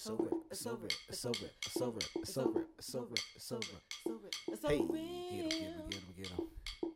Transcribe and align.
It's 0.00 0.08
over. 0.08 0.30
It's 0.50 0.66
over. 0.66 0.88
It's 1.10 1.24
over. 1.26 1.36
It's 1.66 1.76
over. 1.76 1.98
It's 2.16 2.38
over. 2.38 2.64
It's 2.78 2.94
over. 2.96 3.16
It's 3.36 3.52
over. 3.52 3.66
It's 4.48 4.62
Hey, 4.64 4.78
over. 4.78 4.94
get 4.96 5.04
him, 5.04 5.48
get 5.50 5.60
him, 5.60 5.90
get 5.90 6.00
him, 6.00 6.14
get 6.16 6.26
him. 6.28 6.46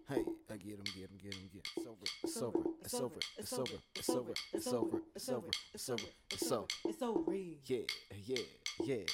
Hey, 0.08 0.24
I 0.50 0.56
get 0.56 0.72
him, 0.72 0.84
get 0.84 1.10
him, 1.10 1.18
get 1.22 1.34
him, 1.34 1.50
get 1.52 1.66
him. 1.66 1.72
It's 1.76 1.86
over. 1.86 2.62
It's 2.82 2.94
over. 2.94 3.20
It's 3.36 3.52
over. 3.52 3.76
It's 3.94 4.08
over. 4.08 4.32
It's 4.54 4.66
over. 4.72 5.02
It's 5.14 5.28
over. 5.28 5.50
It's 5.74 5.88
over. 5.90 6.02
It's 6.32 6.50
over. 6.50 6.66
It's 6.86 6.98
so 6.98 7.24
real. 7.26 7.56
Yeah, 7.66 7.80
yeah, 8.24 8.38
yeah. 8.82 9.04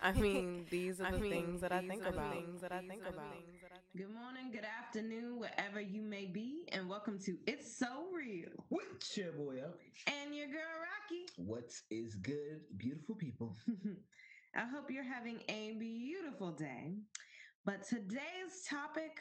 I 0.00 0.12
mean, 0.12 0.66
these 0.70 1.00
are 1.00 1.10
the 1.10 1.18
things 1.18 1.60
that 1.62 1.72
I 1.72 1.80
think 1.86 2.06
about. 2.06 2.32
things 2.34 2.60
that 2.60 2.70
I 2.72 2.80
think 2.86 3.02
about. 3.02 3.34
Good 3.34 3.50
morning, 3.50 3.82
good 3.96 4.10
afternoon, 4.90 5.38
wherever 5.38 5.80
you 5.80 6.02
may 6.02 6.26
be, 6.26 6.68
and 6.72 6.88
welcome 6.88 7.16
to 7.16 7.36
It's 7.46 7.78
So 7.78 7.86
Real. 8.12 8.48
What's 8.70 9.16
your 9.16 9.30
boy? 9.30 9.60
And 10.08 10.34
your 10.34 10.48
girl 10.48 10.56
Rocky. 10.82 11.26
What 11.36 11.70
is 11.92 12.16
good, 12.16 12.62
beautiful 12.76 13.14
people? 13.14 13.56
I 14.56 14.62
hope 14.62 14.90
you're 14.90 15.04
having 15.04 15.42
a 15.48 15.76
beautiful 15.78 16.50
day. 16.50 16.94
But 17.64 17.86
today's 17.88 18.66
topic 18.68 19.20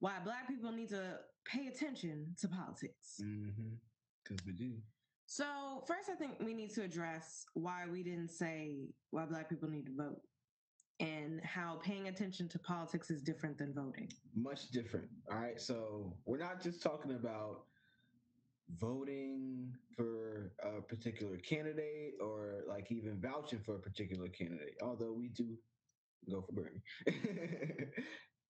why 0.00 0.14
black 0.24 0.48
people 0.48 0.72
need 0.72 0.88
to 0.88 1.18
pay 1.46 1.68
attention 1.68 2.34
to 2.40 2.48
politics. 2.48 3.20
Mm-hmm. 3.22 3.74
Because 4.24 4.44
we 4.44 4.54
do. 4.54 4.72
So, 5.26 5.84
first, 5.86 6.10
I 6.10 6.16
think 6.16 6.32
we 6.40 6.52
need 6.52 6.74
to 6.74 6.82
address 6.82 7.44
why 7.54 7.84
we 7.88 8.02
didn't 8.02 8.30
say 8.30 8.88
why 9.12 9.24
black 9.26 9.48
people 9.48 9.68
need 9.68 9.86
to 9.86 9.92
vote 9.96 10.20
and 11.00 11.40
how 11.42 11.76
paying 11.82 12.08
attention 12.08 12.48
to 12.50 12.58
politics 12.58 13.10
is 13.10 13.22
different 13.22 13.56
than 13.58 13.72
voting. 13.72 14.08
Much 14.34 14.68
different. 14.70 15.08
All 15.30 15.38
right. 15.38 15.60
So 15.60 16.16
we're 16.26 16.38
not 16.38 16.62
just 16.62 16.82
talking 16.82 17.12
about 17.12 17.64
voting 18.78 19.72
for 19.96 20.52
a 20.62 20.80
particular 20.80 21.36
candidate 21.38 22.14
or 22.20 22.62
like 22.68 22.92
even 22.92 23.20
vouching 23.20 23.58
for 23.60 23.76
a 23.76 23.80
particular 23.80 24.28
candidate, 24.28 24.74
although 24.82 25.12
we 25.12 25.28
do 25.28 25.56
go 26.30 26.42
for 26.42 26.52
Bernie. 26.52 26.82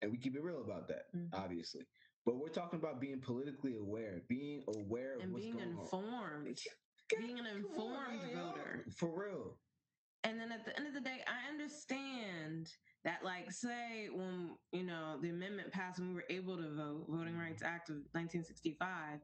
and 0.03 0.11
we 0.11 0.19
keep 0.19 0.35
it 0.37 0.43
real 0.43 0.61
about 0.63 0.89
that, 0.89 1.13
Mhm. 1.15 1.29
obviously. 1.33 1.87
But 2.27 2.37
we're 2.37 2.49
talking 2.49 2.79
about 2.79 3.01
being 3.01 3.21
politically 3.21 3.77
aware, 3.77 4.21
being 4.29 4.63
aware 4.77 5.15
of 5.17 5.23
and 5.23 5.33
what's 5.33 5.45
being 5.47 5.57
going 5.57 5.71
informed, 5.71 6.49
on. 6.49 6.55
being 7.19 7.39
an 7.39 7.47
on, 7.47 7.57
informed 7.57 8.23
voter. 8.35 8.85
For 8.97 9.09
real. 9.27 9.59
And 10.25 10.39
then 10.39 10.53
at 10.53 10.65
the 10.67 10.77
end 10.77 10.87
of 10.87 10.95
the 10.95 11.01
day, 11.01 11.25
I 11.27 11.49
understand 11.51 12.71
that, 13.05 13.25
like, 13.25 13.51
say 13.51 14.09
when 14.13 14.51
you 14.73 14.83
know 14.85 15.19
the 15.23 15.31
amendment 15.31 15.73
passed 15.73 15.99
and 15.99 16.09
we 16.09 16.15
were 16.15 16.25
able 16.29 16.57
to 16.59 16.75
vote, 16.75 17.07
Voting 17.09 17.33
Mm-hmm. 17.33 17.41
Rights 17.41 17.63
Act 17.63 17.89
of 17.89 17.97
1965. 18.13 19.21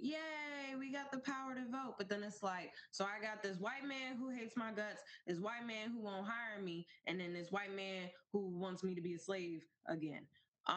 Yay, 0.00 0.74
we 0.76 0.90
got 0.90 1.12
the 1.12 1.18
power 1.20 1.54
to 1.54 1.64
vote. 1.70 1.94
But 1.96 2.08
then 2.08 2.24
it's 2.24 2.42
like, 2.42 2.72
so 2.90 3.04
I 3.04 3.20
got 3.24 3.40
this 3.40 3.58
white 3.58 3.84
man 3.86 4.16
who 4.18 4.30
hates 4.30 4.56
my 4.56 4.72
guts, 4.72 5.00
this 5.28 5.38
white 5.38 5.64
man 5.64 5.90
who 5.92 6.00
won't 6.00 6.26
hire 6.26 6.60
me, 6.60 6.86
and 7.06 7.20
then 7.20 7.32
this 7.32 7.52
white 7.52 7.72
man 7.76 8.10
who 8.32 8.48
wants 8.58 8.82
me 8.82 8.96
to 8.96 9.00
be 9.00 9.14
a 9.14 9.18
slave 9.18 9.62
again. 9.86 10.26
Um, 10.66 10.76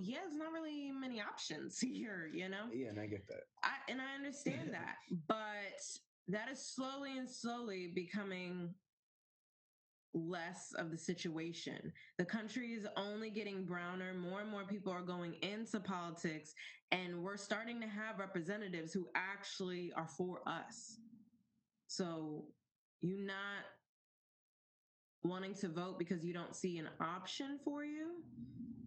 yeah, 0.00 0.18
there's 0.22 0.34
not 0.34 0.52
really 0.52 0.90
many 0.92 1.20
options 1.20 1.78
here, 1.82 2.30
you 2.32 2.48
know? 2.48 2.68
Yeah, 2.72 2.88
and 2.88 3.00
I 3.00 3.06
get 3.06 3.26
that. 3.28 3.42
I 3.62 3.72
and 3.90 4.00
I 4.00 4.14
understand 4.16 4.72
that, 4.72 4.96
but 5.26 5.36
that 6.32 6.48
is 6.50 6.64
slowly 6.74 7.18
and 7.18 7.28
slowly 7.28 7.92
becoming 7.94 8.74
less 10.12 10.72
of 10.76 10.90
the 10.90 10.98
situation. 10.98 11.92
The 12.18 12.24
country 12.24 12.68
is 12.72 12.86
only 12.96 13.30
getting 13.30 13.64
browner. 13.64 14.14
More 14.14 14.40
and 14.40 14.50
more 14.50 14.64
people 14.64 14.92
are 14.92 15.02
going 15.02 15.34
into 15.42 15.80
politics, 15.80 16.54
and 16.90 17.22
we're 17.22 17.36
starting 17.36 17.80
to 17.80 17.86
have 17.86 18.18
representatives 18.18 18.92
who 18.92 19.08
actually 19.14 19.92
are 19.96 20.08
for 20.08 20.40
us. 20.46 20.98
So, 21.86 22.46
you 23.00 23.18
not 23.24 23.64
wanting 25.22 25.54
to 25.54 25.68
vote 25.68 25.98
because 25.98 26.24
you 26.24 26.32
don't 26.32 26.56
see 26.56 26.78
an 26.78 26.88
option 27.00 27.58
for 27.64 27.84
you 27.84 28.22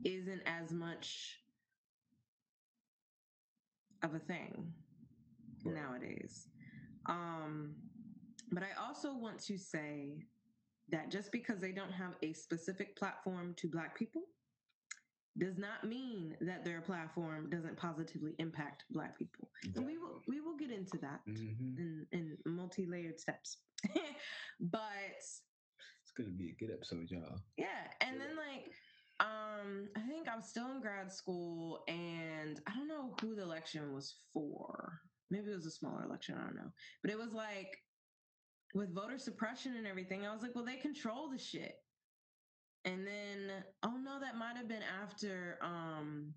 isn't 0.04 0.42
as 0.46 0.72
much 0.72 1.40
of 4.04 4.14
a 4.16 4.20
thing 4.20 4.74
Right. 5.64 5.76
nowadays. 5.76 6.50
Um, 7.08 7.76
but 8.52 8.64
I 8.64 8.70
also 8.86 9.16
want 9.18 9.40
to 9.46 9.58
say 9.58 10.26
that 10.90 11.10
just 11.12 11.32
because 11.32 11.60
they 11.60 11.72
don't 11.72 11.92
have 11.92 12.16
a 12.22 12.34
specific 12.34 12.96
platform 12.98 13.54
to 13.58 13.68
Black 13.70 13.98
people 13.98 14.24
does 15.38 15.58
not 15.58 15.84
mean 15.84 16.36
that 16.42 16.64
their 16.64 16.82
platform 16.82 17.50
doesn't 17.50 17.76
positively 17.78 18.36
impact 18.38 18.84
Black 18.92 19.18
people. 19.18 19.50
And 19.76 19.86
we 19.86 19.98
will 19.98 20.22
we 20.28 20.42
will 20.42 20.56
get 20.58 20.70
into 20.72 20.98
that 21.00 21.22
Mm-hmm. 21.28 21.78
in, 21.78 22.06
in 22.12 22.38
multi-layered 22.46 23.20
steps. 23.20 23.58
but 24.60 25.18
It's 25.18 26.12
gonna 26.16 26.30
be 26.30 26.50
a 26.52 26.56
good 26.64 26.72
episode, 26.72 27.10
y'all. 27.10 27.40
yeah, 27.58 27.88
and 28.02 28.20
then 28.22 28.36
like 28.36 28.72
um 29.20 29.88
I 29.96 30.02
think 30.08 30.28
I'm 30.30 30.44
still 30.44 30.70
in 30.72 30.82
grad 30.82 31.12
school 31.12 31.84
and 31.88 32.60
I 32.68 32.76
don't 32.76 32.88
know 32.88 33.16
who 33.22 33.36
the 33.36 33.42
election 33.44 33.94
was 33.94 34.16
for. 34.34 35.00
Maybe 35.34 35.50
it 35.52 35.56
was 35.56 35.66
a 35.66 35.72
smaller 35.72 36.04
election, 36.06 36.36
I 36.38 36.44
don't 36.46 36.56
know. 36.56 36.72
But 37.02 37.10
it 37.12 37.18
was 37.18 37.34
like 37.34 37.76
with 38.76 38.94
voter 38.94 39.18
suppression 39.18 39.76
and 39.78 39.88
everything, 39.88 40.26
I 40.28 40.32
was 40.34 40.44
like, 40.44 40.54
well, 40.54 40.64
they 40.66 40.76
control 40.78 41.30
the 41.30 41.40
shit. 41.40 41.74
And 42.86 43.06
then 43.08 43.64
oh 43.82 43.98
no, 43.98 44.20
that 44.20 44.38
might 44.38 44.56
have 44.58 44.68
been 44.68 44.84
after 45.02 45.58
um 45.64 46.34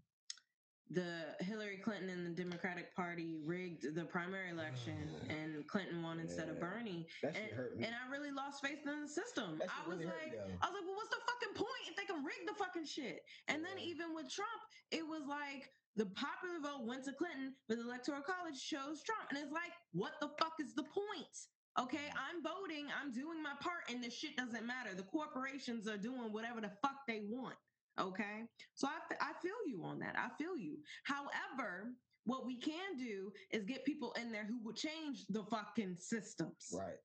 the 0.88 1.34
Hillary 1.40 1.78
Clinton 1.82 2.08
and 2.10 2.24
the 2.24 2.30
Democratic 2.30 2.94
Party 2.94 3.38
rigged 3.44 3.92
the 3.96 4.04
primary 4.04 4.50
election 4.50 5.10
and 5.28 5.66
Clinton 5.66 6.02
won 6.02 6.20
instead 6.20 6.48
of 6.48 6.58
Bernie. 6.60 7.06
That 7.22 7.34
shit 7.34 7.42
And, 7.50 7.52
hurt 7.58 7.76
me. 7.76 7.84
and 7.84 7.92
I 7.94 8.08
really 8.10 8.30
lost 8.30 8.62
faith 8.64 8.78
in 8.86 9.02
the 9.02 9.08
system. 9.08 9.60
I 9.60 9.88
was 9.88 9.98
really 9.98 10.06
like. 10.06 10.32
I 10.62 10.66
was 10.70 10.74
like, 10.78 10.86
well, 10.86 10.94
what's 10.96 11.10
the 11.10 11.20
fucking 11.26 11.54
point 11.58 11.84
if 11.90 11.96
they 11.96 12.04
can 12.06 12.24
rig 12.24 12.46
the 12.46 12.54
fucking 12.54 12.86
shit? 12.86 13.18
And 13.48 13.62
then 13.64 13.76
even 13.82 14.14
with 14.14 14.30
Trump, 14.30 14.62
it 14.92 15.02
was 15.04 15.22
like 15.28 15.68
the 15.96 16.06
popular 16.06 16.60
vote 16.62 16.86
went 16.86 17.04
to 17.04 17.12
Clinton, 17.12 17.54
but 17.68 17.78
the 17.78 17.84
electoral 17.84 18.22
college 18.22 18.60
chose 18.60 19.02
Trump. 19.02 19.30
And 19.30 19.38
it's 19.38 19.52
like, 19.52 19.72
what 19.92 20.12
the 20.20 20.28
fuck 20.38 20.52
is 20.60 20.74
the 20.74 20.84
point? 20.84 21.36
Okay, 21.78 22.08
I'm 22.16 22.42
voting, 22.42 22.86
I'm 22.92 23.12
doing 23.12 23.42
my 23.42 23.52
part, 23.60 23.84
and 23.90 24.02
this 24.02 24.14
shit 24.16 24.36
doesn't 24.36 24.66
matter. 24.66 24.94
The 24.94 25.02
corporations 25.02 25.86
are 25.88 25.98
doing 25.98 26.32
whatever 26.32 26.60
the 26.60 26.72
fuck 26.82 27.04
they 27.06 27.22
want. 27.28 27.56
Okay, 28.00 28.44
so 28.74 28.88
I, 28.88 29.14
I 29.20 29.32
feel 29.42 29.56
you 29.66 29.82
on 29.84 29.98
that. 30.00 30.16
I 30.18 30.28
feel 30.42 30.56
you. 30.56 30.78
However, 31.04 31.92
what 32.24 32.46
we 32.46 32.58
can 32.58 32.96
do 32.98 33.30
is 33.50 33.64
get 33.64 33.84
people 33.84 34.14
in 34.20 34.32
there 34.32 34.44
who 34.44 34.62
will 34.62 34.74
change 34.74 35.24
the 35.28 35.44
fucking 35.44 35.96
systems. 35.98 36.72
Right. 36.72 36.98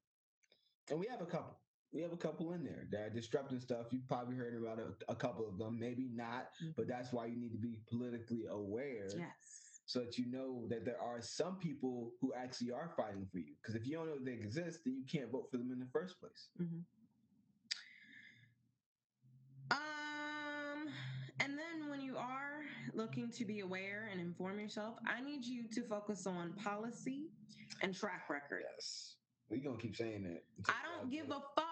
And 0.90 1.00
we 1.00 1.07
have 1.07 1.22
a 1.22 1.25
couple. 1.25 1.59
We 1.94 2.02
have 2.02 2.13
a 2.13 2.18
couple 2.18 2.53
in 2.53 2.63
there 2.63 2.88
that 2.91 3.02
are 3.02 3.09
disrupting 3.09 3.59
stuff. 3.59 3.88
You've 3.91 4.07
probably 4.07 4.35
heard 4.38 4.56
about 4.62 4.79
a, 4.79 5.12
a 5.12 5.16
couple 5.16 5.46
of 5.47 5.57
them, 5.57 5.78
maybe 5.78 6.09
not, 6.13 6.47
but 6.78 6.88
that's 6.88 7.12
why 7.12 7.25
you 7.25 7.35
need 7.38 7.52
to 7.52 7.57
be 7.57 7.75
politically 7.90 8.46
aware 8.50 9.09
Yes. 9.18 9.81
so 9.85 10.00
that 10.00 10.18
you 10.18 10.25
know 10.31 10.66
that 10.69 10.85
there 10.85 11.01
are 11.01 11.22
some 11.22 11.57
people 11.57 12.13
who 12.22 12.31
actually 12.34 12.72
are 12.72 12.91
fighting 12.96 13.28
for 13.30 13.40
you. 13.40 13.53
Because 13.62 13.75
if 13.75 13.85
you 13.85 13.97
don't 13.97 14.07
know 14.07 14.16
they 14.24 14.31
exist, 14.31 14.80
then 14.85 14.96
you 14.96 15.03
can't 15.06 15.30
vote 15.31 15.50
for 15.51 15.57
them 15.57 15.69
in 15.72 15.80
the 15.80 15.88
first 15.91 16.18
place. 16.22 16.47
Mhm. 16.62 16.84
Um, 19.72 20.88
and 21.41 21.57
then 21.57 21.90
when 21.90 22.01
you 22.01 22.16
are 22.18 22.63
looking 22.94 23.30
to 23.31 23.46
be 23.46 23.59
aware 23.62 24.07
and 24.12 24.19
inform 24.22 24.59
yourself, 24.59 24.96
I 25.07 25.22
need 25.22 25.44
you 25.46 25.68
to 25.74 25.84
focus 25.84 26.25
on 26.25 26.53
policy 26.53 27.28
and 27.81 27.94
track 27.94 28.30
record. 28.30 28.63
Yes. 28.75 29.16
We're 29.50 29.62
going 29.63 29.78
to 29.78 29.81
keep 29.81 29.96
saying 29.97 30.24
that. 30.24 30.44
I 30.69 30.75
don't 30.97 31.09
give 31.12 31.25
a 31.30 31.41
fuck 31.56 31.71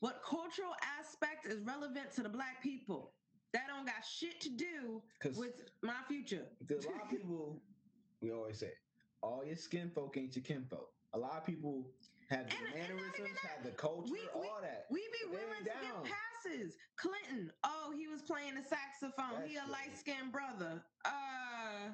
what 0.00 0.22
cultural 0.22 0.72
aspect 0.98 1.46
is 1.46 1.60
relevant 1.62 2.12
to 2.16 2.22
the 2.22 2.28
black 2.28 2.62
people. 2.62 3.12
That 3.52 3.62
don't 3.66 3.86
got 3.86 4.04
shit 4.04 4.40
to 4.42 4.50
do 4.50 5.02
with 5.36 5.62
my 5.82 5.96
future. 6.06 6.46
Because 6.60 6.84
a 6.86 6.90
lot 6.90 7.02
of 7.04 7.10
people, 7.10 7.62
we 8.20 8.30
always 8.30 8.58
say, 8.58 8.72
all 9.22 9.42
your 9.44 9.56
skin 9.56 9.90
folk 9.94 10.16
ain't 10.16 10.36
your 10.36 10.44
kinfolk. 10.44 10.90
A 11.14 11.18
lot 11.18 11.38
of 11.38 11.44
people 11.46 11.90
have 12.30 12.48
the 12.50 12.56
And- 12.56 12.66
and 12.66 12.74
mannerisms, 12.74 13.40
that. 13.42 13.50
have 13.56 13.64
the 13.64 13.70
culture, 13.72 14.12
We- 14.12 14.20
we- 14.20 14.48
all 14.48 14.60
that. 14.60 14.84
We 14.90 15.00
be 15.24 15.30
willing 15.30 15.64
to 15.64 15.70
down. 15.70 16.04
give 16.04 16.12
passes. 16.12 16.76
Clinton, 16.96 17.50
oh, 17.64 17.94
he 17.96 18.06
was 18.06 18.20
playing 18.22 18.54
the 18.54 18.62
saxophone. 18.62 19.48
he 19.48 19.56
a 19.56 19.60
That's 19.60 19.70
light 19.70 19.96
skinned 19.96 20.30
brother. 20.30 20.84
Uh, 21.06 21.88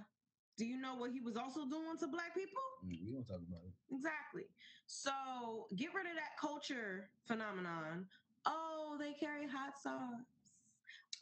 do 0.57 0.67
you 0.67 0.81
know 0.81 0.97
what 0.97 1.13
he 1.13 1.21
was 1.21 1.37
also 1.37 1.65
doing 1.69 1.97
to 1.99 2.09
black 2.09 2.35
people? 2.35 2.61
Mm, 2.85 3.07
we 3.07 3.13
don't 3.13 3.27
talk 3.27 3.41
about 3.47 3.63
it. 3.65 3.74
Exactly. 3.95 4.45
So 4.87 5.11
get 5.77 5.95
rid 5.95 6.07
of 6.07 6.15
that 6.17 6.37
culture 6.41 7.11
phenomenon. 7.27 8.07
Oh, 8.47 8.97
they 8.99 9.13
carry 9.13 9.47
hot 9.47 9.81
sauce. 9.83 10.53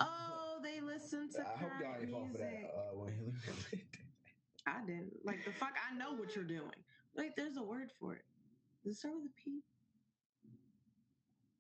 Oh, 0.01 0.59
they 0.63 0.81
listen 0.81 1.31
to 1.33 1.41
I 1.41 1.59
hope 1.61 1.71
y'all 1.81 1.95
ain't 2.01 2.11
fall 2.11 2.29
for 2.33 2.39
that 2.39 2.71
uh, 2.75 2.97
when 2.99 3.13
Hillary 3.13 3.33
Clinton. 3.45 3.81
I 4.67 4.81
didn't. 4.87 5.13
Like 5.25 5.45
the 5.45 5.53
fuck, 5.53 5.75
I 5.91 5.97
know 5.97 6.15
what 6.15 6.35
you're 6.35 6.45
doing. 6.45 6.71
Like 7.17 7.37
there's 7.37 7.57
a 7.57 7.63
word 7.63 7.91
for 8.01 8.15
it. 8.15 8.25
Does 8.85 8.95
it 8.95 8.99
start 8.99 9.15
with 9.15 9.25
a 9.27 9.35
P? 9.43 9.61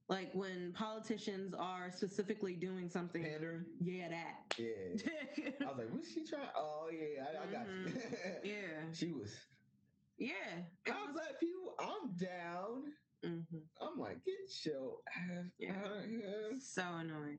Like 0.08 0.30
when 0.34 0.72
politicians 0.72 1.54
are 1.58 1.90
specifically 1.90 2.54
doing 2.54 2.88
something. 2.88 3.22
Pandering. 3.22 3.64
Yeah, 3.80 4.08
that. 4.08 4.58
Yeah. 4.58 4.66
I 5.60 5.68
was 5.68 5.78
like, 5.78 5.88
what's 5.90 6.12
she 6.12 6.24
trying? 6.24 6.48
Oh 6.56 6.88
yeah, 6.92 7.24
I, 7.24 7.48
I 7.48 7.52
got 7.52 7.66
you. 7.66 7.92
Mhm. 7.92 8.22
yeah. 8.44 8.92
she 8.92 9.12
was 9.12 9.34
Yeah. 10.22 10.62
How 10.86 11.06
was- 11.06 11.12
black 11.14 11.40
people? 11.40 11.74
I'm 11.78 12.12
down. 12.16 12.92
Mhm. 13.24 13.62
I'm 13.80 13.98
like, 13.98 14.24
get 14.24 14.64
your 14.66 14.98
ass 15.16 15.46
Yeah. 15.58 15.78
out 15.84 15.96
of 16.04 16.04
here. 16.10 16.58
So 16.60 16.82
annoying. 16.82 17.38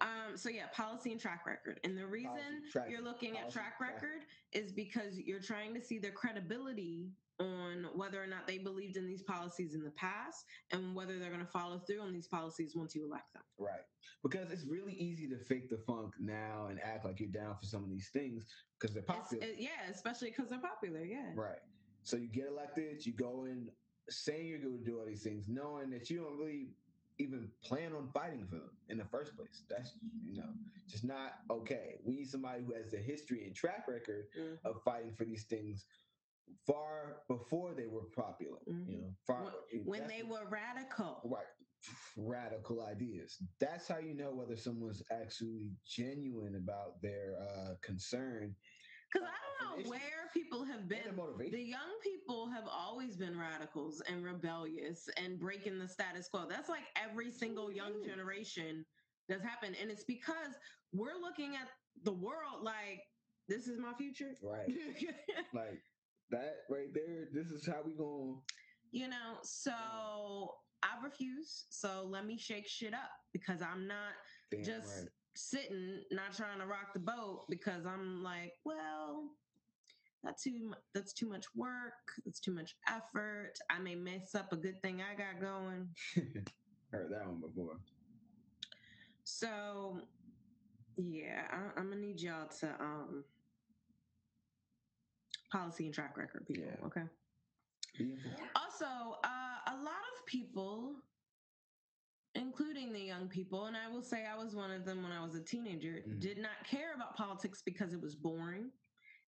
Um, 0.00 0.36
so 0.36 0.48
yeah, 0.48 0.68
policy 0.68 1.10
and 1.10 1.20
track 1.20 1.46
record. 1.46 1.80
And 1.82 1.98
the 1.98 2.06
reason 2.06 2.68
track- 2.70 2.88
you're 2.90 3.00
looking 3.02 3.30
at 3.36 3.42
policy, 3.42 3.58
track 3.58 3.76
track. 3.78 3.94
record 4.02 4.24
is 4.52 4.72
because 4.72 5.18
you're 5.18 5.40
trying 5.42 5.74
to 5.74 5.82
see 5.82 5.98
their 5.98 6.12
credibility 6.12 7.12
on 7.40 7.84
whether 7.96 8.22
or 8.22 8.26
not 8.26 8.46
they 8.46 8.58
believed 8.58 8.96
in 8.96 9.06
these 9.06 9.22
policies 9.24 9.74
in 9.74 9.82
the 9.82 9.90
past 9.92 10.44
and 10.70 10.94
whether 10.94 11.18
they're 11.18 11.30
going 11.30 11.44
to 11.44 11.50
follow 11.50 11.80
through 11.80 12.00
on 12.02 12.12
these 12.12 12.28
policies 12.28 12.76
once 12.76 12.94
you 12.94 13.02
elect 13.04 13.32
them. 13.32 13.42
Right. 13.58 13.80
Because 14.22 14.52
it's 14.52 14.64
really 14.66 14.92
easy 14.92 15.26
to 15.28 15.38
fake 15.38 15.70
the 15.70 15.78
funk 15.78 16.14
now 16.20 16.66
and 16.66 16.78
act 16.80 17.04
like 17.04 17.18
you're 17.18 17.30
down 17.30 17.56
for 17.58 17.66
some 17.66 17.82
of 17.82 17.90
these 17.90 18.10
things 18.10 18.46
because 18.78 18.94
they're 18.94 19.02
popular. 19.02 19.42
it- 19.44 19.58
yeah, 19.58 19.88
especially 19.88 20.30
because 20.30 20.50
they're 20.50 20.60
popular. 20.60 21.02
Yeah. 21.04 21.32
Right. 21.34 21.58
So 22.02 22.16
you 22.16 22.28
get 22.28 22.46
elected, 22.48 23.04
you 23.06 23.12
go 23.14 23.44
in 23.44 23.68
saying 24.08 24.46
you're 24.46 24.58
going 24.58 24.78
to 24.78 24.84
do 24.84 24.98
all 24.98 25.06
these 25.06 25.22
things, 25.22 25.48
knowing 25.48 25.90
that 25.90 26.10
you 26.10 26.18
don't 26.22 26.36
really 26.38 26.68
even 27.18 27.52
plan 27.62 27.92
on 27.92 28.08
fighting 28.08 28.46
for 28.48 28.56
them 28.56 28.70
in 28.88 28.98
the 28.98 29.04
first 29.04 29.36
place. 29.36 29.64
That's, 29.68 29.98
you 30.24 30.36
know, 30.36 30.48
just 30.88 31.04
not 31.04 31.32
okay. 31.50 31.96
We 32.04 32.14
need 32.16 32.28
somebody 32.28 32.64
who 32.64 32.72
has 32.74 32.90
the 32.90 32.98
history 32.98 33.44
and 33.46 33.54
track 33.54 33.86
record 33.88 34.26
Mhm. 34.36 34.58
of 34.64 34.82
fighting 34.82 35.14
for 35.14 35.24
these 35.24 35.44
things 35.46 35.84
far 36.66 37.22
before 37.28 37.74
they 37.74 37.86
were 37.86 38.06
popular. 38.16 38.58
You 38.66 38.98
know, 39.02 39.14
far 39.26 39.52
When 39.84 40.00
that's 40.00 40.12
they 40.12 40.22
were 40.22 40.46
radical. 40.48 41.20
right 41.24 41.46
radical 42.16 42.82
ideas 42.82 43.38
that's 43.58 43.88
how 43.88 43.96
you 43.96 44.14
know 44.14 44.34
whether 44.34 44.54
someone's 44.54 45.02
actually 45.10 45.70
genuine 45.86 46.56
about 46.56 47.00
their 47.00 47.36
uh 47.40 47.74
concern 47.80 48.54
Because 49.12 49.26
uh, 49.26 49.30
I 49.30 49.64
don't 49.64 49.78
the 49.78 49.84
know 49.84 49.90
where 49.90 50.30
people 50.32 50.64
have 50.64 50.88
been. 50.88 51.16
The 51.50 51.62
young 51.62 51.98
people 52.02 52.48
have 52.50 52.64
always 52.70 53.16
been 53.16 53.38
radicals 53.38 54.02
and 54.08 54.24
rebellious 54.24 55.08
and 55.16 55.38
breaking 55.38 55.78
the 55.78 55.88
status 55.88 56.28
quo. 56.28 56.46
That's 56.48 56.68
like 56.68 56.84
every 56.96 57.30
single 57.30 57.72
young 57.72 58.04
generation 58.04 58.84
that's 59.28 59.42
happened. 59.42 59.76
And 59.80 59.90
it's 59.90 60.04
because 60.04 60.54
we're 60.92 61.18
looking 61.20 61.56
at 61.56 61.68
the 62.04 62.12
world 62.12 62.62
like, 62.62 63.02
this 63.48 63.66
is 63.66 63.80
my 63.80 63.92
future. 63.94 64.36
right 64.42 64.68
like 65.52 65.82
that 66.30 66.58
right 66.70 66.94
there 66.94 67.26
this 67.32 67.48
is 67.48 67.66
how 67.66 67.82
we 67.84 67.94
going 67.94 68.40
you 68.92 69.08
know, 69.08 69.38
so 69.42 69.72
I 70.82 71.02
refuse. 71.02 71.66
So 71.70 72.06
let 72.08 72.26
me 72.26 72.36
shake 72.36 72.66
shit 72.66 72.94
up 72.94 73.10
because 73.32 73.62
I'm 73.62 73.86
not 73.86 74.12
damn 74.50 74.64
just 74.64 74.96
right 74.96 75.08
sitting, 75.34 76.02
not 76.10 76.34
trying 76.36 76.58
to 76.58 76.66
rock 76.66 76.92
the 76.94 77.00
boat 77.00 77.44
because 77.48 77.86
I'm 77.86 78.22
like, 78.22 78.52
well, 78.64 79.30
that's 80.22 80.42
too 80.42 80.72
that's 80.94 81.12
too 81.12 81.28
much 81.28 81.46
work. 81.54 82.12
It's 82.26 82.40
too 82.40 82.52
much 82.52 82.76
effort. 82.88 83.54
I 83.70 83.78
may 83.78 83.94
mess 83.94 84.34
up 84.34 84.52
a 84.52 84.56
good 84.56 84.80
thing 84.82 85.00
I 85.00 85.16
got 85.16 85.40
going. 85.40 85.88
heard 86.92 87.10
that 87.10 87.26
one 87.26 87.40
before 87.40 87.76
So, 89.24 90.00
yeah, 90.96 91.42
I, 91.50 91.80
I'm 91.80 91.88
gonna 91.90 92.00
need 92.00 92.20
y'all 92.20 92.48
to 92.60 92.66
um 92.80 93.24
policy 95.50 95.86
and 95.86 95.94
track 95.94 96.16
record 96.16 96.46
people. 96.46 96.64
Yeah. 96.64 96.86
Okay. 96.86 97.02
Also, 98.56 99.18
uh, 99.24 99.72
a 99.72 99.76
lot 99.76 100.04
of 100.16 100.26
people, 100.26 100.94
including 102.34 102.92
the 102.92 103.00
young 103.00 103.28
people, 103.28 103.66
and 103.66 103.76
I 103.76 103.88
will 103.88 104.02
say 104.02 104.26
I 104.26 104.36
was 104.36 104.54
one 104.54 104.70
of 104.70 104.84
them 104.84 105.02
when 105.02 105.12
I 105.12 105.22
was 105.24 105.34
a 105.34 105.42
teenager, 105.44 106.02
Mhm. 106.02 106.20
did 106.20 106.38
not 106.38 106.64
care 106.64 106.94
about 106.94 107.16
politics 107.16 107.62
because 107.62 107.92
it 107.92 108.00
was 108.00 108.16
boring, 108.16 108.72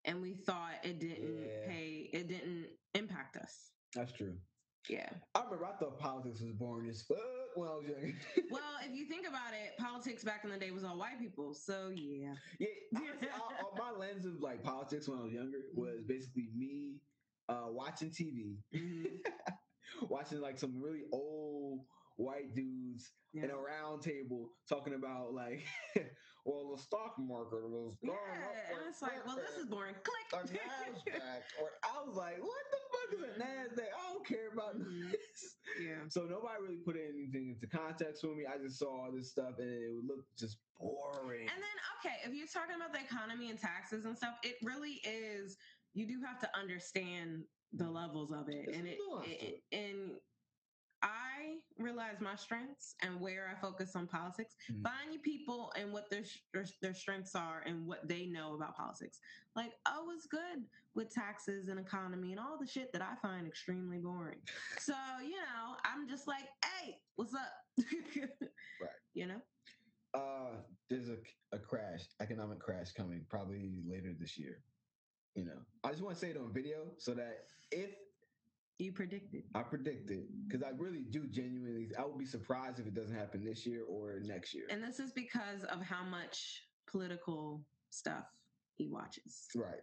and 0.05 0.23
we 0.23 0.35
thought 0.35 0.85
it 0.85 0.99
didn't 0.99 1.45
Yeah. 1.49 1.67
pay, 1.67 2.01
it 2.13 2.29
didn't 2.29 2.79
impact 2.95 3.37
us. 3.37 3.73
that's 3.95 4.13
true 4.13 4.41
Yeah. 4.89 5.21
i 5.35 5.45
remember 5.45 5.67
i 5.67 5.77
thought 5.79 5.99
politics 5.99 6.41
was 6.41 6.55
boring 6.55 6.89
as 6.89 7.03
fuck 7.03 7.19
when 7.57 7.69
i 7.69 7.75
was 7.75 7.87
younger 7.87 8.19
Well, 8.51 8.79
if 8.83 8.95
you 8.97 9.07
think 9.07 9.27
about 9.27 9.53
it, 9.55 9.77
politics 9.79 10.25
back 10.25 10.45
in 10.45 10.51
the 10.51 10.59
day 10.59 10.71
was 10.71 10.83
all 10.85 10.97
white 10.99 11.19
people. 11.19 11.53
So 11.55 11.91
yeah. 11.91 12.35
Yeah, 12.59 12.69
honestly, 12.97 13.29
all, 13.29 13.55
all 13.55 13.77
my 13.77 13.91
lens 13.91 14.25
of 14.25 14.41
like 14.41 14.63
politics 14.63 15.07
when 15.09 15.19
I 15.19 15.23
was 15.25 15.33
younger 15.35 15.59
was 15.75 16.05
basically 16.07 16.49
me 16.55 17.03
uh, 17.49 17.69
watching 17.71 18.11
TV, 18.11 18.63
Mhm. 18.73 19.21
watching 20.09 20.41
like 20.41 20.59
some 20.59 20.81
really 20.81 21.05
old 21.13 21.87
white 22.17 22.55
dudes 22.55 23.13
in 23.35 23.51
a 23.51 23.57
round 23.57 24.03
table 24.03 24.51
talking 24.69 24.95
about 24.95 25.33
like, 25.33 25.65
well, 26.45 26.75
the 26.77 26.83
stock 26.83 27.15
market 27.19 27.63
was 27.69 27.97
Yeah, 28.03 28.09
going 28.09 28.43
up 28.43 28.55
and 28.71 28.89
it's 28.89 29.01
like, 29.03 29.25
well, 29.27 29.37
this 29.37 29.57
is 29.57 29.67
boring. 29.67 29.95
Click. 30.05 30.45
Nasdaq. 30.53 31.43
or 31.61 31.71
I 31.85 32.05
was 32.07 32.17
like, 32.17 32.39
what 32.41 32.65
the 32.71 32.79
fuck 32.93 33.31
is 33.31 33.37
a 33.37 33.41
Nasdaq? 33.41 33.89
I 33.89 34.13
don't 34.13 34.27
care 34.27 34.49
about 34.53 34.77
Mhm. 34.79 35.11
this. 35.13 35.57
yeah. 35.81 36.05
So 36.09 36.23
nobody 36.25 36.61
really 36.63 36.77
put 36.85 36.97
anything 36.97 37.49
into 37.57 37.67
context 37.67 38.21
for 38.23 38.35
me. 38.35 38.45
I 38.47 38.59
just 38.59 38.79
saw 38.79 39.05
all 39.07 39.13
this 39.13 39.31
stuff 39.31 39.55
and 39.59 39.69
it 39.71 39.91
would 39.95 40.05
look 40.07 40.25
just 40.39 40.59
boring. 40.79 41.49
And 41.49 41.63
then, 41.63 41.77
okay, 42.01 42.17
if 42.29 42.35
you're 42.35 42.47
talking 42.47 42.77
about 42.77 42.93
the 42.93 43.01
economy 43.01 43.49
and 43.51 43.59
taxes 43.59 44.05
and 44.05 44.17
stuff, 44.17 44.35
it 44.43 44.57
really 44.63 45.01
is. 45.05 45.57
You 45.95 46.07
do 46.07 46.21
have 46.27 46.39
to 46.41 46.51
understand 46.59 47.45
the 47.75 47.89
levels 47.89 48.33
of 48.33 48.49
it, 48.49 48.67
There's 48.67 48.77
and 48.77 48.89
some 48.99 49.23
it, 49.25 49.43
it- 49.43 49.63
and 49.73 50.21
I 51.03 51.57
realize 51.79 52.21
my 52.21 52.37
strengths 52.37 52.95
and 53.03 53.21
where 53.21 53.49
I 53.49 53.61
focus 53.61 53.97
on 53.97 54.07
politics. 54.07 54.55
Mhm. 54.71 54.83
Find 54.83 55.23
people 55.23 55.73
and 55.77 55.93
what 55.93 56.09
their, 56.11 56.23
their 56.53 56.65
their 56.81 56.95
strengths 56.95 57.35
are 57.35 57.63
and 57.67 57.87
what 57.87 58.07
they 58.09 58.27
know 58.27 58.55
about 58.55 58.77
politics. 58.77 59.19
Like 59.57 59.73
I 59.87 59.99
was 60.01 60.27
good 60.31 60.65
with 60.95 61.11
taxes 61.11 61.69
and 61.69 61.81
economy 61.81 62.31
and 62.33 62.41
all 62.41 62.59
the 62.61 62.67
shit 62.67 62.93
that 62.93 63.03
I 63.03 63.15
find 63.17 63.47
extremely 63.47 63.99
boring. 63.99 64.41
So 64.79 64.95
you 65.23 65.37
know, 65.37 65.77
I'm 65.85 66.09
just 66.09 66.27
like, 66.29 66.45
hey, 66.65 66.97
what's 67.17 67.35
up? 67.35 67.53
Right. 68.81 68.91
You 69.15 69.27
know. 69.27 69.41
uh 70.15 70.57
there's 70.91 71.09
a, 71.09 71.17
a 71.53 71.59
crash 71.59 72.03
economic 72.21 72.59
crash 72.61 72.93
coming 72.93 73.25
probably 73.31 73.73
later 73.89 74.13
this 74.19 74.39
year 74.39 74.63
you 75.35 75.45
know 75.45 75.59
i 75.85 75.91
just 75.91 76.03
want 76.03 76.15
to 76.15 76.21
say 76.21 76.31
it 76.31 76.37
on 76.37 76.53
video 76.53 76.93
so 76.99 77.15
that 77.15 77.47
if 77.71 77.91
You 78.83 78.91
predicted. 78.93 79.45
i 79.55 79.63
predicted 79.63 80.25
because 80.49 80.63
i 80.65 80.71
really 80.77 81.05
do 81.11 81.25
genuinely 81.31 81.89
i 81.99 82.05
would 82.05 82.19
be 82.19 82.27
surprised 82.27 82.81
if 82.81 82.87
it 82.87 82.95
doesn't 82.95 83.15
happen 83.15 83.45
this 83.45 83.65
year 83.65 83.85
or 83.89 84.19
next 84.25 84.55
year 84.55 84.65
And 84.71 84.83
this 84.83 84.99
is 84.99 85.13
because 85.13 85.63
of 85.71 85.81
how 85.83 86.03
much 86.05 86.65
political 86.91 87.65
stuff 87.91 88.25
he 88.75 88.89
watches. 88.89 89.47
right 89.55 89.83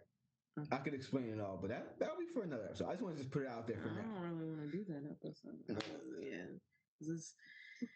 i 0.70 0.76
could 0.76 0.92
explain 0.92 1.30
it 1.32 1.40
all 1.40 1.56
but 1.60 1.70
that 1.70 1.94
that'll 1.98 2.18
be 2.18 2.26
for 2.34 2.42
another 2.42 2.64
episode 2.68 2.88
i 2.88 2.92
just 2.92 3.02
want 3.02 3.16
to 3.16 3.22
just 3.22 3.32
put 3.32 3.42
it 3.42 3.48
out 3.48 3.66
there 3.66 3.78
I 3.78 3.82
for 3.88 3.94
now 3.94 4.02
I 4.18 4.22
don't 4.28 4.38
really 4.38 4.50
want 4.50 4.70
to 4.70 4.76
do 4.76 4.84
that 4.88 5.02
episode. 5.10 5.56
No. 5.68 5.76
yeah. 6.20 6.44
This 7.00 7.32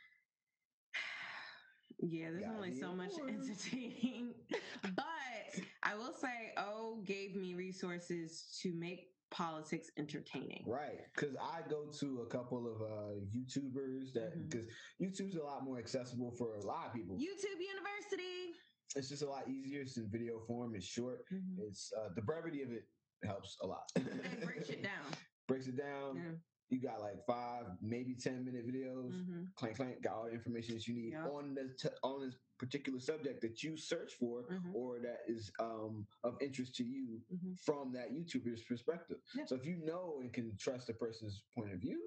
yeah, 2.01 2.31
there's 2.31 2.45
Gotta 2.45 2.57
only 2.57 2.81
so 2.81 2.95
much 2.95 3.13
entertaining. 3.29 4.33
but 4.83 5.61
I 5.83 5.95
will 5.97 6.15
say 6.15 6.53
O 6.57 7.03
gave 7.05 7.37
me 7.37 7.55
resources 7.55 8.59
to 8.63 8.73
make 8.75 9.09
politics 9.45 9.91
entertaining. 9.97 10.63
right 10.65 11.01
because 11.13 11.35
i 11.43 11.61
go 11.69 11.87
to 11.87 12.21
a 12.21 12.27
couple 12.27 12.69
of 12.73 12.81
uh 12.83 13.15
youtubers 13.37 14.13
that 14.13 14.31
because 14.49 14.67
youtube's 15.03 15.35
a 15.35 15.43
lot 15.43 15.65
more 15.65 15.77
accessible 15.77 16.31
for 16.39 16.55
a 16.55 16.65
lot 16.65 16.87
of 16.87 16.93
people 16.95 17.17
YouTube 17.17 17.59
University. 17.59 18.55
it's 18.95 19.09
just 19.09 19.23
a 19.23 19.29
lot 19.29 19.49
easier 19.49 19.81
it's 19.83 19.97
in 19.97 20.09
video 20.09 20.39
form 20.47 20.77
it's 20.77 20.87
short 20.87 21.25
it's 21.59 21.93
uh 21.99 22.11
the 22.15 22.23
brevity 22.23 22.63
of 22.63 22.71
it 22.71 22.85
helps 23.25 23.57
a 23.63 23.67
lot 23.67 23.83
It 23.97 24.45
breaks 24.45 24.69
it 24.69 24.83
down. 24.85 25.05
breaks 25.49 25.67
it 25.67 25.77
down 25.77 26.17
Yeah. 26.17 26.33
you 26.71 26.81
got 26.81 27.01
like 27.01 27.17
five 27.27 27.65
maybe 27.83 28.15
10 28.15 28.45
minute 28.45 28.65
videos 28.69 29.13
Mhm. 29.15 29.49
clank 29.57 29.77
clank 29.77 30.01
got 30.03 30.15
all 30.15 30.25
the 30.27 30.33
information 30.33 30.75
that 30.77 30.87
you 30.87 30.95
need 30.95 31.13
Yeah. 31.13 31.27
on 31.27 31.55
this 31.57 31.73
t- 31.83 31.89
on 32.05 32.25
this 32.25 32.37
particular 32.59 33.01
subject 33.01 33.41
that 33.43 33.63
you 33.63 33.77
search 33.77 34.15
for 34.15 34.45
Mhm. 34.49 34.75
or 34.75 35.01
that 35.01 35.21
is 35.27 35.51
um 35.61 36.07
of 36.23 36.37
interest 36.41 36.75
to 36.77 36.85
you 36.85 37.21
Mhm. 37.33 37.59
from 37.59 37.93
that 37.93 38.11
youtuber's 38.13 38.63
perspective 38.65 39.19
Yeah. 39.35 39.45
so 39.47 39.57
if 39.57 39.67
you 39.67 39.77
know 39.85 40.19
and 40.21 40.33
can 40.33 40.57
trust 40.57 40.87
the 40.87 40.95
person's 40.95 41.43
point 41.55 41.73
of 41.73 41.81
view 41.81 42.01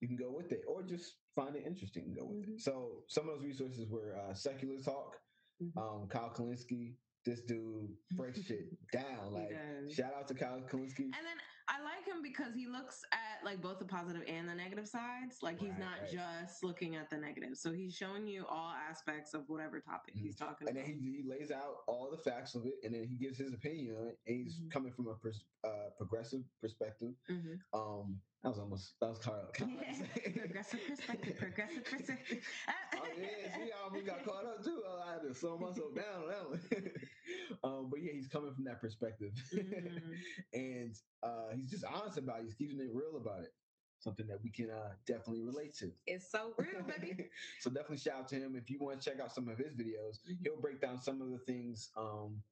you 0.00 0.08
can 0.08 0.16
go 0.16 0.32
with 0.32 0.52
it 0.52 0.62
or 0.66 0.82
just 0.82 1.20
find 1.34 1.54
it 1.56 1.64
interesting 1.66 2.04
and 2.06 2.16
go 2.16 2.26
with 2.26 2.42
Mhm. 2.46 2.54
it 2.54 2.60
so 2.60 3.04
some 3.08 3.28
of 3.28 3.36
those 3.36 3.44
resources 3.44 3.88
were 3.88 4.16
uh, 4.16 4.34
secular 4.34 4.78
talk 4.80 5.18
Mhm. 5.60 5.76
um 5.82 6.08
kyle 6.08 6.32
kulinski 6.34 6.98
this 7.24 7.40
dude 7.42 7.96
breaks 8.16 8.42
shit 8.42 8.66
down 8.90 9.32
like 9.32 9.56
shout 9.88 10.12
out 10.14 10.26
to 10.28 10.34
kyle 10.34 10.60
kulinski 10.68 11.04
And 11.04 11.24
then 11.28 11.38
I 11.72 11.82
like 11.82 12.04
him 12.06 12.22
because 12.22 12.54
he 12.54 12.66
looks 12.66 13.02
at 13.12 13.42
like 13.44 13.62
both 13.62 13.78
the 13.78 13.86
positive 13.86 14.22
and 14.28 14.46
the 14.48 14.54
negative 14.54 14.86
sides. 14.86 15.38
Like 15.42 15.58
he's 15.58 15.78
not 15.78 16.00
right. 16.02 16.10
just 16.12 16.62
looking 16.62 16.96
at 16.96 17.08
the 17.08 17.16
negative. 17.16 17.56
So 17.56 17.72
he's 17.72 17.94
showing 17.94 18.26
you 18.26 18.44
all 18.46 18.72
aspects 18.90 19.32
of 19.32 19.48
whatever 19.48 19.80
topic 19.80 20.14
he's 20.14 20.36
talking 20.36 20.68
and 20.68 20.76
then 20.76 20.84
he, 20.84 21.22
he 21.22 21.22
lays 21.26 21.50
out 21.50 21.76
all 21.86 22.10
the 22.10 22.18
facts 22.30 22.54
of 22.54 22.66
it 22.66 22.74
and 22.84 22.94
then 22.94 23.06
he 23.08 23.16
gives 23.16 23.38
his 23.38 23.54
opinion 23.54 23.96
on 24.00 24.08
it 24.08 24.18
and 24.26 24.36
he's 24.36 24.60
Mhm. 24.60 24.70
coming 24.70 24.92
from 24.92 25.06
a 25.08 25.14
pers- 25.14 25.44
uh, 25.64 25.88
progressive 25.96 26.42
perspective 26.60 27.14
Mhm. 27.30 27.58
um 27.72 28.20
that 28.42 28.48
was 28.50 28.58
almost 28.58 28.94
that 29.00 29.08
was 29.08 29.18
Carl. 29.18 29.48
progressive 29.54 30.80
perspective, 30.88 31.36
progressive 31.38 31.84
perspective. 31.84 32.44
Oh 32.94 33.08
yeah, 33.18 33.54
see, 33.56 33.70
almost 33.82 34.06
got 34.06 34.24
caught 34.24 34.44
up 34.46 34.62
too. 34.64 34.82
I 35.06 35.12
had 35.14 35.22
to 35.22 35.34
slow 35.34 35.58
myself 35.58 35.94
down 35.94 36.22
on 36.24 36.28
that 36.28 36.48
one. 36.50 36.60
um, 37.64 37.88
but 37.90 38.00
yeah, 38.02 38.12
he's 38.12 38.28
coming 38.28 38.52
from 38.54 38.64
that 38.64 38.80
perspective, 38.80 39.32
Mhm. 39.52 40.16
and 40.52 40.94
uh, 41.22 41.50
he's 41.54 41.70
just 41.70 41.84
honest 41.84 42.18
about 42.18 42.40
it. 42.40 42.44
He's 42.44 42.54
keeping 42.54 42.78
it 42.80 42.90
real 42.92 43.16
about 43.16 43.42
it. 43.44 43.50
Something 44.00 44.26
that 44.26 44.42
we 44.42 44.50
can 44.50 44.68
uh, 44.70 44.94
definitely 45.06 45.42
relate 45.42 45.74
to. 45.76 45.92
It's 46.06 46.28
so 46.30 46.54
real, 46.58 46.82
baby. 46.82 47.28
so 47.60 47.70
definitely 47.70 47.98
shout 47.98 48.14
out 48.20 48.28
to 48.28 48.34
him. 48.36 48.56
If 48.56 48.68
you 48.68 48.78
want 48.80 49.00
to 49.00 49.10
check 49.10 49.20
out 49.20 49.32
some 49.32 49.48
of 49.48 49.58
his 49.58 49.74
videos, 49.74 50.18
he'll 50.42 50.60
break 50.60 50.80
down 50.80 51.00
some 51.00 51.22
of 51.22 51.30
the 51.30 51.38
things. 51.38 51.90
Um, 51.96 52.42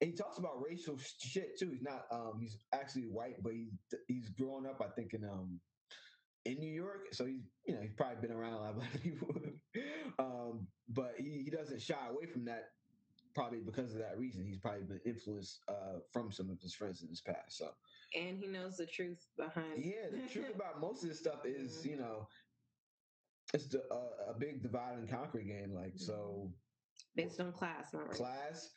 and 0.00 0.10
he 0.10 0.16
talks 0.16 0.38
about 0.38 0.62
racial 0.62 0.96
shit 1.18 1.58
too. 1.58 1.70
He's 1.72 1.82
not. 1.82 2.04
Um, 2.12 2.38
he's 2.40 2.56
actually 2.72 3.08
white, 3.08 3.42
but 3.42 3.52
he's 3.52 3.72
he's 4.06 4.28
growing 4.30 4.66
up. 4.66 4.80
I 4.80 4.88
think 4.94 5.12
in 5.14 5.24
um 5.24 5.60
in 6.44 6.58
New 6.58 6.72
York, 6.72 7.08
so 7.12 7.26
he's 7.26 7.42
you 7.66 7.74
know 7.74 7.82
he's 7.82 7.92
probably 7.92 8.26
been 8.26 8.34
around 8.36 8.52
a 8.54 8.58
lot 8.60 8.76
of 8.76 9.02
people. 9.02 9.34
um, 10.18 10.68
but 10.88 11.14
he 11.18 11.42
he 11.44 11.50
doesn't 11.50 11.82
shy 11.82 12.06
away 12.08 12.26
from 12.32 12.44
that. 12.46 12.70
Probably 13.34 13.60
because 13.60 13.92
of 13.92 14.00
that 14.00 14.18
reason, 14.18 14.44
he's 14.44 14.58
probably 14.58 14.82
been 14.82 15.00
influenced 15.04 15.60
uh, 15.68 16.00
from 16.12 16.32
some 16.32 16.50
of 16.50 16.60
his 16.60 16.74
friends 16.74 17.02
in 17.02 17.08
his 17.08 17.20
past. 17.20 17.56
So 17.58 17.70
and 18.16 18.38
he 18.38 18.46
knows 18.48 18.76
the 18.76 18.86
truth 18.86 19.24
behind. 19.36 19.84
yeah, 19.84 20.10
the 20.10 20.28
truth 20.28 20.52
about 20.54 20.80
most 20.80 21.02
of 21.04 21.08
this 21.10 21.18
stuff 21.20 21.44
is, 21.44 21.78
Mhm. 21.78 21.90
you 21.90 21.96
know, 21.96 22.28
it's 23.54 23.68
the, 23.68 23.82
uh, 23.92 24.30
a 24.30 24.34
big 24.38 24.62
divide 24.62 24.98
and 24.98 25.08
conquer 25.08 25.40
game. 25.40 25.72
Like, 25.72 25.92
so 25.96 26.52
based 27.14 27.40
on 27.40 27.52
class, 27.52 27.92
not 27.92 28.08
race. 28.08 28.16
class 28.16 28.70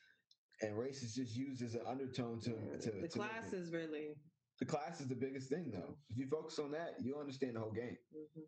and 0.61 0.77
race 0.77 1.01
is 1.03 1.15
just 1.15 1.35
used 1.35 1.61
as 1.63 1.73
an 1.75 1.81
undertone 1.87 2.39
to, 2.41 2.51
Yeah, 2.51 2.77
to 2.77 2.91
the 2.91 3.07
to 3.07 3.19
class 3.19 3.53
is 3.53 3.71
really. 3.71 4.15
the 4.59 4.65
class 4.65 5.01
is 5.01 5.07
the 5.07 5.15
biggest 5.15 5.49
thing 5.49 5.71
though. 5.71 5.97
If 6.11 6.17
you 6.17 6.27
focus 6.27 6.59
on 6.59 6.71
that, 6.71 6.95
you'll 7.01 7.19
understand 7.19 7.55
the 7.55 7.59
whole 7.59 7.71
game. 7.71 7.97
mhm. 8.15 8.43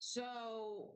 So, 0.00 0.94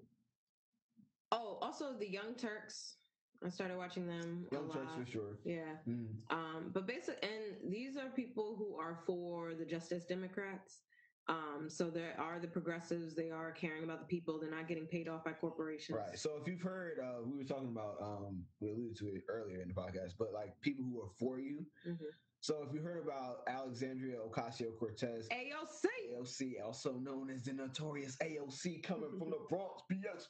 oh, 1.33 1.59
also 1.61 1.97
the 1.99 2.09
Young 2.09 2.35
Turks. 2.37 2.97
I 3.45 3.49
started 3.51 3.77
watching 3.77 4.07
them. 4.07 4.47
a 4.51 4.55
Young 4.55 4.71
Turks 4.71 4.91
lot. 4.97 4.99
for 5.05 5.11
sure. 5.11 5.39
Yeah. 5.45 5.77
Mm. 5.89 6.07
Um, 6.31 6.71
but 6.73 6.87
basically, 6.87 7.29
and 7.29 7.73
these 7.73 7.97
are 7.97 8.09
people 8.15 8.55
who 8.57 8.77
are 8.79 9.01
for 9.07 9.55
the 9.55 9.65
Justice 9.65 10.05
Democrats. 10.05 10.81
Um, 11.29 11.67
so 11.69 11.89
there 11.89 12.15
are 12.19 12.41
the 12.41 12.49
progressives. 12.49 13.15
They 13.15 13.31
are 13.31 13.53
caring 13.53 13.85
about 13.85 14.01
the 14.01 14.07
people. 14.07 14.41
They're 14.41 14.51
not 14.51 14.67
getting 14.67 14.87
paid 14.87 15.09
off 15.09 15.25
by 15.25 15.33
corporations. 15.33 15.97
Right. 15.97 16.19
So 16.19 16.37
if 16.41 16.49
you've 16.49 16.63
heard, 16.63 16.99
uh, 17.01 17.23
we 17.25 17.39
were 17.39 17.45
talking 17.45 17.69
about, 17.69 17.97
um, 18.03 18.43
we 18.61 18.71
alluded 18.71 18.97
to 18.99 19.07
it 19.09 19.23
earlier 19.29 19.61
in 19.63 19.69
the 19.69 19.75
podcast, 19.75 20.15
but 20.19 20.33
like 20.33 20.53
people 20.63 20.85
who 20.85 21.01
are 21.01 21.11
for 21.21 21.39
you. 21.39 21.65
Mhm. 21.87 21.99
So 22.41 22.65
if 22.69 22.75
you 22.75 22.83
heard 22.83 23.01
about 23.01 23.45
Alexandria 23.47 24.17
Ocasio 24.19 24.77
Cortez, 24.77 25.29
AOC. 25.31 25.87
AOC, 26.13 26.61
also 26.61 26.95
known 26.95 27.31
as 27.31 27.45
the 27.45 27.53
notorious 27.53 28.17
AOC, 28.21 28.83
coming 28.83 29.17
from 29.17 29.31
the 29.31 29.39
Bronx, 29.49 29.81
BS. 29.93 30.27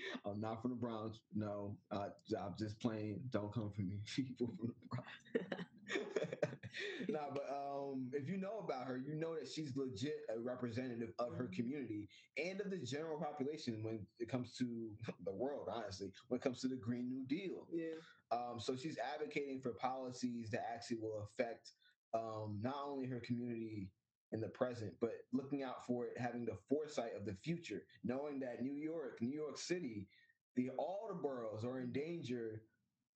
Wait, 0.00 0.20
let 0.24 0.24
me 0.24 0.32
stop. 0.32 0.32
I'm 0.32 0.40
not 0.40 0.62
from 0.62 0.70
the 0.70 0.76
Bronx. 0.76 1.18
No, 1.34 1.76
uh, 1.90 2.08
I'm 2.40 2.54
just 2.58 2.80
playing. 2.80 3.20
Don't 3.30 3.52
come 3.52 3.70
for 3.74 3.82
me, 3.82 3.98
people 4.16 4.52
from 4.58 4.68
the 4.68 4.74
Bronx. 4.88 5.08
nah, 7.08 7.30
but 7.34 7.44
um, 7.50 8.10
if 8.12 8.28
you 8.28 8.36
know 8.36 8.60
about 8.64 8.86
her, 8.86 8.96
you 8.96 9.14
know 9.14 9.34
that 9.34 9.48
she's 9.48 9.76
legit 9.76 10.16
a 10.34 10.40
representative 10.40 11.10
of 11.18 11.34
her 11.34 11.50
community 11.54 12.08
and 12.38 12.60
of 12.60 12.70
the 12.70 12.78
general 12.78 13.18
population 13.18 13.82
when 13.82 14.00
it 14.18 14.28
comes 14.28 14.54
to 14.58 14.90
the 15.24 15.32
world. 15.32 15.68
Honestly, 15.72 16.12
when 16.28 16.38
it 16.38 16.42
comes 16.42 16.60
to 16.60 16.68
the 16.68 16.76
Green 16.76 17.08
New 17.08 17.26
Deal. 17.26 17.66
Yeah. 17.72 17.98
Um, 18.32 18.60
so 18.60 18.76
she's 18.76 18.98
advocating 18.98 19.60
for 19.60 19.72
policies 19.72 20.50
that 20.52 20.64
actually 20.72 20.98
will 21.00 21.28
affect 21.32 21.72
um, 22.14 22.58
not 22.62 22.76
only 22.86 23.06
her 23.08 23.20
community 23.20 23.88
in 24.32 24.40
the 24.40 24.48
present, 24.48 24.94
but 25.00 25.12
looking 25.32 25.62
out 25.62 25.86
for 25.86 26.06
it, 26.06 26.18
having 26.18 26.44
the 26.44 26.56
foresight 26.68 27.14
of 27.16 27.24
the 27.24 27.34
future, 27.34 27.82
knowing 28.04 28.38
that 28.40 28.62
New 28.62 28.74
York, 28.74 29.18
New 29.20 29.34
York 29.34 29.58
City, 29.58 30.08
the 30.56 30.70
all 30.78 31.06
the 31.08 31.14
boroughs 31.14 31.64
are 31.64 31.80
in 31.80 31.92
danger 31.92 32.62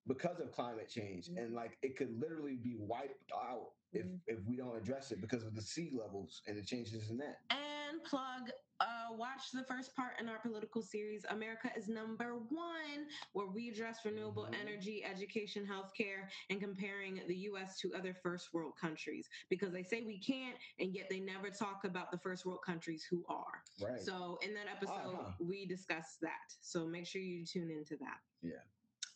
because 0.07 0.39
of 0.39 0.51
climate 0.51 0.89
change, 0.89 1.29
and 1.29 1.53
like 1.53 1.77
it 1.81 1.97
could 1.97 2.19
literally 2.19 2.57
be 2.57 2.75
wiped 2.77 3.31
out 3.33 3.71
if 3.91 4.05
Mhm. 4.05 4.19
if 4.27 4.39
we 4.45 4.55
don't 4.55 4.75
address 4.75 5.11
it 5.11 5.21
because 5.21 5.43
of 5.43 5.55
the 5.55 5.61
sea 5.61 5.89
levels 5.91 6.41
and 6.47 6.57
the 6.57 6.63
changes 6.63 7.09
in 7.09 7.17
that. 7.17 7.37
And 7.49 7.59
plug, 8.03 8.49
uh, 8.81 9.13
watch 9.15 9.51
the 9.53 9.63
first 9.63 9.95
part 9.95 10.19
in 10.19 10.27
our 10.27 10.39
political 10.39 10.81
series, 10.81 11.25
America 11.29 11.71
is 11.77 11.87
Number 11.87 12.35
One, 12.49 13.07
where 13.33 13.47
we 13.47 13.69
address 13.69 14.03
renewable 14.03 14.45
Mhm. 14.47 14.55
energy, 14.59 15.03
education, 15.03 15.65
healthcare, 15.65 16.29
and 16.49 16.59
comparing 16.59 17.25
the 17.27 17.35
US 17.49 17.79
to 17.79 17.93
other 17.95 18.13
first 18.13 18.53
world 18.53 18.75
countries. 18.77 19.29
Because 19.49 19.71
they 19.71 19.83
say 19.83 20.01
we 20.01 20.19
can't, 20.19 20.57
and 20.79 20.93
yet 20.93 21.07
they 21.09 21.21
never 21.21 21.49
talk 21.49 21.85
about 21.85 22.11
the 22.11 22.17
first 22.17 22.45
world 22.45 22.61
countries 22.63 23.05
who 23.05 23.25
are. 23.29 23.63
Right. 23.81 24.01
So 24.01 24.37
in 24.41 24.53
that 24.55 24.67
episode, 24.67 25.15
Uh-huh. 25.15 25.31
we 25.39 25.65
discuss 25.65 26.17
that. 26.17 26.53
So 26.61 26.85
make 26.85 27.07
sure 27.07 27.21
you 27.21 27.45
tune 27.45 27.71
into 27.71 27.95
that. 27.97 28.19
Yeah. 28.41 28.61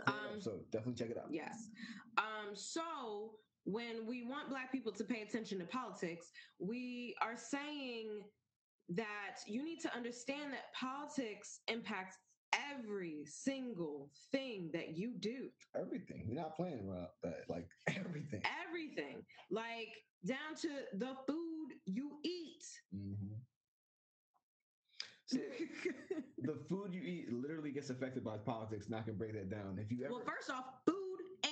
um, 0.08 0.16
episode. 0.36 0.72
definitely 0.72 0.94
check 0.94 1.10
it 1.10 1.18
out. 1.18 1.30
Yes. 1.30 1.70
Um, 2.18 2.56
so 2.56 3.38
when 3.66 4.06
we 4.08 4.24
want 4.24 4.48
Black 4.48 4.72
people 4.72 4.94
to 4.94 5.04
pay 5.04 5.24
attention 5.24 5.60
to 5.60 5.66
politics, 5.66 6.32
we 6.58 7.16
are 7.22 7.36
saying 7.36 8.24
that 8.90 9.38
you 9.48 9.64
need 9.64 9.80
to 9.82 9.96
understand 9.96 10.52
that 10.54 10.74
politics 10.74 11.62
impacts 11.68 12.18
every 12.54 13.24
single 13.26 14.10
thing 14.32 14.70
that 14.74 14.98
you 14.98 15.14
do. 15.20 15.50
Everything. 15.76 16.26
We're 16.28 16.42
not 16.42 16.56
playing 16.56 16.88
around 16.88 17.08
that. 17.24 17.44
Like 17.48 17.68
everything. 17.88 18.42
Everything. 18.68 19.24
Like 19.52 19.90
down 20.26 20.56
to 20.62 20.70
the 20.98 21.16
food 21.28 21.68
you 21.86 22.20
eat. 22.24 22.64
hmm 22.92 23.36
So 25.26 25.38
the 26.42 26.58
food 26.68 26.92
you 26.92 27.02
eat 27.02 27.32
literally 27.32 27.72
gets 27.72 27.92
affected 27.92 28.24
by 28.24 28.38
politics. 28.38 28.88
And 28.88 28.96
I 28.96 29.02
can 29.02 29.16
break 29.16 29.34
that 29.34 29.52
down. 29.52 29.78
If 29.80 29.92
you 29.92 30.04
ever, 30.06 30.16
well, 30.16 30.24
first 30.26 30.50
off, 30.50 30.66
Food 30.88 30.99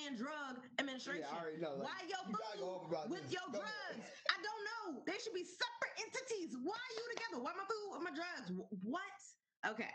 and 0.08 0.16
Drug 0.16 0.64
Administration. 0.80 1.20
yeah, 1.28 1.36
I 1.36 1.40
already 1.44 1.60
know. 1.60 1.76
Like, 1.76 1.92
Why 1.92 2.00
your 2.08 2.24
you 2.24 2.32
gotta 2.32 2.58
go 2.58 2.88
food 2.88 3.10
with 3.12 3.22
this. 3.28 3.32
your 3.36 3.44
Go 3.52 3.60
ahead. 3.60 4.00
drugs? 4.00 4.08
I 4.32 4.36
don't 4.40 4.62
know. 4.64 5.02
They 5.04 5.18
should 5.20 5.36
be 5.36 5.44
separate 5.44 5.94
entities. 6.00 6.56
Why 6.64 6.72
are 6.80 6.94
you 6.96 7.04
together? 7.12 7.38
Why 7.44 7.52
my 7.52 7.66
food 7.68 8.00
and 8.00 8.04
my 8.08 8.14
drugs? 8.16 8.48
What? 8.82 9.20
Okay, 9.68 9.92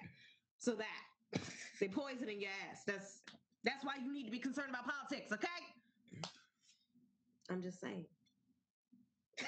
so 0.60 0.76
that 0.78 1.02
they 1.80 1.88
poisoning 1.88 2.42
your 2.42 2.52
ass. 2.70 2.84
That's 2.86 3.22
that's 3.64 3.84
why 3.84 3.96
you 4.04 4.14
need 4.14 4.26
to 4.26 4.32
be 4.32 4.40
concerned 4.40 4.70
about 4.70 4.86
politics. 4.86 5.32
Okay. 5.34 5.48
I'm 7.50 7.62
just 7.62 7.80
saying. 7.82 8.06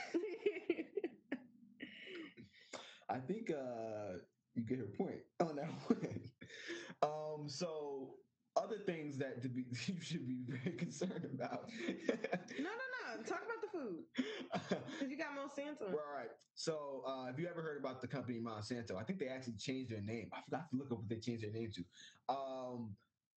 I 3.09 3.19
think 3.19 3.51
uh, 3.51 4.17
you 4.55 4.63
get 4.63 4.79
her 4.79 4.87
point 4.97 5.21
on 5.39 5.55
that 5.57 5.69
one. 5.87 6.19
um, 7.03 7.47
so 7.47 8.15
other 8.65 8.77
things 8.85 9.17
that 9.17 9.41
to 9.41 9.49
be 9.49 9.65
you 9.87 10.01
should 10.01 10.27
be 10.27 10.39
very 10.47 10.75
concerned 10.75 11.27
about. 11.33 11.69
no, 11.87 12.63
no, 12.63 12.85
no. 13.17 13.23
Talk 13.23 13.43
about 13.45 13.61
the 13.61 13.77
food 13.77 14.03
because 14.51 15.09
you 15.09 15.17
got 15.17 15.29
Monsanto. 15.37 15.91
Well, 15.91 16.03
all 16.11 16.17
right. 16.17 16.29
So, 16.55 17.03
uh, 17.07 17.25
have 17.25 17.39
you 17.39 17.47
ever 17.47 17.61
heard 17.61 17.79
about 17.79 18.01
the 18.01 18.07
company 18.07 18.39
Monsanto? 18.39 18.99
I 18.99 19.03
think 19.03 19.19
they 19.19 19.27
actually 19.27 19.55
changed 19.57 19.91
their 19.91 20.01
name. 20.01 20.29
I 20.33 20.41
forgot 20.43 20.69
to 20.71 20.77
look 20.77 20.91
up 20.91 20.99
what 20.99 21.09
they 21.09 21.17
changed 21.17 21.43
their 21.43 21.51
name 21.51 21.71
to. 21.75 21.83
Um, 22.33 22.95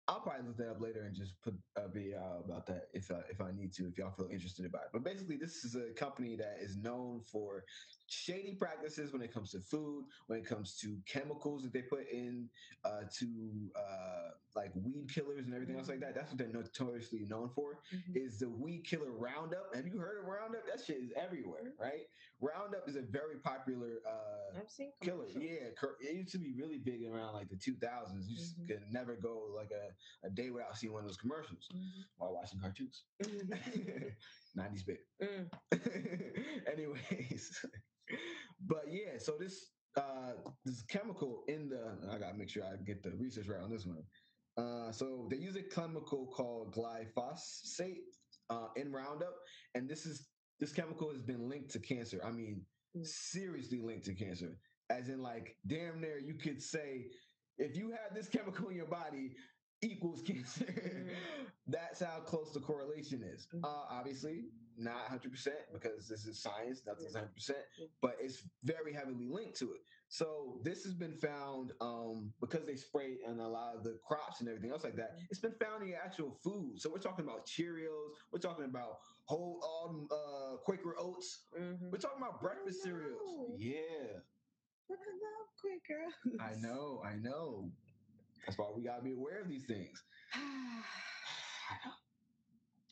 I'll 0.09 0.21
probably 0.21 0.47
look 0.47 0.57
that 0.57 0.71
up 0.71 0.81
later 0.81 1.03
and 1.03 1.15
just 1.15 1.35
put 1.43 1.55
a 1.77 1.87
video 1.87 2.43
about 2.43 2.67
that 2.67 2.89
if 2.95 3.11
I, 3.11 3.21
if 3.31 3.43
I 3.43 3.53
need 3.53 3.75
to, 3.75 3.87
if 3.89 3.99
y'all 3.99 4.11
feel 4.11 4.29
interested 4.33 4.65
about 4.65 4.85
it. 4.85 4.89
But 4.93 5.05
basically, 5.05 5.37
this 5.37 5.65
is 5.65 5.77
a 5.77 5.93
company 5.93 6.35
that 6.37 6.57
is 6.61 6.79
known 6.79 7.21
for 7.31 7.65
shady 8.09 8.55
practices 8.55 9.13
when 9.13 9.23
it 9.23 9.33
comes 9.33 9.51
to 9.53 9.61
food, 9.61 10.07
when 10.27 10.39
it 10.39 10.47
comes 10.47 10.77
to 10.79 10.99
chemicals 11.07 11.63
that 11.63 11.73
they 11.73 11.83
put 11.83 12.09
in 12.11 12.49
uh, 12.85 13.03
to 13.19 13.71
uh, 13.77 14.31
like 14.57 14.73
weed 14.75 15.09
killers 15.13 15.45
and 15.45 15.55
everything 15.55 15.77
else 15.77 15.89
like 15.89 16.01
that. 16.01 16.15
That's 16.15 16.31
what 16.31 16.39
they're 16.39 16.49
notoriously 16.49 17.27
known 17.29 17.51
for 17.55 17.83
Mhm. 17.93 18.17
is 18.17 18.39
the 18.39 18.49
weed 18.49 18.85
killer 18.85 19.11
Roundup. 19.13 19.75
Have 19.75 19.87
you 19.87 19.99
heard 19.99 20.19
of 20.19 20.25
Roundup? 20.25 20.67
That 20.67 20.83
shit 20.85 20.99
is 20.99 21.13
everywhere, 21.17 21.75
right? 21.79 22.07
Roundup 22.41 22.89
is 22.89 22.97
a 22.97 23.03
very 23.03 23.39
popular 23.39 24.01
uh, 24.07 24.59
killer. 25.03 25.27
Yeah, 25.29 25.71
it 26.01 26.15
used 26.17 26.33
to 26.33 26.39
be 26.39 26.53
really 26.55 26.79
big 26.79 27.05
around 27.07 27.35
like 27.35 27.49
the 27.49 27.57
2000s. 27.57 28.29
You 28.29 28.37
just 28.37 28.59
Mhm. 28.61 28.67
could 28.69 28.83
never 28.91 29.17
go 29.17 29.53
like 29.55 29.71
a, 29.71 29.95
a 30.27 30.31
day 30.31 30.51
without 30.51 30.77
seeing 30.77 30.93
one 30.93 31.03
of 31.03 31.09
those 31.09 31.17
commercials 31.19 31.69
Mhm. 31.73 32.05
while 32.17 32.33
watching 32.35 32.61
cartoons. 32.61 33.05
Mhm. 33.21 34.17
90s 34.57 34.83
bit. 34.83 35.07
Mm. 35.21 35.51
Anyways, 36.67 37.65
but 38.67 38.85
yeah, 38.91 39.19
so 39.19 39.37
this 39.39 39.73
uh 39.97 40.33
this 40.65 40.83
chemical 40.83 41.45
in 41.49 41.69
the 41.69 41.97
I 42.11 42.19
gotta 42.19 42.37
make 42.37 42.49
sure 42.51 42.65
I 42.65 42.77
get 42.85 43.03
the 43.03 43.13
research 43.17 43.49
right 43.49 43.61
on 43.63 43.71
this 43.71 43.87
one. 43.87 44.03
Uh, 44.57 44.91
so 44.91 45.29
they 45.31 45.37
use 45.37 45.55
a 45.57 45.63
chemical 45.63 46.27
called 46.35 46.75
glyphosate 46.75 48.03
uh, 48.51 48.69
in 48.77 48.93
Roundup, 48.93 49.35
and 49.75 49.89
this 49.89 50.05
is 50.07 50.29
this 50.59 50.73
chemical 50.73 51.13
has 51.13 51.23
been 51.23 51.49
linked 51.49 51.71
to 51.71 51.79
cancer. 51.81 52.21
I 52.25 52.33
mean, 52.33 52.65
Mm. 52.97 53.07
seriously 53.07 53.81
linked 53.83 54.07
to 54.07 54.15
cancer, 54.15 54.59
as 54.89 55.11
in 55.11 55.21
like 55.23 55.55
damn 55.67 56.01
near 56.01 56.19
you 56.19 56.35
could 56.35 56.63
say 56.63 57.11
if 57.59 57.77
you 57.77 57.91
have 57.91 58.15
this 58.15 58.29
chemical 58.29 58.69
in 58.69 58.77
your 58.77 58.87
body, 58.87 59.37
equals 59.83 60.23
cancer. 60.23 60.65
Mhm. 60.65 61.15
That's 61.67 62.01
how 62.01 62.21
close 62.21 62.53
the 62.55 62.61
correlation 62.61 63.23
is. 63.23 63.47
Mhm. 63.55 63.61
Uh, 63.63 63.85
obviously, 63.91 64.47
not 64.79 65.07
100% 65.11 65.49
because 65.73 66.09
this 66.09 66.27
is 66.27 66.41
science, 66.41 66.83
nothing's 66.87 67.15
100%, 67.15 67.53
but 68.01 68.17
it's 68.21 68.43
very 68.65 68.93
heavily 68.93 69.29
linked 69.29 69.59
to 69.59 69.73
it. 69.73 69.81
So 70.09 70.61
this 70.63 70.85
has 70.85 70.95
been 70.95 71.15
found 71.15 71.73
um, 71.81 72.33
because 72.41 72.65
they 72.65 72.77
spray 72.77 73.19
on 73.27 73.41
a 73.41 73.49
lot 73.49 73.77
of 73.77 73.85
the 73.85 73.99
crops 74.07 74.41
and 74.41 74.49
everything 74.49 74.71
else 74.71 74.85
like 74.85 74.97
that. 74.97 75.17
Mhm. 75.17 75.27
It's 75.31 75.41
been 75.41 75.55
found 75.61 75.83
in 75.83 75.95
actual 75.95 76.33
food. 76.43 76.81
So 76.81 76.91
we're 76.91 76.99
talking 76.99 77.25
about 77.25 77.47
Cheerios. 77.47 78.13
We're 78.33 78.39
talking 78.39 78.65
about 78.65 79.01
whole 79.27 79.61
um, 79.87 80.09
uh, 80.11 80.57
Quaker 80.65 80.95
oats. 80.99 81.47
Mhm. 81.59 81.91
We're 81.91 81.99
talking 81.99 82.23
about 82.23 82.41
breakfast 82.41 82.83
cereals. 82.83 83.61
Yeah, 83.61 84.17
at 84.91 84.97
that 84.97 85.47
quick 85.61 85.87
girl. 85.87 86.39
I 86.41 86.55
know, 86.55 87.03
I 87.05 87.17
know. 87.17 87.71
That's 88.47 88.59
why 88.59 88.71
we 88.75 88.83
gotta 88.83 89.03
be 89.03 89.13
aware 89.13 89.41
of 89.41 89.49
these 89.49 89.67
things. 89.67 90.03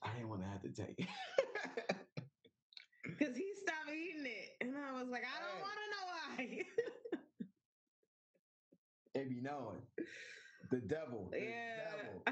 I 0.03 0.13
didn't 0.15 0.29
want 0.29 0.43
to 0.43 0.49
have 0.49 0.63
to 0.63 0.71
take 0.71 0.99
it. 0.99 1.07
Because 3.19 3.37
he 3.37 3.47
stopped 3.63 3.91
eating 3.91 4.27
it. 4.27 4.57
And 4.61 4.77
I 4.77 4.93
was 4.93 5.09
like, 5.09 5.23
I 5.23 5.39
don't 5.41 5.61
want 5.63 5.79
to 5.79 5.89
know 5.95 6.05
why. 6.13 6.65
they 9.15 9.25
be 9.25 9.41
knowing. 9.41 9.83
The 10.71 10.81
devil. 10.81 11.29
The 11.31 11.41
Yeah. 11.41 11.77
devil. 11.97 12.23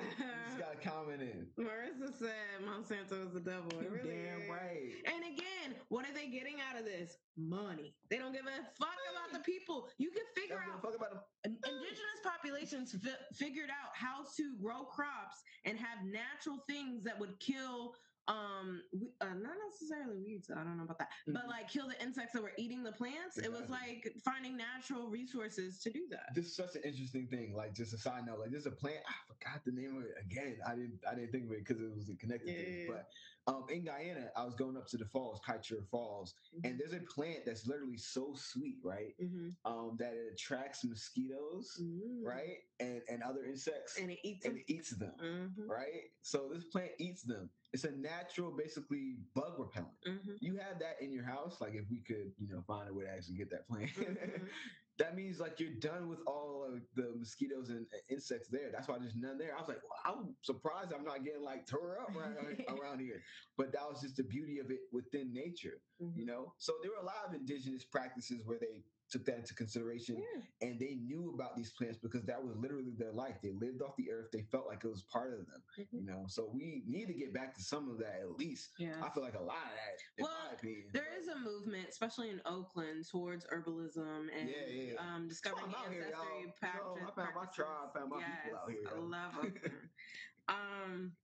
Just 0.46 0.58
got 0.58 0.74
a 0.74 0.76
comment 0.88 1.22
in. 1.22 1.46
Marissa 1.58 2.12
said 2.18 2.64
Monsanto 2.66 3.26
is 3.26 3.32
the 3.32 3.40
devil. 3.40 3.70
It 3.80 3.90
really 3.90 4.08
damn 4.24 4.42
is. 4.42 4.48
right. 4.50 4.92
And 5.06 5.24
again, 5.24 5.76
what 5.88 6.04
are 6.08 6.12
they 6.14 6.28
getting 6.28 6.56
out 6.60 6.78
of 6.78 6.84
this? 6.84 7.16
Money. 7.36 7.94
They 8.10 8.18
don't 8.18 8.32
give 8.32 8.46
a 8.46 8.64
fuck 8.78 8.96
about 9.12 9.32
the 9.32 9.38
people. 9.44 9.88
You 9.98 10.10
can 10.10 10.22
figure 10.34 10.56
Don't 10.56 10.64
give 10.66 10.74
a 10.74 10.76
out 10.76 10.82
fuck 10.82 10.96
about 10.96 11.10
them. 11.44 11.56
indigenous 11.64 12.20
populations 12.24 12.92
fi- 12.92 13.24
figured 13.34 13.70
out 13.70 13.90
how 13.94 14.24
to 14.36 14.56
grow 14.60 14.84
crops 14.84 15.42
and 15.64 15.78
have 15.78 15.98
natural 16.04 16.58
things 16.68 17.04
that 17.04 17.18
would 17.18 17.38
kill 17.40 17.94
um 18.28 18.82
we, 18.92 19.12
uh, 19.20 19.26
not 19.26 19.52
necessarily 19.68 20.18
weeds 20.24 20.50
i 20.50 20.54
don't 20.64 20.76
know 20.78 20.84
about 20.84 20.98
that 20.98 21.10
but 21.26 21.44
Mhm. 21.44 21.48
like 21.48 21.68
kill 21.68 21.88
the 21.88 22.00
insects 22.02 22.32
that 22.32 22.42
were 22.42 22.52
eating 22.56 22.82
the 22.82 22.92
plants 22.92 23.36
it 23.36 23.50
was 23.52 23.68
like 23.68 24.10
finding 24.24 24.56
natural 24.56 25.08
resources 25.08 25.78
to 25.80 25.90
do 25.90 26.06
that 26.10 26.34
This 26.34 26.46
is 26.46 26.56
such 26.56 26.74
an 26.74 26.82
interesting 26.84 27.26
thing. 27.28 27.54
Like, 27.54 27.74
just 27.74 27.92
a 27.92 27.98
side 27.98 28.24
note. 28.26 28.38
Like, 28.40 28.50
there's 28.50 28.66
a 28.66 28.70
plant. 28.70 28.98
I 29.06 29.12
forgot 29.28 29.64
the 29.64 29.72
name 29.72 29.96
of 29.96 30.04
it 30.04 30.14
again. 30.20 30.58
I 30.66 30.74
didn't. 30.74 31.00
I 31.10 31.14
didn't 31.14 31.32
think 31.32 31.44
of 31.46 31.52
it 31.52 31.64
because 31.66 31.82
it 31.82 31.94
was 31.94 32.10
connected 32.18 32.46
to 32.46 32.52
this. 32.52 32.88
But 32.88 33.08
um, 33.52 33.66
in 33.68 33.84
Guyana, 33.84 34.30
I 34.36 34.44
was 34.44 34.54
going 34.54 34.76
up 34.76 34.86
to 34.88 34.96
the 34.96 35.04
falls, 35.04 35.40
Kaieteur 35.46 35.84
Falls, 35.90 36.34
and 36.64 36.78
there's 36.78 36.94
a 36.94 37.00
plant 37.00 37.44
that's 37.44 37.66
literally 37.66 37.98
so 37.98 38.34
sweet, 38.34 38.78
right? 38.82 39.14
mm-hmm. 39.20 39.50
Um, 39.70 39.96
that 39.98 40.14
it 40.14 40.32
attracts 40.32 40.82
mosquitoes, 40.84 41.80
right, 42.22 42.58
and 42.80 43.02
and 43.08 43.22
other 43.22 43.44
insects, 43.44 43.98
and 44.00 44.10
it 44.10 44.18
eats 44.24 44.44
and 44.46 44.54
them 44.54 44.64
it 44.66 44.72
eats 44.72 44.90
them. 44.90 45.12
mm-hmm. 45.22 45.70
right? 45.70 46.10
So 46.22 46.48
this 46.52 46.64
plant 46.64 46.92
eats 46.98 47.22
them. 47.22 47.50
It's 47.74 47.82
a 47.82 47.90
natural, 47.90 48.52
basically 48.52 49.16
bug 49.34 49.54
repellent. 49.58 49.90
Mm-hmm. 50.06 50.34
You 50.40 50.56
have 50.58 50.78
that 50.78 51.02
in 51.02 51.12
your 51.12 51.24
house. 51.24 51.60
Like 51.60 51.74
if 51.74 51.84
we 51.90 51.98
could, 52.00 52.30
you 52.38 52.48
know, 52.48 52.62
find 52.68 52.88
a 52.88 52.94
way 52.94 53.04
to 53.04 53.10
actually 53.10 53.34
get 53.34 53.50
that 53.50 53.66
plant, 53.68 53.90
Mhm. 53.96 54.48
that 54.98 55.16
means 55.16 55.40
like 55.40 55.58
you're 55.58 55.74
done 55.80 56.08
with 56.08 56.20
all 56.24 56.64
of 56.72 56.80
the 56.94 57.12
mosquitoes 57.18 57.70
and 57.70 57.84
uh, 57.92 57.96
insects 58.08 58.46
there. 58.48 58.70
That's 58.70 58.86
why 58.86 58.96
there's 59.00 59.16
none 59.16 59.38
there. 59.38 59.56
I 59.56 59.58
was 59.58 59.66
like, 59.68 59.80
well, 59.82 59.98
I'm 60.14 60.36
surprised 60.42 60.92
I'm 60.96 61.04
not 61.04 61.24
getting 61.24 61.42
like 61.42 61.66
tore 61.66 61.98
up 62.00 62.14
around, 62.16 62.36
around 62.78 63.00
here. 63.00 63.20
But 63.58 63.72
that 63.72 63.82
was 63.90 64.00
just 64.00 64.16
the 64.18 64.22
beauty 64.22 64.60
of 64.60 64.70
it 64.70 64.78
within 64.92 65.32
nature, 65.34 65.82
Mm-hmm. 66.00 66.18
you 66.18 66.26
know. 66.26 66.54
So 66.58 66.74
there 66.82 66.92
were 66.92 67.02
a 67.02 67.06
lot 67.06 67.26
of 67.28 67.34
indigenous 67.34 67.84
practices 67.84 68.42
where 68.44 68.58
they 68.60 68.84
took 69.14 69.25
that 69.26 69.37
into 69.38 69.54
consideration 69.54 70.16
yeah. 70.18 70.40
and 70.68 70.80
they 70.80 70.97
knew 70.97 71.33
about 71.35 71.54
these 71.56 71.71
plants 71.71 71.99
because 72.02 72.25
that 72.25 72.42
was 72.42 72.56
literally 72.56 72.94
their 72.99 73.12
life. 73.12 73.37
They 73.40 73.52
lived 73.52 73.80
off 73.80 73.94
the 73.97 74.11
earth. 74.11 74.30
They 74.33 74.42
felt 74.50 74.66
like 74.66 74.83
it 74.85 74.88
was 74.88 75.02
part 75.04 75.33
of 75.33 75.47
them, 75.47 75.62
Mhm. 75.78 75.87
you 75.92 76.04
know. 76.04 76.25
So 76.26 76.50
we 76.52 76.83
need 76.87 77.06
to 77.06 77.14
get 77.14 77.33
back 77.33 77.54
to 77.54 77.62
some 77.62 77.88
of 77.88 77.99
that 77.99 78.16
at 78.21 78.33
least. 78.33 78.71
yeah 78.78 79.00
I 79.04 79.09
feel 79.11 79.23
like 79.23 79.35
a 79.35 79.42
lot 79.42 79.62
of 79.62 79.71
that, 79.71 79.94
in 80.18 80.25
Well, 80.25 80.49
my 80.49 80.54
opinion. 80.54 80.90
There 80.92 81.14
is 81.16 81.28
a 81.28 81.38
movement, 81.38 81.88
especially 81.88 82.30
in 82.30 82.40
Oakland, 82.44 83.06
towards 83.09 83.47
herbalism 83.47 84.28
and 84.37 84.49
Yeah, 84.50 84.66
yeah, 84.66 84.94
um, 85.14 85.28
discovering 85.28 85.71
here, 85.71 86.02
ancestry 86.02 86.11
y'all. 86.11 86.47
Know, 86.47 86.52
practice- 86.59 87.02
I 87.06 87.14
found 87.14 87.35
my 87.37 87.47
tribe, 87.47 87.92
found 87.94 88.11
my 88.11 88.16
people 88.23 88.59
out 88.59 88.68
Yes, 88.68 88.78
here, 88.80 88.88
I 88.90 88.99
love 88.99 89.35
them 89.37 89.90
um, 90.48 91.16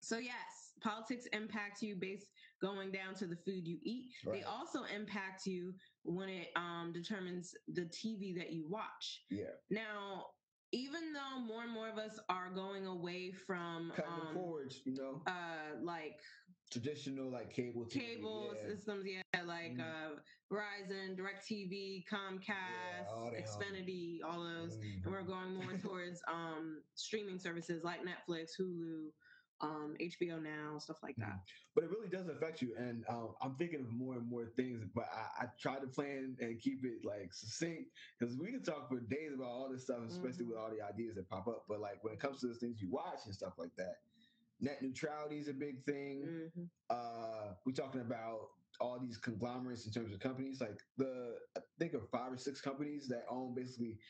so 0.00 0.18
yes, 0.18 0.74
politics 0.80 1.26
impact 1.32 1.82
you 1.82 1.96
based 1.96 2.30
going 2.60 2.90
down 2.90 3.14
to 3.16 3.26
the 3.26 3.36
food 3.36 3.66
you 3.66 3.78
eat. 3.82 4.10
Right. 4.24 4.40
They 4.40 4.42
also 4.44 4.84
impact 4.84 5.46
you 5.46 5.74
when 6.04 6.28
it 6.28 6.48
um, 6.56 6.92
determines 6.94 7.54
the 7.68 7.82
TV 7.86 8.34
that 8.38 8.52
you 8.52 8.66
watch. 8.68 9.24
yeah, 9.30 9.44
Now, 9.70 10.26
even 10.72 11.12
though 11.12 11.40
more 11.40 11.62
and 11.62 11.72
more 11.72 11.88
of 11.88 11.98
us 11.98 12.18
are 12.28 12.50
going 12.54 12.86
away 12.86 13.32
from 13.32 13.92
cutting 13.94 14.12
um, 14.28 14.34
cords, 14.34 14.80
you 14.84 14.94
know, 14.94 15.22
uh, 15.26 15.76
like 15.82 16.18
traditional 16.70 17.30
like 17.30 17.52
cable, 17.54 17.84
TV, 17.84 18.00
cable 18.16 18.54
yeah. 18.54 18.68
systems, 18.74 19.06
yeah, 19.06 19.42
like 19.44 19.76
Mhm. 19.76 19.80
uh, 19.80 20.16
Verizon, 20.52 21.16
DirecTV, 21.16 22.04
Comcast, 22.10 22.50
they 23.06 23.12
all- 23.12 23.32
Xfinity, 23.32 24.18
all 24.24 24.42
those, 24.42 24.74
and 25.04 25.12
we're 25.12 25.22
Mhm. 25.22 25.26
going 25.26 25.54
more 25.54 25.72
towards 25.92 26.20
um, 26.28 26.82
streaming 26.94 27.38
services 27.38 27.84
like 27.84 28.00
Netflix, 28.02 28.50
Hulu, 28.60 29.10
um, 29.60 29.96
HBO 30.00 30.38
Now, 30.42 30.78
stuff 30.78 31.02
like 31.02 31.16
that. 31.16 31.40
but 31.74 31.84
it 31.84 31.90
really 31.90 32.08
does 32.08 32.28
affect 32.28 32.62
you. 32.62 32.76
And 32.76 33.06
um, 33.08 33.36
I'm 33.40 33.56
thinking 33.56 33.80
of 33.80 33.90
more 33.90 34.14
and 34.14 34.26
more 34.28 34.46
things, 34.46 34.84
but 34.94 35.06
I, 35.08 35.30
I 35.40 35.46
try 35.58 35.78
to 35.80 35.86
plan 35.88 36.36
and 36.40 36.60
keep 36.60 36.84
it 36.84 37.04
like 37.04 37.32
succinct 37.32 37.96
because 38.18 38.36
we 38.38 38.50
can 38.52 38.62
talk 38.62 38.88
for 38.88 39.00
days 39.00 39.32
about 39.34 39.46
all 39.46 39.70
this 39.70 39.84
stuff, 39.84 40.02
especially 40.08 40.44
Mhm. 40.44 40.48
with 40.48 40.58
all 40.58 40.70
the 40.70 40.82
ideas 40.82 41.14
that 41.16 41.28
pop 41.28 41.48
up. 41.48 41.66
But 41.68 41.80
like 41.80 42.04
when 42.04 42.12
it 42.14 42.20
comes 42.20 42.40
to 42.40 42.48
the 42.48 42.54
things 42.54 42.80
you 42.82 42.90
watch 42.90 43.20
and 43.24 43.34
stuff 43.34 43.58
like 43.58 43.76
that, 43.76 43.96
net 44.60 44.82
neutrality 44.82 45.38
is 45.38 45.48
a 45.48 45.54
big 45.54 45.84
thing. 45.84 46.50
Mhm. 46.56 46.70
Uh, 46.90 47.54
we're 47.64 47.72
talking 47.72 48.00
about 48.00 48.50
all 48.80 49.00
these 49.00 49.18
conglomerates 49.18 49.86
in 49.86 49.92
terms 49.92 50.12
of 50.12 50.20
companies, 50.20 50.60
like 50.60 50.82
the 50.96 51.40
I 51.56 51.60
think 51.78 51.94
of 51.94 52.10
five 52.10 52.32
or 52.32 52.36
six 52.36 52.60
companies 52.60 53.08
that 53.08 53.24
own 53.28 53.54
basically 53.54 54.00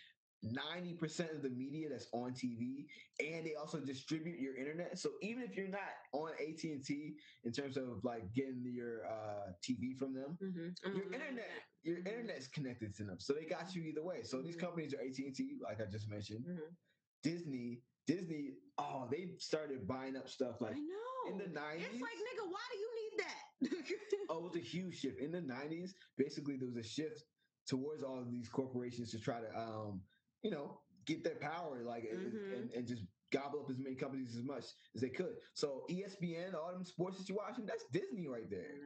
90% 0.44 1.34
of 1.34 1.42
the 1.42 1.50
media 1.50 1.88
that's 1.90 2.08
on 2.12 2.32
TV 2.32 2.86
and 3.20 3.44
they 3.46 3.54
also 3.54 3.80
distribute 3.80 4.38
your 4.38 4.56
internet. 4.56 4.98
So 4.98 5.10
even 5.22 5.42
if 5.42 5.56
you're 5.56 5.68
not 5.68 5.80
on 6.12 6.30
AT&T 6.40 7.14
in 7.44 7.52
terms 7.52 7.76
of 7.76 8.04
like 8.04 8.32
getting 8.34 8.62
your 8.64 9.06
uh, 9.06 9.52
TV 9.62 9.94
from 9.98 10.12
them, 10.14 10.38
Mhm. 10.40 10.74
Your 10.82 11.04
on 11.04 11.10
the 11.10 11.14
internet, 11.16 11.62
your 11.82 11.96
Mhm. 11.98 12.06
internet's 12.06 12.48
connected 12.48 12.94
to 12.96 13.04
them. 13.04 13.18
So 13.18 13.32
they 13.32 13.44
got 13.44 13.74
you 13.74 13.82
either 13.82 14.04
way. 14.04 14.22
So 14.22 14.42
these 14.42 14.56
Mhm. 14.56 14.60
companies 14.60 14.94
are 14.94 15.00
AT&T, 15.00 15.58
like 15.60 15.80
I 15.80 15.86
just 15.86 16.08
mentioned, 16.08 16.44
Mhm. 16.46 16.76
Disney, 17.22 17.82
Disney, 18.06 18.58
oh, 18.78 19.08
they 19.10 19.36
started 19.38 19.86
buying 19.86 20.16
up 20.16 20.28
stuff 20.28 20.60
like 20.60 20.76
I 20.76 20.80
know. 20.80 21.30
in 21.30 21.38
the 21.38 21.48
90s. 21.48 21.86
It's 21.90 22.00
like, 22.00 22.12
nigga, 22.12 22.50
why 22.50 22.64
do 22.70 22.78
you 22.78 22.94
need 22.94 23.18
that? 23.18 23.42
oh, 24.28 24.38
it 24.38 24.42
was 24.42 24.56
a 24.56 24.60
huge 24.60 24.98
shift 25.00 25.18
in 25.18 25.32
the 25.32 25.40
'90s. 25.40 25.94
Basically, 26.16 26.56
there 26.56 26.68
was 26.68 26.76
a 26.76 26.82
shift 26.82 27.24
towards 27.66 28.02
all 28.04 28.18
of 28.20 28.30
these 28.30 28.48
corporations 28.48 29.10
to 29.10 29.18
try 29.18 29.40
to, 29.40 29.58
um, 29.58 30.02
you 30.46 30.52
know, 30.52 30.80
get 31.06 31.24
their 31.24 31.34
power, 31.36 31.82
like, 31.84 32.04
and- 32.10 32.32
Mhm. 32.32 32.52
and, 32.56 32.70
and 32.72 32.86
just 32.86 33.02
gobble 33.32 33.60
up 33.64 33.70
as 33.70 33.78
many 33.78 33.96
companies 33.96 34.36
as 34.36 34.44
much 34.44 34.64
as 34.94 35.00
they 35.02 35.10
could. 35.10 35.34
So 35.54 35.84
ESPN, 35.90 36.54
all 36.54 36.72
them 36.72 36.84
sports 36.84 37.18
that 37.18 37.28
you're 37.28 37.36
watching, 37.36 37.66
that's 37.66 37.84
Disney 37.92 38.28
right 38.28 38.48
there. 38.48 38.76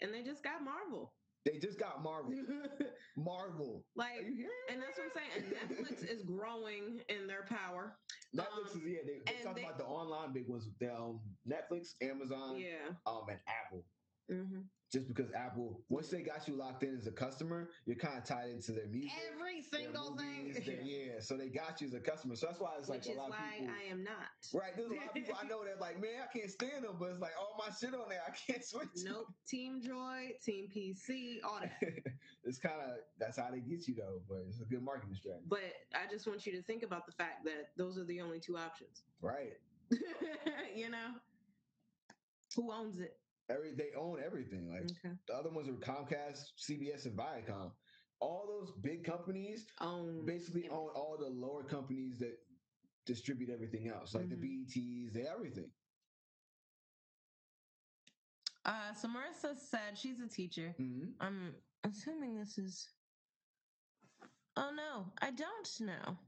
and 0.00 0.14
they 0.14 0.22
just 0.22 0.44
got 0.44 0.62
Marvel. 0.62 1.12
They 1.44 1.58
just 1.58 1.78
got 1.78 2.02
Marvel. 2.02 2.30
Marvel. 3.16 3.84
Like, 3.96 4.20
and 4.70 4.80
that's 4.82 4.98
what 4.98 5.06
I'm 5.06 5.12
saying. 5.14 5.44
And 5.70 5.78
Netflix 5.86 6.04
is 6.14 6.22
growing 6.22 7.00
in 7.08 7.26
their 7.26 7.44
power. 7.48 7.98
Netflix 8.36 8.74
um, 8.74 8.82
is 8.82 8.82
yeah. 8.86 8.98
They, 9.04 9.18
they 9.26 9.42
talk 9.42 9.56
they- 9.56 9.62
about 9.62 9.78
the 9.78 9.84
online 9.84 10.32
big 10.32 10.48
ones. 10.48 10.68
The, 10.78 10.94
um, 10.94 11.20
Netflix, 11.48 11.94
Amazon, 12.02 12.58
Yeah. 12.58 12.90
um, 13.06 13.22
and 13.28 13.40
Apple. 13.48 13.84
hmm 14.28 14.60
Just 14.90 15.06
because 15.06 15.30
Apple, 15.34 15.84
once 15.90 16.08
they 16.08 16.22
got 16.22 16.48
you 16.48 16.54
locked 16.56 16.82
in 16.82 16.96
as 16.96 17.06
a 17.06 17.12
customer, 17.12 17.68
you're 17.84 17.96
kind 17.96 18.16
of 18.16 18.24
tied 18.24 18.48
into 18.48 18.72
their 18.72 18.86
music. 18.86 19.10
Every 19.34 19.60
single 19.60 20.16
movies, 20.16 20.56
thing. 20.56 20.64
their- 20.76 20.80
yeah, 20.82 21.20
so 21.20 21.36
they 21.36 21.50
got 21.50 21.78
you 21.82 21.88
as 21.88 21.92
a 21.92 22.00
customer. 22.00 22.34
So 22.36 22.46
that's 22.46 22.58
why 22.58 22.70
it's 22.78 22.88
like 22.88 23.04
Which 23.04 23.14
a 23.14 23.18
lot 23.18 23.28
why 23.28 23.36
of 23.36 23.60
people. 23.60 23.74
I 23.86 23.92
am 23.92 24.02
not. 24.02 24.14
Right, 24.54 24.74
there's 24.74 24.90
a 24.90 24.94
lot 24.94 25.08
of 25.08 25.12
people 25.14 25.34
I 25.38 25.46
know 25.48 25.62
that 25.66 25.78
like, 25.78 26.00
man, 26.00 26.22
I 26.24 26.32
can't 26.38 26.50
stand 26.50 26.84
them, 26.84 26.96
but 26.98 27.10
it's 27.10 27.20
like 27.20 27.32
all 27.38 27.54
my 27.58 27.70
shit 27.78 27.92
on 27.92 28.08
there, 28.08 28.22
I 28.26 28.30
can't 28.50 28.64
switch. 28.72 28.88
Nope. 29.04 29.26
Team 29.46 29.82
Joy, 29.82 30.30
Team 30.42 30.68
PC, 30.74 31.40
all 31.44 31.60
that. 31.60 31.72
it's 32.44 32.58
kind 32.58 32.80
of 32.80 32.96
that's 33.18 33.36
how 33.38 33.50
they 33.50 33.60
get 33.60 33.86
you 33.88 33.94
though, 33.94 34.22
but 34.26 34.38
it's 34.48 34.62
a 34.62 34.64
good 34.64 34.82
marketing 34.82 35.16
strategy, 35.16 35.44
But 35.48 35.60
I 35.94 36.10
just 36.10 36.26
want 36.26 36.46
you 36.46 36.52
to 36.52 36.62
think 36.62 36.82
about 36.82 37.04
the 37.04 37.12
fact 37.12 37.44
that 37.44 37.72
those 37.76 37.98
are 37.98 38.04
the 38.04 38.22
only 38.22 38.40
two 38.40 38.56
options. 38.56 39.02
right? 39.20 39.52
you 40.74 40.88
know? 40.88 41.08
Who 42.56 42.72
owns 42.72 42.98
it? 42.98 43.18
Every 43.50 43.72
they 43.74 43.90
own 43.96 44.20
everything. 44.24 44.68
Like 44.70 44.84
Okay. 45.04 45.14
the 45.26 45.34
other 45.34 45.50
ones 45.50 45.68
are 45.68 45.72
Comcast, 45.72 46.52
CBS, 46.58 47.06
and 47.06 47.16
Viacom. 47.16 47.72
All 48.20 48.46
those 48.46 48.72
big 48.82 49.04
companies 49.04 49.66
Own. 49.80 50.24
basically 50.26 50.64
everything. 50.64 50.78
own 50.78 50.88
all 50.94 51.16
the 51.18 51.28
lower 51.28 51.62
companies 51.62 52.18
that 52.18 52.36
distribute 53.06 53.48
everything 53.48 53.88
else, 53.88 54.14
like 54.14 54.26
Mhm. 54.26 54.30
the 54.30 54.36
BETs, 54.36 55.12
they 55.14 55.26
everything. 55.26 55.70
Uh, 58.64 58.92
so 58.92 59.08
Marissa 59.08 59.56
said 59.58 59.96
she's 59.96 60.20
a 60.20 60.28
teacher. 60.28 60.74
hmm 60.76 61.06
I'm 61.20 61.54
assuming 61.84 62.36
this 62.38 62.58
is. 62.58 62.90
Oh 64.56 64.70
no, 64.74 65.10
I 65.22 65.30
don't 65.30 65.80
know. 65.80 66.18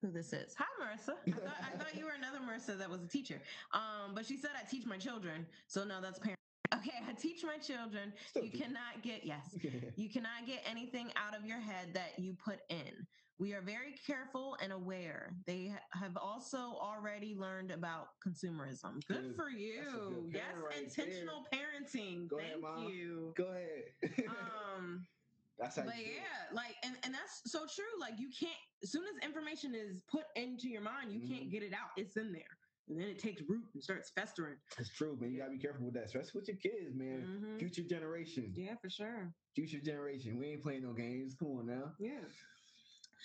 who 0.00 0.10
this 0.10 0.32
is. 0.32 0.54
Hi, 0.54 0.64
Marissa. 0.80 1.14
I 1.28 1.30
thought, 1.30 1.56
I 1.60 1.76
thought 1.76 1.94
you 1.94 2.06
were 2.06 2.12
another 2.12 2.38
Marissa 2.38 2.78
that 2.78 2.88
was 2.88 3.02
a 3.02 3.06
teacher. 3.06 3.38
Um, 3.72 4.14
but 4.14 4.24
she 4.24 4.38
said 4.38 4.52
I 4.58 4.64
teach 4.64 4.86
my 4.86 4.96
children. 4.96 5.46
So 5.66 5.84
no, 5.84 6.00
that's 6.00 6.18
parent. 6.18 6.38
Okay, 6.72 6.92
I 7.06 7.12
teach 7.14 7.42
my 7.44 7.58
children. 7.58 8.12
Still 8.28 8.44
You 8.44 8.50
do. 8.50 8.58
cannot 8.58 9.02
get 9.02 9.24
yes. 9.24 9.56
You 9.96 10.08
cannot 10.08 10.46
get 10.46 10.62
anything 10.64 11.12
out 11.16 11.36
of 11.36 11.44
your 11.44 11.58
head 11.60 11.94
that 11.94 12.18
you 12.18 12.34
put 12.34 12.60
in. 12.68 13.06
We 13.38 13.54
are 13.54 13.62
very 13.62 13.92
careful 14.06 14.56
and 14.62 14.72
aware. 14.72 15.30
They 15.46 15.74
have 15.94 16.16
also 16.16 16.58
already 16.58 17.34
learned 17.34 17.70
about 17.70 18.20
consumerism. 18.24 19.04
Good, 19.06 19.34
for 19.34 19.48
you. 19.48 20.28
good 20.30 20.34
Yes, 20.34 20.54
right 20.56 20.82
intentional 20.84 21.46
parenting. 21.52 22.28
Go 22.28 22.38
ahead, 22.38 22.50
Thank 22.52 22.62
Mom. 22.62 22.88
you. 22.92 23.32
Go 23.36 23.46
ahead. 23.48 24.28
Um, 24.28 25.08
That's 25.58 25.76
how 25.76 25.84
but 25.84 25.96
you 25.98 26.04
do 26.04 26.10
it. 26.12 26.14
yeah, 26.16 26.54
like, 26.54 26.76
and, 26.84 26.96
and 27.04 27.12
that's 27.12 27.42
so 27.50 27.66
true. 27.66 27.84
Like, 28.00 28.14
you 28.18 28.30
can't, 28.30 28.56
as 28.82 28.90
soon 28.92 29.04
as 29.06 29.22
information 29.22 29.74
is 29.74 30.02
put 30.10 30.24
into 30.34 30.68
your 30.70 30.80
mind, 30.80 31.12
you 31.12 31.20
can't 31.20 31.48
Mhm. 31.48 31.50
get 31.50 31.62
it 31.62 31.74
out. 31.74 31.90
It's 31.98 32.16
in 32.16 32.32
there. 32.32 32.59
And 32.90 33.00
then 33.00 33.06
it 33.08 33.20
takes 33.20 33.40
root 33.48 33.64
and 33.72 33.82
starts 33.82 34.10
festering. 34.10 34.56
It's 34.76 34.90
true, 34.90 35.16
man. 35.20 35.30
You 35.30 35.38
gotta 35.38 35.52
be 35.52 35.58
careful 35.58 35.84
with 35.84 35.94
that, 35.94 36.06
especially 36.06 36.40
with 36.40 36.48
your 36.48 36.56
kids, 36.56 36.92
man. 36.94 37.24
Mhm. 37.24 37.58
Future 37.60 37.84
generation. 37.88 38.52
Yeah, 38.56 38.74
for 38.82 38.90
sure. 38.90 39.32
Future 39.54 39.80
generation. 39.80 40.36
We 40.38 40.48
ain't 40.48 40.62
playing 40.62 40.82
no 40.82 40.92
games. 40.92 41.36
Come 41.38 41.48
on 41.58 41.66
now. 41.66 41.94
Yeah. 42.00 42.24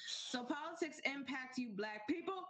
So 0.08 0.44
politics 0.46 1.00
impact 1.06 1.58
you 1.58 1.72
black 1.76 2.08
people 2.08 2.48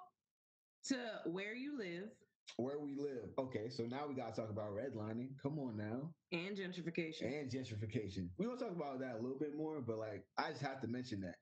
to 0.86 1.22
where 1.26 1.54
you 1.56 1.78
live 1.78 2.10
Where 2.58 2.80
we 2.80 2.96
live. 2.96 3.34
Okay, 3.40 3.70
so 3.70 3.86
now 3.86 4.08
we 4.08 4.14
gotta 4.14 4.36
talk 4.40 4.50
about 4.50 4.72
redlining. 4.72 5.38
Come 5.42 5.58
on 5.60 5.76
now. 5.78 6.14
and 6.32 6.56
gentrification. 6.56 7.24
And 7.42 7.50
gentrification. 7.52 8.30
We're 8.38 8.48
gonna 8.48 8.60
talk 8.60 8.72
about 8.76 9.00
that 9.00 9.16
a 9.16 9.22
little 9.22 9.40
bit 9.40 9.56
more, 9.56 9.82
but 9.82 9.98
like 9.98 10.26
I 10.38 10.52
just 10.52 10.62
have 10.62 10.80
to 10.82 10.88
mention 10.88 11.22
that. 11.22 11.36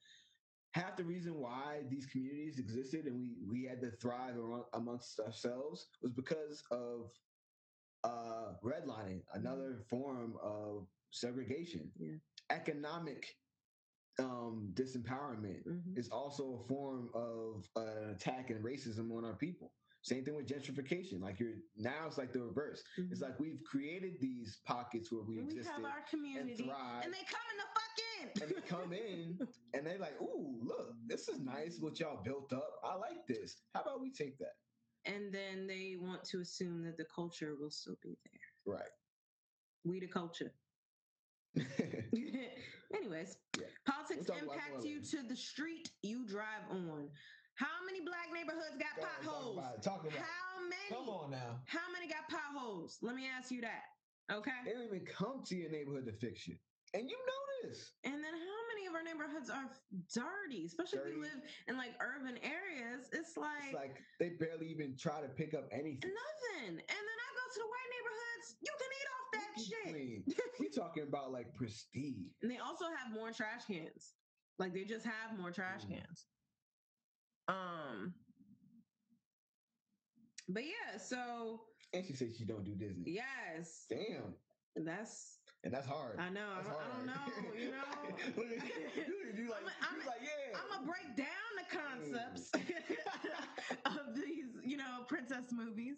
Half 0.74 0.98
the 0.98 1.06
reason 1.06 1.36
why 1.36 1.84
these 1.90 2.06
communities 2.08 2.60
existed 2.60 3.06
and 3.06 3.20
we 3.20 3.38
we 3.48 3.64
had 3.64 3.82
to 3.82 3.92
thrive 3.92 4.36
amongst 4.74 5.20
ourselves 5.20 5.88
was 6.02 6.14
because 6.14 6.64
of 6.72 7.12
uh 8.04 8.54
redlining, 8.64 9.22
another 9.34 9.84
form 9.90 10.38
of 10.44 10.88
segregation. 11.12 11.92
Yeah. 12.00 12.18
Economic 12.50 13.28
um 14.20 14.72
disempowerment 14.76 15.64
Mhm. 15.68 15.98
is 15.98 16.10
also 16.10 16.56
a 16.56 16.68
form 16.68 17.10
of 17.14 17.70
uh, 17.76 18.12
attack 18.12 18.50
and 18.52 18.64
racism 18.64 19.12
on 19.18 19.26
our 19.26 19.38
people. 19.38 19.74
Same 20.04 20.24
thing 20.26 20.36
with 20.36 20.48
gentrification. 20.48 21.22
Like 21.22 21.40
you're 21.40 21.56
now, 21.78 22.06
it's 22.08 22.18
like 22.18 22.34
the 22.34 22.42
reverse. 22.42 22.84
It's 22.98 23.20
Mhm. 23.20 23.24
like 23.24 23.40
we've 23.40 23.64
created 23.64 24.20
these 24.20 24.58
pockets 24.66 25.12
where 25.12 25.24
we, 25.24 25.38
And 25.38 25.48
we 25.48 25.54
existed 25.54 25.72
have 25.72 25.86
our 25.86 25.98
and 26.00 26.08
community, 26.08 26.64
thrive, 26.64 27.06
and 27.06 27.14
they 27.14 27.24
coming 27.24 27.58
the 27.58 27.70
fuck 27.74 27.98
in. 28.22 28.42
and 28.44 28.52
they 28.52 28.68
come 28.68 28.94
in 28.94 29.40
and 29.74 29.88
they're 29.88 29.98
like, 29.98 30.20
"Ooh, 30.22 30.60
look, 30.62 30.94
this 31.08 31.30
is 31.30 31.40
nice. 31.40 31.80
What 31.80 32.00
y'all 32.02 32.22
built 32.22 32.52
up. 32.52 32.82
I 32.84 32.96
like 32.96 33.26
this. 33.28 33.64
How 33.74 33.82
about 33.82 34.02
we 34.02 34.12
take 34.12 34.38
that?" 34.40 34.58
and 35.06 35.34
then 35.34 35.68
they 35.68 35.96
want 35.98 36.24
to 36.26 36.40
assume 36.42 36.82
that 36.84 36.98
the 36.98 37.06
culture 37.06 37.56
will 37.56 37.72
still 37.72 37.98
be 38.02 38.18
there. 38.26 38.74
Right. 38.76 38.92
We 39.86 40.00
the 40.00 40.08
culture. 40.08 40.54
Anyways, 42.94 43.38
Yeah. 43.60 43.68
politics 43.86 44.28
We'll 44.30 44.38
talk 44.40 44.46
about 44.46 44.56
impact 44.56 44.86
you 44.86 45.02
to 45.02 45.24
the 45.24 45.36
street 45.36 45.92
you 46.04 46.26
drive 46.26 46.70
on. 46.70 47.10
How 47.56 47.84
many 47.86 48.02
black 48.02 48.30
neighborhoods 48.34 48.78
got 48.82 48.96
Go 48.98 49.04
ahead, 49.04 49.22
talk 49.24 49.32
potholes? 49.32 49.58
about 49.58 49.74
it. 49.78 49.82
Talk 49.84 50.02
about 50.02 50.14
it. 50.18 50.26
How 50.26 50.62
many? 50.64 50.88
Come 50.90 51.10
on 51.10 51.32
now. 51.32 51.60
How 51.66 51.86
many 51.94 52.08
got 52.08 52.26
potholes? 52.30 52.98
Let 53.02 53.16
me 53.16 53.28
ask 53.30 53.52
you 53.52 53.62
that. 53.62 53.94
Okay. 54.32 54.56
They 54.66 54.72
don't 54.74 54.86
even 54.86 55.06
come 55.06 55.44
to 55.46 55.56
your 55.56 55.70
neighborhood 55.70 56.06
to 56.08 56.14
fix 56.14 56.48
you, 56.48 56.56
and 56.94 57.10
you 57.10 57.18
know 57.18 57.42
this. 57.70 57.92
And 58.04 58.24
then 58.24 58.34
how 58.34 58.60
many 58.74 58.88
of 58.88 58.96
our 58.96 59.04
neighborhoods 59.04 59.50
are 59.50 59.68
dirty? 60.14 60.66
Especially 60.66 61.00
if 61.00 61.16
you 61.16 61.22
live 61.22 61.42
in 61.68 61.78
like 61.78 61.92
urban 62.02 62.40
areas. 62.44 63.08
It's 63.12 63.36
like, 63.38 63.72
It's 63.72 63.76
like 63.76 63.96
they 64.20 64.30
barely 64.40 64.68
even 64.68 64.96
try 64.98 65.22
to 65.22 65.28
pick 65.30 65.54
up 65.54 65.68
anything. 65.72 66.12
nothing. 66.12 66.76
And 66.80 67.02
then 67.08 67.18
I 67.24 67.30
go 67.36 67.44
to 67.54 67.60
the 67.60 67.70
white 67.70 67.90
neighborhoods. 67.94 68.48
You 68.64 68.74
can 68.80 68.92
eat 69.00 69.10
off 69.14 69.28
that 69.38 69.54
shit. 69.64 70.40
We 70.60 70.70
talking 70.70 71.04
about 71.04 71.32
like 71.32 71.54
prestige. 71.56 72.32
And 72.42 72.50
they 72.52 72.58
also 72.58 72.86
have 72.86 73.14
more 73.14 73.32
trash 73.32 73.66
cans. 73.68 74.14
Like 74.60 74.74
they 74.74 74.84
just 74.84 75.06
have 75.06 75.38
more 75.40 75.52
trash 75.52 75.84
Mm. 75.84 75.96
cans. 76.00 76.26
Um 77.48 78.14
but 80.50 80.64
yeah, 80.64 80.98
so 80.98 81.62
And 81.94 82.06
she 82.06 82.14
said 82.14 82.30
she 82.38 82.46
don't 82.46 82.64
do 82.66 82.76
Disney. 82.76 83.04
yes. 83.06 83.86
Damn. 83.90 84.34
That's 84.76 85.38
And 85.64 85.74
that's 85.74 85.88
hard. 85.88 86.20
I 86.20 86.30
know. 86.30 86.48
I 86.60 86.64
don't, 86.64 86.74
I 86.76 86.98
don't 86.98 87.06
know, 87.06 87.54
you 87.58 87.72
know. 87.72 87.84
You, 88.96 89.44
you 89.44 89.50
like, 89.52 89.64
I'm- 89.82 90.00
I'm- 90.00 90.06
like, 90.08 90.22
yeah. 90.22 90.58
I'm 90.60 90.86
gonna 90.86 90.92
break 90.92 91.16
down 91.16 91.52
the 91.58 91.78
concepts 91.78 92.52
of 93.86 94.16
these, 94.16 94.46
you 94.64 94.78
know, 94.78 95.04
princess 95.08 95.46
movies. 95.52 95.98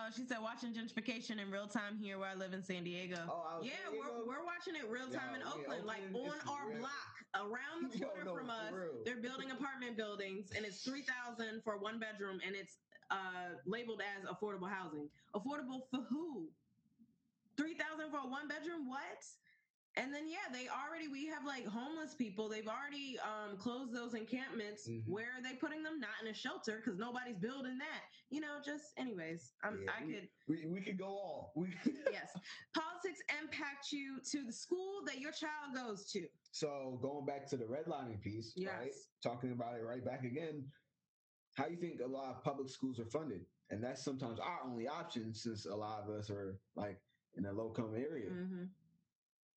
Uh, 0.00 0.10
she 0.10 0.24
said 0.24 0.38
watching 0.40 0.72
gentrification 0.72 1.38
in 1.40 1.50
real 1.50 1.66
time 1.66 1.98
here 2.00 2.18
where 2.18 2.28
I 2.28 2.34
live 2.34 2.52
in 2.54 2.62
San 2.62 2.84
Diego. 2.84 3.18
oh, 3.28 3.60
Yeah, 3.62 3.72
you 3.92 4.00
we're, 4.00 4.24
we're 4.38 4.44
watching 4.44 4.74
it 4.74 4.88
real 4.88 5.08
time 5.08 5.34
in 5.34 5.40
Yo, 5.40 5.46
yeah, 5.46 5.60
Oakland, 5.60 5.84
like 5.84 6.00
Oakland 6.14 6.40
on 6.46 6.48
our 6.48 6.68
real. 6.70 6.78
block, 6.78 7.12
around 7.36 7.92
the 7.92 7.98
corner 8.06 8.24
no, 8.24 8.34
from 8.34 8.48
us. 8.48 8.72
real. 8.72 9.04
They're 9.04 9.20
building 9.20 9.50
apartment 9.56 9.96
buildings, 9.96 10.52
and 10.56 10.64
it's 10.64 10.82
three 10.82 11.02
thousand 11.04 11.62
for 11.64 11.76
one 11.76 11.98
bedroom, 12.00 12.40
and 12.46 12.56
it's 12.56 12.78
uh, 13.10 13.60
labeled 13.66 14.00
as 14.00 14.24
affordable 14.24 14.70
housing. 14.70 15.08
Affordable 15.34 15.82
for 15.90 16.00
who? 16.08 16.48
Three 17.58 17.74
thousand 17.74 18.10
for 18.10 18.18
a 18.24 18.28
one 18.30 18.48
bedroom? 18.48 18.88
What? 18.88 19.20
And 19.96 20.14
then 20.14 20.28
yeah, 20.28 20.46
they 20.52 20.68
already 20.68 21.08
we 21.08 21.26
have 21.26 21.44
like 21.44 21.66
homeless 21.66 22.14
people. 22.14 22.48
They've 22.48 22.68
already 22.68 23.18
um, 23.20 23.56
closed 23.58 23.92
those 23.92 24.14
encampments. 24.14 24.88
Mhm. 24.88 25.02
Where 25.06 25.26
are 25.36 25.42
they 25.42 25.54
putting 25.56 25.82
them? 25.82 25.98
Not 25.98 26.10
in 26.22 26.28
a 26.28 26.34
shelter 26.34 26.76
because 26.76 26.98
nobody's 26.98 27.36
building 27.38 27.76
that. 27.78 28.02
You 28.30 28.40
know, 28.40 28.58
just 28.64 28.92
anyways. 28.96 29.52
Yeah, 29.64 29.70
I 29.90 30.04
we- 30.06 30.12
could 30.12 30.28
we, 30.46 30.66
we 30.66 30.80
could 30.80 30.98
go 30.98 31.06
all. 31.08 31.52
We 31.56 31.74
yes. 32.12 32.30
Politics 32.74 33.20
impact 33.42 33.90
you 33.90 34.18
to 34.30 34.44
the 34.44 34.52
school 34.52 35.02
that 35.06 35.18
your 35.18 35.32
child 35.32 35.74
goes 35.74 36.10
to. 36.12 36.26
So 36.52 36.98
going 37.02 37.26
back 37.26 37.48
to 37.50 37.56
the 37.56 37.64
redlining 37.64 38.20
piece, 38.20 38.54
right? 38.56 38.92
Talking 39.22 39.52
about 39.52 39.74
it 39.76 39.82
right 39.82 40.04
back 40.04 40.24
again. 40.24 40.64
How 41.54 41.66
you 41.66 41.76
think 41.76 42.00
a 42.00 42.06
lot 42.06 42.36
of 42.36 42.44
public 42.44 42.68
schools 42.68 43.00
are 43.00 43.04
funded? 43.06 43.44
And 43.70 43.82
that's 43.82 44.04
sometimes 44.04 44.38
our 44.38 44.60
only 44.64 44.86
option 44.86 45.34
since 45.34 45.66
a 45.66 45.74
lot 45.74 46.02
of 46.02 46.10
us 46.10 46.30
are 46.30 46.58
like 46.76 47.00
in 47.36 47.46
a 47.46 47.52
low 47.52 47.68
income 47.68 47.94
area. 47.96 48.30
Mm-hmm. 48.30 48.64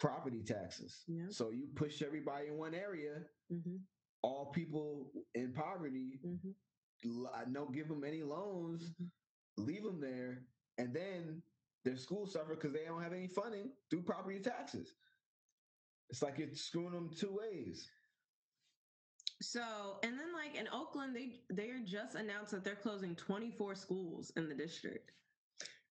Property 0.03 0.43
taxes. 0.43 1.05
Yeah. 1.07 1.27
So 1.29 1.51
you 1.51 1.69
push 1.75 2.01
everybody 2.01 2.47
in 2.49 2.57
one 2.57 2.73
area, 2.75 3.21
Mm-hmm. 3.49 3.77
all 4.21 4.51
people 4.51 5.13
in 5.33 5.53
poverty, 5.53 6.19
Mm-hmm. 6.25 7.53
don't 7.53 7.73
give 7.73 7.87
them 7.87 8.03
any 8.03 8.21
loans, 8.21 8.91
Mhm. 8.99 9.09
leave 9.55 9.83
them 9.83 10.01
there, 10.01 10.45
and 10.77 10.93
then 10.93 11.41
their 11.85 11.95
schools 11.95 12.33
suffer 12.33 12.55
because 12.55 12.73
they 12.73 12.83
don't 12.83 13.01
have 13.01 13.13
any 13.13 13.29
funding 13.29 13.71
through 13.89 14.03
property 14.03 14.41
taxes. 14.41 14.93
It's 16.09 16.21
like 16.21 16.37
you're 16.37 16.53
screwing 16.53 16.91
them 16.91 17.09
two 17.09 17.31
ways. 17.31 17.89
So, 19.41 19.99
and 20.03 20.19
then 20.19 20.33
like 20.33 20.55
in 20.55 20.67
Oakland, 20.67 21.15
they 21.15 21.45
they 21.49 21.69
are 21.69 21.79
just 21.85 22.15
announced 22.15 22.51
that 22.51 22.65
they're 22.65 22.75
closing 22.75 23.15
24 23.15 23.75
schools 23.75 24.31
in 24.35 24.49
the 24.49 24.55
district. 24.55 25.13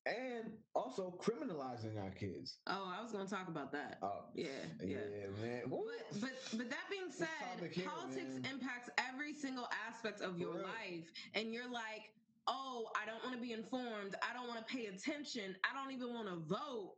And 0.05 0.51
also 0.75 1.17
criminalizing 1.23 1.97
our 2.03 2.11
kids. 2.11 2.59
Oh, 2.67 2.93
I 2.93 3.01
was 3.03 3.13
going 3.13 3.25
to 3.25 3.31
talk 3.33 3.47
about 3.49 3.71
that. 3.73 3.99
Oh, 4.03 4.25
Yeah, 4.35 4.49
yeah. 4.83 4.97
man. 5.41 5.63
Woo. 5.71 5.85
But 6.11 6.21
but 6.21 6.31
but 6.59 6.71
that 6.71 6.91
being 6.91 7.13
said, 7.13 7.29
here, 7.73 7.87
politics 7.89 8.35
man. 8.43 8.47
impacts 8.53 8.91
every 8.99 9.33
single 9.33 9.69
aspect 9.89 10.21
of 10.21 10.35
For 10.35 10.41
your 10.41 10.55
real. 10.55 10.63
life, 10.65 11.07
and 11.35 11.53
you're 11.53 11.71
like, 11.71 12.11
oh, 12.49 12.87
I 13.01 13.07
don't 13.07 13.23
want 13.23 13.37
to 13.37 13.41
be 13.41 13.53
informed. 13.53 14.17
I 14.29 14.35
don't 14.35 14.49
want 14.49 14.67
to 14.67 14.75
pay 14.75 14.87
attention. 14.87 15.55
I 15.65 15.73
don't 15.81 15.93
even 15.95 16.13
want 16.13 16.27
to 16.29 16.37
vote. 16.53 16.97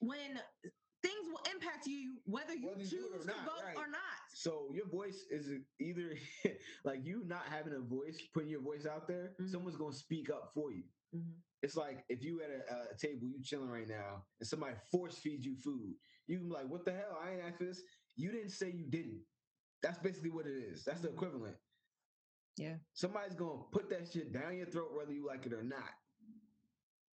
When 0.00 0.40
things 1.02 1.26
will 1.30 1.42
impact 1.54 1.86
you 1.86 2.16
whether 2.26 2.54
you 2.54 2.66
Whether 2.68 2.80
you 2.82 2.86
do 2.88 2.96
it 2.96 3.14
or 3.14 3.18
choose 3.18 3.26
to 3.26 3.32
not, 3.36 3.44
vote 3.44 3.62
right. 3.64 3.76
or 3.76 3.86
not. 3.86 4.18
So 4.34 4.68
your 4.74 4.88
voice 4.88 5.26
is 5.30 5.48
either 5.80 6.16
like 6.84 7.04
you 7.04 7.22
not 7.24 7.42
having 7.48 7.74
a 7.74 7.80
voice, 7.80 8.18
putting 8.34 8.50
your 8.50 8.62
voice 8.62 8.84
out 8.84 9.06
there. 9.06 9.34
Mhm. 9.40 9.48
Someone's 9.48 9.76
gonna 9.76 9.92
speak 9.94 10.28
up 10.28 10.50
for 10.54 10.72
you. 10.72 10.82
It's 11.62 11.76
like 11.76 12.04
if 12.08 12.24
you 12.24 12.42
at 12.42 12.50
a, 12.50 12.92
a 12.92 12.98
table, 12.98 13.26
you 13.28 13.40
chilling 13.42 13.70
right 13.70 13.88
now, 13.88 14.24
and 14.40 14.46
somebody 14.46 14.74
force 14.90 15.16
feeds 15.18 15.46
you 15.46 15.54
food. 15.56 15.94
You 16.26 16.40
be 16.40 16.48
like, 16.48 16.68
"What 16.68 16.84
the 16.84 16.92
hell? 16.92 17.18
I 17.22 17.32
ain't 17.32 17.42
asked 17.42 17.58
for 17.58 17.64
this." 17.64 17.82
You 18.16 18.32
didn't 18.32 18.50
say 18.50 18.70
you 18.70 18.86
didn't. 18.90 19.22
That's 19.82 19.98
basically 19.98 20.30
what 20.30 20.46
it 20.46 20.56
is. 20.56 20.84
That's 20.84 21.00
the 21.02 21.08
Mhm. 21.08 21.14
equivalent. 21.14 21.56
Yeah. 22.56 22.76
Somebody's 22.94 23.34
gonna 23.34 23.62
put 23.72 23.88
that 23.90 24.10
shit 24.12 24.32
down 24.32 24.56
your 24.56 24.66
throat, 24.66 24.94
whether 24.94 25.12
you 25.12 25.24
like 25.26 25.46
it 25.46 25.52
or 25.52 25.62
not. 25.62 25.90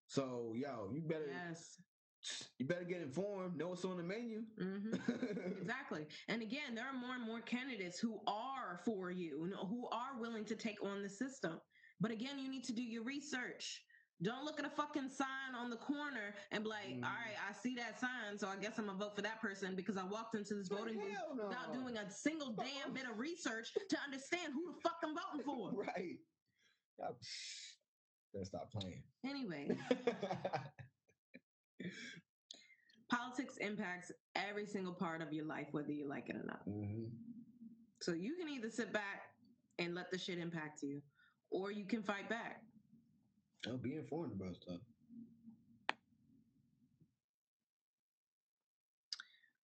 So, 0.07 0.53
yo, 0.55 0.89
you 0.91 1.01
better 1.03 1.27
Yes. 1.27 1.79
you 2.59 2.65
better 2.65 2.83
get 2.83 3.01
informed. 3.01 3.55
Know 3.57 3.69
what's 3.69 3.85
on 3.85 3.97
the 3.97 4.03
menu. 4.03 4.43
hmm 4.57 4.91
Exactly. 5.62 6.07
And 6.27 6.41
again, 6.41 6.75
there 6.75 6.85
are 6.88 6.93
more 6.93 7.15
and 7.15 7.23
more 7.23 7.41
candidates 7.41 7.99
who 7.99 8.19
are 8.27 8.81
for 8.83 9.12
you 9.12 9.45
who 9.69 9.88
are 9.89 10.19
willing 10.19 10.45
to 10.45 10.55
take 10.55 10.81
on 10.83 11.01
the 11.03 11.09
system. 11.09 11.62
But 12.01 12.12
again, 12.12 12.39
you 12.39 12.49
need 12.49 12.63
to 12.65 12.73
do 12.73 12.81
your 12.81 13.03
research. 13.03 13.85
Don't 14.21 14.43
look 14.43 14.60
at 14.60 14.65
a 14.65 14.69
fucking 14.69 15.10
sign 15.10 15.55
on 15.58 15.69
the 15.69 15.77
corner 15.77 16.36
and 16.51 16.63
be 16.63 16.69
like, 16.69 16.88
Mm. 16.89 17.03
all 17.05 17.12
right, 17.12 17.38
I 17.49 17.53
see 17.53 17.75
that 17.75 17.99
sign, 17.99 18.38
so 18.38 18.47
I 18.49 18.58
guess 18.58 18.77
I'm 18.77 18.88
gonna 18.88 18.97
vote 18.97 19.15
for 19.15 19.21
that 19.21 19.39
person 19.41 19.75
because 19.75 19.95
I 19.95 20.03
walked 20.03 20.36
into 20.36 20.55
this 20.55 20.67
voting 20.67 20.99
booth 20.99 21.13
no. 21.36 21.47
without 21.47 21.73
doing 21.73 21.95
a 21.97 22.10
single 22.12 22.51
damn 22.53 22.93
bit 22.93 23.05
of 23.10 23.17
research 23.17 23.73
to 23.73 23.97
understand 24.03 24.53
who 24.53 24.73
the 24.73 24.82
fuck 24.82 24.97
I'm 25.03 25.15
voting 25.15 25.45
for. 25.45 25.71
right. 25.95 26.19
Better 28.34 28.45
stop 28.45 28.69
playing. 28.71 29.03
Anyway, 29.25 29.69
politics 33.10 33.55
impacts 33.58 34.12
every 34.36 34.65
single 34.65 34.93
part 34.93 35.21
of 35.21 35.32
your 35.32 35.45
life, 35.45 35.67
whether 35.71 35.91
you 35.91 36.08
like 36.10 36.29
it 36.29 36.36
or 36.36 36.43
not. 36.45 36.62
hmm 36.65 37.05
So 38.01 38.12
you 38.12 38.36
can 38.36 38.49
either 38.49 38.69
sit 38.69 38.91
back 38.91 39.21
and 39.79 39.95
let 39.95 40.12
the 40.12 40.17
shit 40.17 40.39
impact 40.39 40.84
you, 40.84 41.01
or 41.51 41.71
you 41.71 41.88
can 41.88 42.03
fight 42.03 42.29
back. 42.29 42.62
I'll 43.67 43.77
be 43.77 43.95
informed 43.95 44.33
about 44.33 44.55
stuff. 44.55 44.81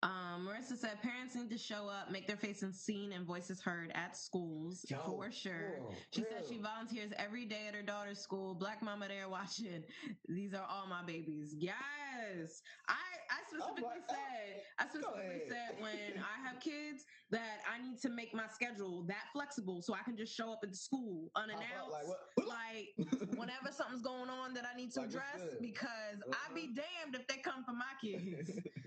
Um, 0.06 0.48
Marissa 0.48 0.78
said 0.78 1.02
parents 1.02 1.34
need 1.34 1.50
to 1.50 1.58
show 1.58 1.88
up, 1.90 2.12
make 2.12 2.28
their 2.28 2.38
faces 2.38 2.80
seen, 2.80 3.12
and 3.12 3.26
voices 3.26 3.60
heard 3.60 3.92
at 3.96 4.16
schools 4.16 4.86
Yo, 4.88 5.00
for 5.00 5.32
sure. 5.32 5.80
girl, 5.80 5.96
She 6.12 6.22
said 6.22 6.46
she 6.48 6.60
volunteers 6.60 7.12
every 7.18 7.46
day 7.46 7.66
at 7.68 7.74
her 7.74 7.82
daughter's 7.82 8.20
school. 8.20 8.54
Black 8.54 8.84
mama 8.84 9.08
there 9.08 9.28
watching. 9.30 9.84
These 10.30 10.54
are 10.54 10.66
all 10.70 10.86
my 10.88 11.04
babies. 11.04 11.56
Yes. 11.58 12.62
I 12.88 12.94
I 13.32 13.40
specifically 13.50 14.02
oh, 14.08 14.14
said 14.14 14.62
I 14.78 14.84
specifically 14.86 15.42
said 15.50 15.82
when 15.82 16.22
I 16.22 16.48
have 16.48 16.60
kids 16.62 17.04
that 17.32 17.62
I 17.68 17.82
need 17.84 18.00
to 18.02 18.10
make 18.10 18.32
my 18.36 18.46
schedule 18.54 19.04
that 19.08 19.26
flexible 19.34 19.82
so 19.82 19.96
I 19.96 20.04
can 20.04 20.16
just 20.16 20.36
show 20.36 20.52
up 20.52 20.60
at 20.62 20.76
school 20.76 21.32
unannounced. 21.36 22.14
Like? 22.38 22.48
Like 22.48 23.10
whenever 23.38 23.72
something's 23.72 24.04
going 24.04 24.30
on 24.30 24.54
that 24.54 24.66
I 24.72 24.78
need 24.78 24.92
to 24.94 25.00
Like, 25.00 25.10
address 25.10 25.42
because 25.60 26.22
I'd 26.30 26.54
be 26.54 26.68
damned 26.76 27.16
if 27.16 27.26
they 27.28 27.38
come 27.38 27.64
for 27.66 27.74
my 27.74 27.94
kids. 28.00 28.52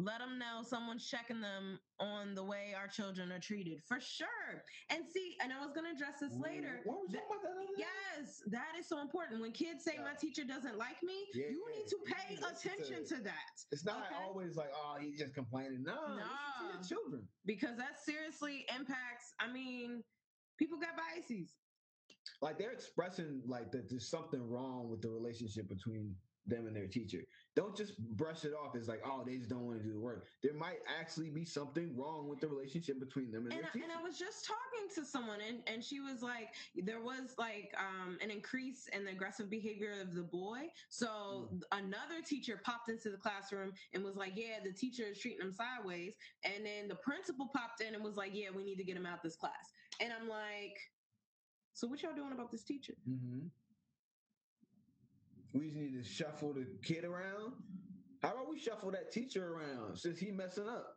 Let 0.00 0.20
them 0.20 0.38
know 0.38 0.62
someone's 0.64 1.06
checking 1.08 1.40
them 1.42 1.78
on 1.98 2.34
the 2.34 2.42
way 2.42 2.72
our 2.74 2.88
children 2.88 3.30
are 3.30 3.38
treated 3.38 3.82
for 3.86 4.00
sure. 4.00 4.64
And 4.88 5.04
see, 5.12 5.36
and 5.42 5.52
I 5.52 5.60
was 5.60 5.72
going 5.74 5.84
to 5.84 5.92
address 5.92 6.20
this 6.20 6.32
later. 6.38 6.80
What 6.84 7.00
was 7.02 7.10
That- 7.12 7.24
about 7.26 7.42
that? 7.42 7.68
Yes, 7.76 8.42
that 8.46 8.72
is 8.78 8.88
so 8.88 9.00
important. 9.00 9.42
When 9.42 9.52
kids 9.52 9.84
say 9.84 9.98
my 9.98 10.14
teacher 10.14 10.44
doesn't 10.44 10.78
like 10.78 11.02
me, 11.02 11.26
Yeah, 11.34 11.48
you 11.48 11.62
yeah. 11.68 11.76
need 11.78 11.88
to 11.88 11.98
pay 12.06 12.30
need 12.30 12.36
to 12.40 12.42
to 12.48 12.48
attention 12.50 13.04
to 13.08 13.22
that 13.24 13.52
It's 13.72 13.84
not 13.84 14.06
Okay. 14.06 14.14
always 14.16 14.56
like, 14.56 14.70
oh, 14.74 14.96
he's 14.98 15.18
just 15.18 15.34
complaining. 15.34 15.82
No, 15.82 16.16
no. 16.16 16.22
to 16.60 16.64
your 16.72 16.82
children. 16.82 17.28
because 17.44 17.76
that 17.76 17.98
seriously 18.02 18.64
impacts. 18.74 19.34
I 19.38 19.52
mean, 19.52 20.02
people 20.58 20.78
got 20.78 20.96
biases. 20.96 21.54
Like 22.40 22.56
they're 22.58 22.72
expressing 22.72 23.42
like 23.46 23.70
that 23.72 23.88
there's 23.90 24.08
something 24.08 24.42
wrong 24.48 24.88
with 24.88 25.02
the 25.02 25.10
relationship 25.10 25.68
between 25.68 26.16
them 26.46 26.66
and 26.66 26.74
their 26.74 26.88
teacher. 26.88 27.22
Don't 27.56 27.76
just 27.76 27.98
brush 27.98 28.44
it 28.44 28.52
off 28.54 28.76
as 28.76 28.86
like, 28.86 29.00
oh, 29.04 29.24
they 29.26 29.36
just 29.36 29.50
don't 29.50 29.66
want 29.66 29.78
to 29.78 29.84
do 29.84 29.92
the 29.92 29.98
work. 29.98 30.26
There 30.42 30.54
might 30.54 30.78
actually 31.00 31.30
be 31.30 31.44
something 31.44 31.96
wrong 31.96 32.28
with 32.28 32.40
the 32.40 32.46
relationship 32.46 33.00
between 33.00 33.32
them 33.32 33.46
and, 33.46 33.54
and 33.54 33.66
I, 33.66 33.70
teacher. 33.70 33.84
and 33.84 33.92
I 33.92 34.00
was 34.00 34.18
just 34.18 34.46
talking 34.46 34.88
to 34.94 35.04
someone 35.04 35.40
and, 35.46 35.58
and 35.66 35.82
she 35.82 35.98
was 35.98 36.22
like 36.22 36.48
there 36.76 37.00
was 37.00 37.34
like 37.38 37.74
um, 37.76 38.18
an 38.22 38.30
increase 38.30 38.88
in 38.92 39.04
the 39.04 39.10
aggressive 39.10 39.50
behavior 39.50 39.94
of 40.00 40.14
the 40.14 40.22
boy. 40.22 40.68
So 40.88 41.48
another 41.72 42.22
teacher 42.24 42.60
popped 42.64 42.88
into 42.88 43.10
the 43.10 43.16
classroom 43.16 43.72
and 43.94 44.04
was 44.04 44.16
like 44.16 44.32
yeah 44.36 44.58
the 44.64 44.72
teacher 44.72 45.04
is 45.10 45.18
treating 45.18 45.40
him 45.40 45.52
sideways. 45.52 46.14
And 46.44 46.64
then 46.64 46.86
the 46.88 46.96
principal 46.96 47.50
popped 47.54 47.80
in 47.80 47.94
and 47.94 48.04
was 48.04 48.16
like 48.16 48.30
yeah 48.32 48.48
we 48.54 48.62
need 48.62 48.76
to 48.76 48.84
get 48.84 48.96
him 48.96 49.06
out 49.06 49.22
this 49.24 49.36
class. 49.36 49.72
And 50.00 50.12
i'm 50.12 50.28
like 50.28 50.78
so 51.72 51.88
what 51.88 52.02
y'all 52.02 52.14
doing 52.14 52.32
about 52.32 52.50
this 52.50 52.62
teacher? 52.62 52.94
Hmm 53.04 53.48
We 55.52 55.66
just 55.66 55.76
need 55.78 55.92
to 55.94 56.04
shuffle 56.04 56.52
the 56.54 56.78
kid 56.82 57.04
around. 57.04 57.54
How 58.22 58.32
about 58.32 58.48
we 58.48 58.58
shuffle 58.58 58.90
that 58.92 59.10
teacher 59.10 59.54
around 59.54 59.96
since 59.98 60.18
he 60.18 60.30
messing 60.30 60.68
up? 60.68 60.96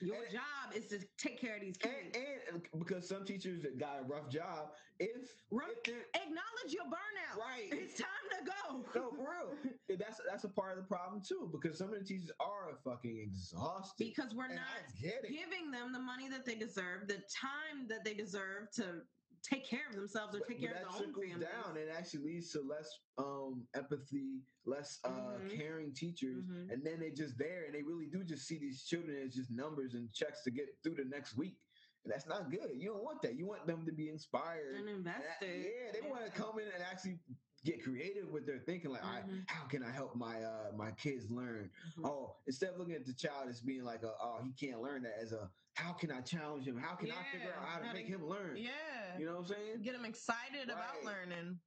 your 0.00 0.16
And- 0.24 0.30
job 0.32 0.72
is 0.74 0.88
to 0.88 0.98
take 1.18 1.38
care 1.40 1.56
of 1.56 1.60
these 1.62 1.76
kids 1.76 2.16
and, 2.16 2.42
and 2.48 2.68
because 2.78 3.08
some 3.08 3.24
teachers 3.24 3.62
that 3.62 3.78
got 3.78 4.00
a 4.00 4.02
rough 4.04 4.28
job, 4.28 4.74
if, 4.98 5.28
Rough- 5.50 5.68
if 5.86 6.06
acknowledge 6.14 6.72
your 6.72 6.84
burnout 6.84 7.36
right, 7.38 7.68
it's 7.72 7.98
time 8.00 8.08
to 8.38 8.44
go 8.44 8.84
no, 8.94 9.10
for 9.16 9.30
real, 9.30 9.96
that's 9.98 10.20
that's 10.28 10.44
a 10.44 10.48
part 10.48 10.72
of 10.72 10.78
the 10.78 10.88
problem 10.88 11.22
too. 11.22 11.48
Because 11.52 11.78
some 11.78 11.92
of 11.92 11.98
the 11.98 12.04
teachers 12.04 12.30
are 12.40 12.76
fucking 12.84 13.18
exhausted. 13.18 14.04
because 14.16 14.34
we're 14.34 14.48
not 14.48 14.58
I 14.58 15.00
get 15.00 15.24
it. 15.24 15.30
giving 15.30 15.70
them 15.70 15.92
the 15.92 16.00
money 16.00 16.28
that 16.28 16.44
they 16.44 16.54
deserve, 16.54 17.06
the 17.08 17.22
time 17.30 17.86
that 17.88 18.04
they 18.04 18.14
deserve 18.14 18.70
to 18.72 19.02
take 19.44 19.64
care 19.68 19.86
of 19.90 19.94
themselves 19.94 20.34
or 20.34 20.40
take 20.40 20.58
but 20.60 20.60
care 20.60 20.70
of 20.70 20.76
that 20.76 20.98
their 20.98 21.06
own 21.06 21.14
families. 21.14 21.48
down 21.48 21.76
and 21.76 21.90
actually 21.90 22.24
leads 22.24 22.50
to 22.52 22.60
less 22.62 22.88
um 23.18 23.66
empathy, 23.74 24.40
less 24.64 24.98
uh 25.04 25.10
Mhm. 25.38 25.50
caring 25.56 25.92
teachers, 25.94 26.42
Mhm. 26.44 26.72
and 26.72 26.84
then 26.84 26.98
they 27.00 27.10
just 27.10 27.36
there 27.38 27.64
and 27.66 27.74
they 27.74 27.82
really 27.82 28.06
do 28.06 28.24
just 28.24 28.46
see 28.46 28.58
these 28.58 28.84
children 28.84 29.16
as 29.26 29.34
just 29.34 29.50
numbers 29.50 29.94
and 29.94 30.12
checks 30.12 30.42
to 30.44 30.50
get 30.50 30.66
through 30.82 30.94
the 30.96 31.04
next 31.04 31.36
week. 31.36 31.58
And 32.04 32.12
that's 32.12 32.26
not 32.26 32.50
good. 32.50 32.70
You 32.74 32.88
don't 32.92 33.02
want 33.04 33.22
that. 33.22 33.34
You 33.34 33.46
want 33.46 33.66
them 33.66 33.86
to 33.86 33.92
be 33.92 34.08
inspired. 34.10 34.76
And 34.76 34.88
And 34.88 35.06
that- 35.06 35.20
invested. 35.40 35.72
yeah, 35.72 35.92
they 35.92 36.00
want 36.08 36.24
to 36.26 36.30
come 36.32 36.58
in 36.58 36.68
and 36.68 36.82
actually 36.82 37.18
get 37.64 37.82
creative 37.82 38.28
with 38.30 38.46
their 38.46 38.58
thinking. 38.58 38.90
Like, 38.90 39.04
all 39.04 39.10
right, 39.12 39.24
how 39.46 39.64
can 39.66 39.82
I 39.82 39.90
help 39.90 40.14
my 40.16 40.42
uh 40.42 40.72
my 40.76 40.90
kids 40.92 41.30
learn? 41.30 41.70
Mhm. 41.98 42.06
Oh, 42.06 42.36
instead 42.46 42.70
of 42.70 42.78
looking 42.78 42.94
at 42.94 43.04
the 43.06 43.14
child 43.14 43.48
as 43.48 43.60
being 43.60 43.84
like, 43.84 44.02
a, 44.02 44.12
oh, 44.22 44.40
he 44.44 44.52
can't 44.52 44.80
learn 44.80 45.02
that, 45.02 45.14
as 45.20 45.32
a, 45.32 45.50
how 45.74 45.92
can 45.92 46.10
I 46.12 46.20
challenge 46.20 46.66
him? 46.66 46.76
How 46.78 46.94
can 46.94 47.10
I 47.10 47.32
figure 47.32 47.52
out 47.58 47.66
how 47.66 47.78
to 47.78 47.86
how 47.86 47.92
to- 47.92 47.98
make 47.98 48.06
him 48.06 48.26
learn? 48.28 48.56
Yeah. 48.56 49.18
You 49.18 49.26
know 49.26 49.32
what 49.32 49.40
I'm 49.40 49.46
saying? 49.46 49.82
Get 49.82 49.94
them 49.94 50.04
excited 50.04 50.64
about 50.66 51.04
learning. 51.04 51.58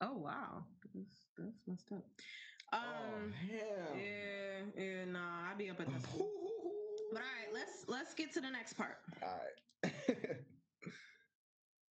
Oh 0.00 0.12
wow, 0.18 0.64
that's, 0.94 1.28
that's 1.38 1.62
messed 1.66 1.92
up. 1.92 2.04
oh 2.72 2.78
Um, 2.78 3.32
hell. 3.32 3.96
yeah, 3.96 4.82
yeah, 4.82 5.04
nah, 5.06 5.50
I'd 5.50 5.58
be 5.58 5.70
up 5.70 5.80
at 5.80 5.88
school. 6.02 6.30
But 7.12 7.22
all 7.22 7.28
right, 7.28 7.54
let's 7.54 7.84
let's 7.86 8.12
get 8.12 8.32
to 8.34 8.40
the 8.40 8.50
next 8.50 8.72
part. 8.72 8.96
All 9.22 9.38
right. 9.84 9.94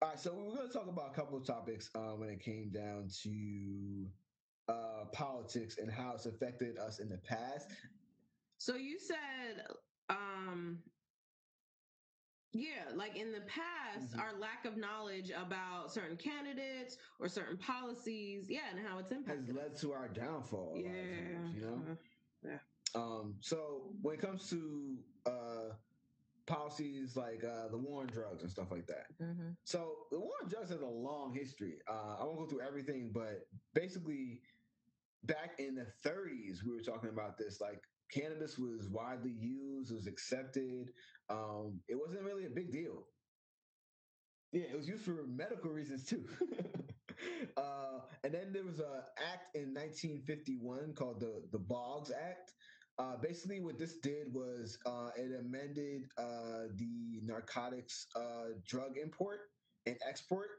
All 0.01 0.09
right, 0.09 0.19
so 0.19 0.33
we 0.33 0.43
were 0.43 0.55
going 0.55 0.67
to 0.67 0.73
talk 0.73 0.87
about 0.87 1.11
a 1.11 1.13
couple 1.13 1.37
of 1.37 1.45
topics 1.45 1.93
uh, 1.93 2.13
when 2.13 2.29
it 2.29 2.39
came 2.39 2.71
down 2.71 3.09
to 3.09 4.13
uh, 4.69 5.05
politics 5.11 5.77
and 5.77 5.91
how 5.91 6.13
it's 6.15 6.25
affected 6.25 6.77
us 6.77 6.99
in 6.99 7.09
the 7.09 7.17
past. 7.17 7.71
So 8.59 8.75
you 8.75 8.97
said, 8.97 9.67
um, 10.09 10.85
yeah, 12.53 12.91
like 12.95 13.17
in 13.17 13.33
the 13.33 13.41
past, 13.41 14.13
Mhm. 14.13 14.19
our 14.19 14.33
lack 14.39 14.65
of 14.65 14.77
knowledge 14.77 15.31
about 15.31 15.91
certain 15.91 16.17
candidates 16.17 16.97
or 17.19 17.27
certain 17.27 17.57
policies, 17.57 18.49
yeah, 18.49 18.69
and 18.69 18.79
how 18.79 18.99
it's 18.99 19.11
impacted 19.11 19.47
Has 19.47 19.55
led 19.55 19.75
to 19.77 19.91
our 19.93 20.07
downfall. 20.07 20.75
a 20.75 20.79
lot 20.79 20.79
of 20.79 20.85
yeah, 20.85 21.35
times, 21.43 21.53
you 21.53 21.61
know. 21.61 21.97
uh, 22.45 22.59
Um, 22.95 23.37
so 23.41 23.97
when 24.01 24.15
it 24.15 24.21
comes 24.21 24.49
to 24.49 25.03
uh, 25.25 25.77
policies 26.49 27.15
like 27.15 27.43
uh, 27.43 27.69
the 27.69 27.77
war 27.77 28.01
on 28.01 28.07
drugs 28.07 28.43
and 28.43 28.51
stuff 28.51 28.71
like 28.71 28.87
that, 28.87 29.07
mhm. 29.21 29.55
So 29.63 30.07
the 30.11 30.19
war 30.19 30.33
on 30.43 30.49
drugs 30.49 30.69
has 30.71 30.81
a 30.81 30.85
long 30.85 31.33
history. 31.33 31.75
Uh, 31.87 32.17
I 32.19 32.23
won't 32.25 32.39
go 32.39 32.47
through 32.47 32.67
everything, 32.67 33.11
but 33.13 33.47
basically, 33.73 34.41
back 35.23 35.59
in 35.59 35.75
the 35.75 35.87
30s, 36.03 36.63
we 36.65 36.75
were 36.75 36.81
talking 36.81 37.09
about 37.09 37.37
this. 37.37 37.61
Like 37.61 37.81
cannabis 38.11 38.57
was 38.57 38.89
widely 38.89 39.31
used, 39.31 39.93
was 39.93 40.07
accepted. 40.07 40.89
Um, 41.29 41.79
it 41.87 41.95
wasn't 41.95 42.23
really 42.23 42.45
a 42.45 42.49
big 42.49 42.71
deal. 42.71 43.05
Yeah, 44.51 44.63
it 44.71 44.77
was 44.77 44.87
used 44.87 45.03
for 45.03 45.25
medical 45.27 45.69
reasons 45.71 46.05
too. 46.05 46.25
uh, 47.57 47.99
and 48.23 48.33
then 48.33 48.51
there 48.51 48.63
was 48.63 48.79
a 48.79 49.05
act 49.31 49.55
in 49.55 49.73
1951 49.73 50.93
called 50.93 51.19
the 51.19 51.43
the 51.51 51.59
Boggs 51.59 52.11
Act. 52.11 52.53
Uh, 52.99 53.15
basically, 53.17 53.61
what 53.61 53.77
this 53.77 53.97
did 53.99 54.33
was 54.33 54.77
uh, 54.85 55.11
it 55.15 55.31
amended 55.39 56.11
uh, 56.17 56.67
the 56.75 57.21
narcotics 57.23 58.07
uh, 58.15 58.49
drug 58.65 58.97
import 58.97 59.39
and 59.85 59.97
export 60.05 60.49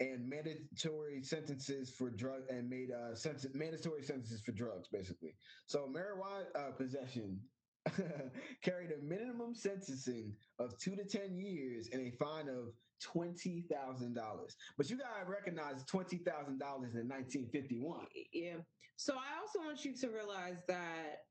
and 0.00 0.28
mandatory 0.28 1.22
sentences 1.22 1.94
for 1.96 2.10
drug 2.10 2.42
and 2.50 2.68
made 2.68 2.90
uh, 2.90 3.12
senten- 3.12 3.54
mandatory 3.54 4.02
sentences 4.02 4.42
for 4.42 4.52
drugs, 4.52 4.88
basically. 4.88 5.36
So 5.68 5.86
marijuana 5.86 6.46
uh, 6.56 6.72
possession 6.72 7.48
carried 8.62 8.90
a 8.90 8.98
minimum 8.98 9.54
sentencing 9.54 10.36
of 10.58 10.76
two 10.78 10.96
to 10.96 11.04
ten 11.04 11.38
years 11.38 11.88
and 11.92 12.02
a 12.02 12.10
fine 12.16 12.48
of 12.48 12.74
twenty 13.00 13.62
thousand 13.70 14.14
dollars. 14.14 14.56
But 14.76 14.90
you 14.90 14.98
gotta 14.98 15.24
recognize 15.30 15.84
twenty 15.84 16.18
thousand 16.18 16.58
dollars 16.58 16.96
in 16.96 17.06
nineteen 17.06 17.48
fifty 17.52 17.78
one. 17.78 18.08
Yeah. 18.32 18.56
So 18.96 19.14
I 19.16 19.38
also 19.40 19.60
want 19.60 19.84
you 19.84 19.96
to 19.96 20.08
realize 20.10 20.62
that 20.66 21.29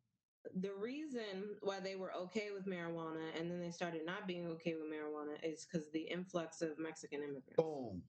the 0.61 0.71
reason 0.73 1.55
why 1.61 1.79
they 1.79 1.95
were 1.95 2.13
okay 2.13 2.49
with 2.53 2.65
marijuana 2.65 3.37
and 3.37 3.49
then 3.51 3.59
they 3.59 3.71
started 3.71 4.01
not 4.05 4.27
being 4.27 4.47
okay 4.47 4.73
with 4.73 4.91
marijuana 4.91 5.35
is 5.43 5.65
because 5.65 5.89
the 5.91 6.01
influx 6.01 6.61
of 6.61 6.79
Mexican 6.79 7.21
immigrants. 7.21 7.55
Boom, 7.57 8.01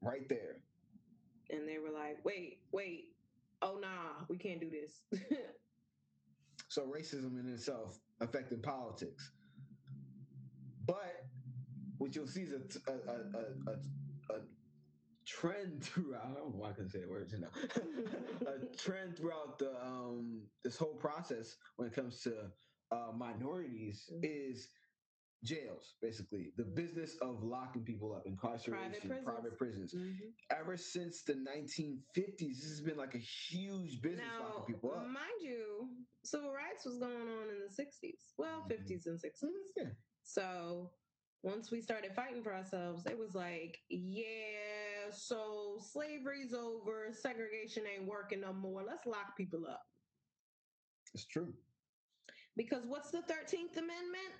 right 0.00 0.28
there. 0.28 0.56
And 1.50 1.68
they 1.68 1.78
were 1.78 1.90
like, 1.90 2.24
wait, 2.24 2.60
wait, 2.72 3.14
oh 3.60 3.78
nah, 3.80 4.24
we 4.28 4.38
can't 4.38 4.60
do 4.60 4.70
this. 4.70 5.20
So 6.72 6.86
racism 6.86 7.38
in 7.38 7.52
itself 7.52 7.98
affecting 8.22 8.62
politics. 8.62 9.30
But 10.86 11.26
what 11.98 12.14
you'll 12.14 12.26
see 12.26 12.44
is 12.44 12.52
a 12.52 12.60
t- 12.60 12.80
a 12.88 12.92
a, 12.92 13.14
a, 13.14 13.70
a, 13.70 13.72
a 13.74 13.76
trend 15.26 15.84
throughout. 15.84 16.22
I 16.24 16.26
don't 16.34 16.52
know 16.52 16.58
why 16.58 16.70
I 16.70 16.72
couldn't 16.72 16.90
say 16.90 17.00
the 17.00 17.08
words 17.08 17.34
now. 17.38 17.48
a 18.46 18.76
trend 18.76 19.16
throughout 19.16 19.58
the 19.58 19.72
um 19.84 20.46
this 20.64 20.76
whole 20.76 20.94
process 20.96 21.56
when 21.76 21.88
it 21.88 21.94
comes 21.94 22.20
to 22.22 22.48
uh, 22.92 23.12
minorities 23.16 24.08
Mhm. 24.12 24.20
is 24.24 24.68
jails, 25.44 25.94
basically 26.00 26.52
the 26.56 26.64
business 26.64 27.16
of 27.20 27.42
locking 27.42 27.84
people 27.84 28.14
up, 28.14 28.22
incarceration, 28.26 29.08
prisons. 29.08 29.24
private 29.24 29.58
prisons. 29.58 29.94
Mhm. 29.94 30.32
Ever 30.50 30.76
since 30.76 31.22
the 31.24 31.34
1950s, 31.34 32.60
this 32.60 32.70
has 32.70 32.80
been 32.80 32.96
like 32.96 33.14
a 33.14 33.18
huge 33.50 34.00
business 34.02 34.26
Now, 34.38 34.56
locking 34.58 34.74
people 34.74 34.92
up. 34.92 35.06
mind 35.06 35.40
you, 35.40 35.88
civil 36.24 36.52
rights 36.52 36.84
was 36.84 36.98
going 36.98 37.28
on 37.28 37.50
in 37.50 37.58
the 37.60 37.70
60s. 37.70 38.34
Well, 38.38 38.62
Mhm. 38.62 38.68
50s 38.68 39.06
and 39.06 39.18
60s. 39.20 39.50
Mhm, 39.50 39.62
yeah. 39.76 39.90
So 40.22 40.92
once 41.42 41.70
we 41.70 41.80
started 41.80 42.12
fighting 42.14 42.42
for 42.42 42.54
ourselves, 42.54 43.04
it 43.06 43.18
was 43.18 43.34
like, 43.34 43.78
yeah, 43.90 45.10
so 45.10 45.78
slavery's 45.80 46.54
over, 46.54 47.08
segregation 47.12 47.82
ain't 47.86 48.08
working 48.08 48.40
no 48.40 48.52
more. 48.52 48.82
Let's 48.84 49.06
lock 49.06 49.36
people 49.36 49.66
up. 49.68 49.82
It's 51.14 51.26
true. 51.26 51.52
Because 52.56 52.84
what's 52.86 53.10
the 53.10 53.18
13th 53.18 53.76
Amendment? 53.76 54.32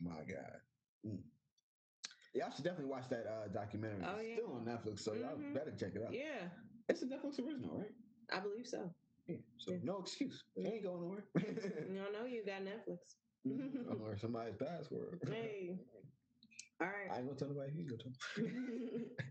My 0.00 0.24
God. 0.24 0.56
Mm. 1.06 1.18
Y'all 2.34 2.50
should 2.50 2.64
definitely 2.64 2.90
watch 2.90 3.08
that 3.10 3.26
uh, 3.26 3.48
documentary. 3.48 4.02
Oh, 4.04 4.16
it's 4.18 4.28
yeah. 4.28 4.34
still 4.36 4.52
on 4.54 4.64
Netflix, 4.64 5.00
so 5.00 5.12
y'all 5.14 5.36
Mhm. 5.36 5.54
better 5.54 5.70
check 5.72 5.94
it 5.94 6.02
out. 6.02 6.12
Yeah, 6.12 6.48
It's 6.88 7.02
a 7.02 7.06
Netflix 7.06 7.38
original, 7.38 7.78
right? 7.78 7.94
I 8.32 8.40
believe 8.40 8.66
so. 8.66 8.92
Yeah. 9.26 9.36
So 9.58 9.72
Yeah. 9.72 9.78
no 9.84 10.00
excuse. 10.00 10.42
It 10.56 10.66
ain't 10.66 10.82
going 10.82 11.00
nowhere. 11.00 11.24
You 11.36 12.12
know, 12.12 12.24
you 12.24 12.44
got 12.44 12.62
Netflix. 12.62 13.16
or 14.00 14.16
somebody's 14.16 14.56
password. 14.56 15.22
Hey. 15.28 15.78
All 16.80 16.88
I 16.88 16.90
right. 16.90 17.18
ain't 17.18 17.26
gonna 17.26 17.38
tell 17.38 17.48
nobody. 17.48 17.72
You 17.74 17.96
gonna 17.96 18.02
tell. 18.02 19.16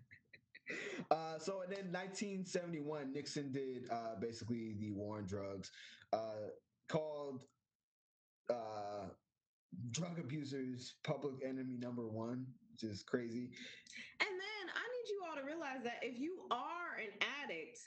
Uh, 1.09 1.37
so 1.37 1.61
and 1.61 1.71
then 1.71 1.91
1971, 1.91 3.11
Nixon 3.11 3.51
did 3.51 3.89
uh, 3.89 4.15
basically 4.15 4.73
the 4.73 4.91
war 4.91 5.17
on 5.17 5.25
drugs, 5.25 5.71
uh, 6.13 6.51
called 6.87 7.49
uh, 8.49 9.09
drug 9.89 10.19
abusers 10.19 10.99
public 11.03 11.43
enemy 11.43 11.77
number 11.77 12.07
one, 12.07 12.57
which 12.71 12.83
is 12.83 13.03
crazy. 13.03 13.57
And 14.21 14.39
then 14.39 14.69
I 14.69 14.87
need 14.87 15.09
you 15.09 15.23
all 15.27 15.35
to 15.35 15.43
realize 15.43 15.83
that 15.83 16.03
if 16.03 16.17
you 16.19 16.47
are 16.51 16.95
an 16.95 17.11
addict, 17.21 17.79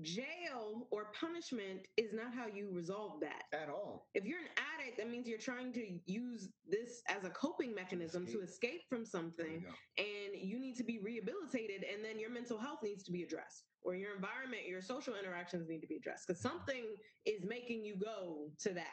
jail 0.00 0.88
or 0.90 1.12
punishment 1.18 1.86
is 1.96 2.12
not 2.12 2.34
how 2.34 2.46
you 2.46 2.70
resolve 2.72 3.20
that. 3.20 3.44
At 3.52 3.68
all. 3.68 4.08
If 4.14 4.24
you're 4.24 4.38
an 4.38 4.46
addict, 4.78 4.96
that 4.98 5.10
means 5.10 5.28
you're 5.28 5.38
trying 5.38 5.72
to 5.74 5.98
use 6.06 6.48
this 6.68 7.02
as 7.08 7.24
a 7.24 7.30
coping 7.30 7.74
mechanism 7.74 8.26
to 8.26 8.40
escape 8.40 8.82
from 8.88 8.98
There 8.98 9.00
you 9.02 9.06
something, 9.06 9.64
and 9.98 10.34
you 10.34 10.58
need 10.58 10.76
to 10.76 10.84
be 10.84 10.98
rehabilitated, 10.98 11.84
and 11.92 12.04
then 12.04 12.18
your 12.18 12.30
mental 12.30 12.58
health 12.58 12.78
needs 12.82 13.04
to 13.04 13.12
be 13.12 13.22
addressed, 13.22 13.64
or 13.82 13.94
your 13.94 14.14
environment, 14.14 14.62
your 14.66 14.80
social 14.80 15.14
interactions 15.14 15.68
need 15.68 15.80
to 15.80 15.86
be 15.86 15.96
addressed, 15.96 16.26
because 16.26 16.40
something 16.40 16.96
is 17.26 17.44
making 17.44 17.84
you 17.84 17.96
go 17.96 18.50
to 18.60 18.72
that. 18.72 18.86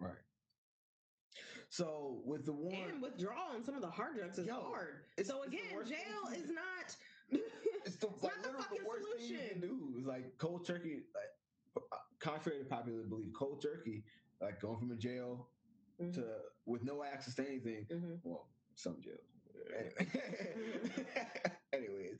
Right. 0.00 0.12
So 1.70 2.22
with 2.24 2.44
the 2.46 2.52
war, 2.52 2.72
And 2.72 3.02
withdrawal 3.02 3.56
and 3.56 3.64
some 3.64 3.74
of 3.74 3.82
the 3.82 3.90
hard 3.90 4.16
drugs 4.16 4.38
is 4.38 4.46
Yo, 4.46 4.54
hard. 4.54 5.06
so 5.24 5.42
again, 5.42 5.62
jail 5.84 6.32
is 6.32 6.48
not. 6.48 6.94
It's 7.30 7.96
the, 7.96 8.08
It's 8.08 8.22
like 8.22 8.42
the 8.42 8.48
the 8.76 8.84
worst 8.86 9.06
thing 9.16 9.28
you 9.28 9.38
can 9.50 9.60
do. 9.60 9.94
Is 9.98 10.06
like 10.06 10.36
cold 10.38 10.66
turkey. 10.66 11.02
Like, 11.14 11.82
contrary 12.20 12.60
to 12.60 12.64
popular 12.64 13.02
belief, 13.02 13.32
cold 13.36 13.60
turkey, 13.62 14.04
like 14.40 14.60
going 14.60 14.78
from 14.78 14.90
a 14.92 14.96
jail 14.96 15.48
Mhm. 16.00 16.14
to 16.14 16.24
with 16.66 16.82
no 16.82 17.02
access 17.04 17.34
to 17.36 17.46
anything. 17.46 17.86
Mhm. 17.90 18.20
Well, 18.24 18.48
some 18.74 19.00
jails. 19.00 19.20
Anyway. 19.76 20.06
Anyways, 21.72 22.18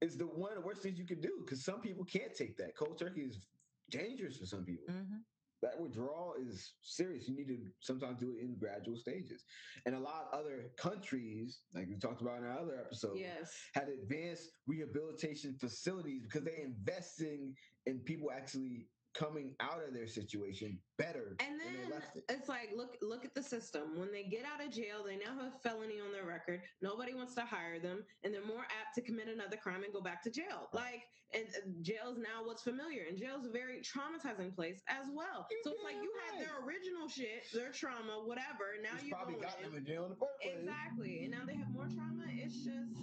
it's 0.00 0.16
the 0.16 0.26
one 0.26 0.52
of 0.52 0.58
the 0.60 0.66
worst 0.66 0.82
things 0.82 0.98
you 0.98 1.06
can 1.06 1.20
do 1.20 1.32
because 1.44 1.64
some 1.64 1.80
people 1.80 2.04
can't 2.04 2.34
take 2.34 2.56
that. 2.58 2.74
Cold 2.76 2.98
turkey 2.98 3.22
is 3.22 3.46
dangerous 3.90 4.36
for 4.36 4.46
some 4.46 4.64
people. 4.64 4.92
Mhm. 4.92 5.22
That 5.60 5.80
withdrawal 5.80 6.34
is 6.40 6.74
serious. 6.82 7.26
You 7.28 7.34
need 7.34 7.48
to 7.48 7.58
sometimes 7.80 8.20
do 8.20 8.32
it 8.38 8.42
in 8.44 8.56
gradual 8.56 8.96
stages. 8.96 9.42
And 9.86 9.94
a 9.94 9.98
lot 9.98 10.28
of 10.32 10.38
other 10.38 10.70
countries, 10.76 11.60
like 11.74 11.88
we 11.88 11.96
talked 11.98 12.22
about 12.22 12.38
in 12.38 12.44
our 12.44 12.60
other 12.60 12.78
episode, 12.78 13.18
Yes. 13.18 13.52
had 13.74 13.88
advanced 13.88 14.50
rehabilitation 14.68 15.56
facilities 15.58 16.22
because 16.22 16.44
they're 16.44 16.64
investing 16.64 17.54
in 17.86 17.98
people 18.00 18.30
actually 18.30 18.86
coming 19.18 19.50
out 19.58 19.82
of 19.86 19.92
their 19.92 20.06
situation 20.06 20.78
better 20.96 21.34
And 21.40 21.58
than 21.58 21.66
they 21.66 21.82
then 21.82 21.90
left 21.90 22.16
it. 22.16 22.24
it's 22.28 22.48
like, 22.48 22.70
look, 22.76 22.96
look 23.02 23.24
at 23.24 23.34
the 23.34 23.42
system. 23.42 23.98
When 23.98 24.12
they 24.12 24.22
get 24.24 24.44
out 24.46 24.64
of 24.64 24.70
jail, 24.72 25.02
they 25.04 25.16
now 25.16 25.34
have 25.34 25.52
a 25.54 25.58
felony 25.58 25.98
on 25.98 26.12
their 26.12 26.24
record. 26.24 26.62
Nobody 26.80 27.14
wants 27.14 27.34
to 27.34 27.42
hire 27.42 27.80
them, 27.80 28.04
and 28.22 28.32
they're 28.32 28.46
more 28.46 28.62
apt 28.62 28.94
to 28.94 29.02
commit 29.02 29.26
another 29.28 29.56
crime 29.56 29.82
and 29.82 29.92
go 29.92 30.00
back 30.00 30.22
to 30.22 30.30
jail. 30.30 30.68
Like, 30.72 31.02
and 31.34 31.44
uh, 31.50 31.66
jail's 31.82 32.18
now 32.18 32.44
what's 32.44 32.62
familiar, 32.62 33.02
and 33.08 33.18
jail's 33.18 33.44
a 33.46 33.50
very 33.50 33.82
traumatizing 33.82 34.54
place 34.54 34.80
as 34.88 35.08
well. 35.12 35.46
You 35.50 35.58
So 35.64 35.72
it's 35.72 35.82
like 35.84 35.96
you 35.96 36.12
had 36.30 36.38
their 36.40 36.64
original 36.64 37.08
shit, 37.08 37.50
their 37.52 37.72
trauma, 37.72 38.22
whatever. 38.24 38.78
Now 38.82 39.02
you 39.02 39.12
probably 39.12 39.34
got 39.34 39.58
in. 39.58 39.70
them 39.70 39.78
in 39.78 39.84
jail 39.84 40.04
in 40.04 40.10
the 40.10 40.16
first 40.16 40.38
place. 40.40 40.54
Exactly. 40.62 41.24
And 41.24 41.32
now 41.32 41.44
they 41.46 41.54
have 41.56 41.70
more 41.74 41.88
trauma. 41.90 42.24
It's 42.30 42.54
just. 42.64 42.94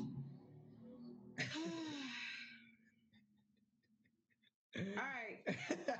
all 4.77 4.83
right. 4.95 5.39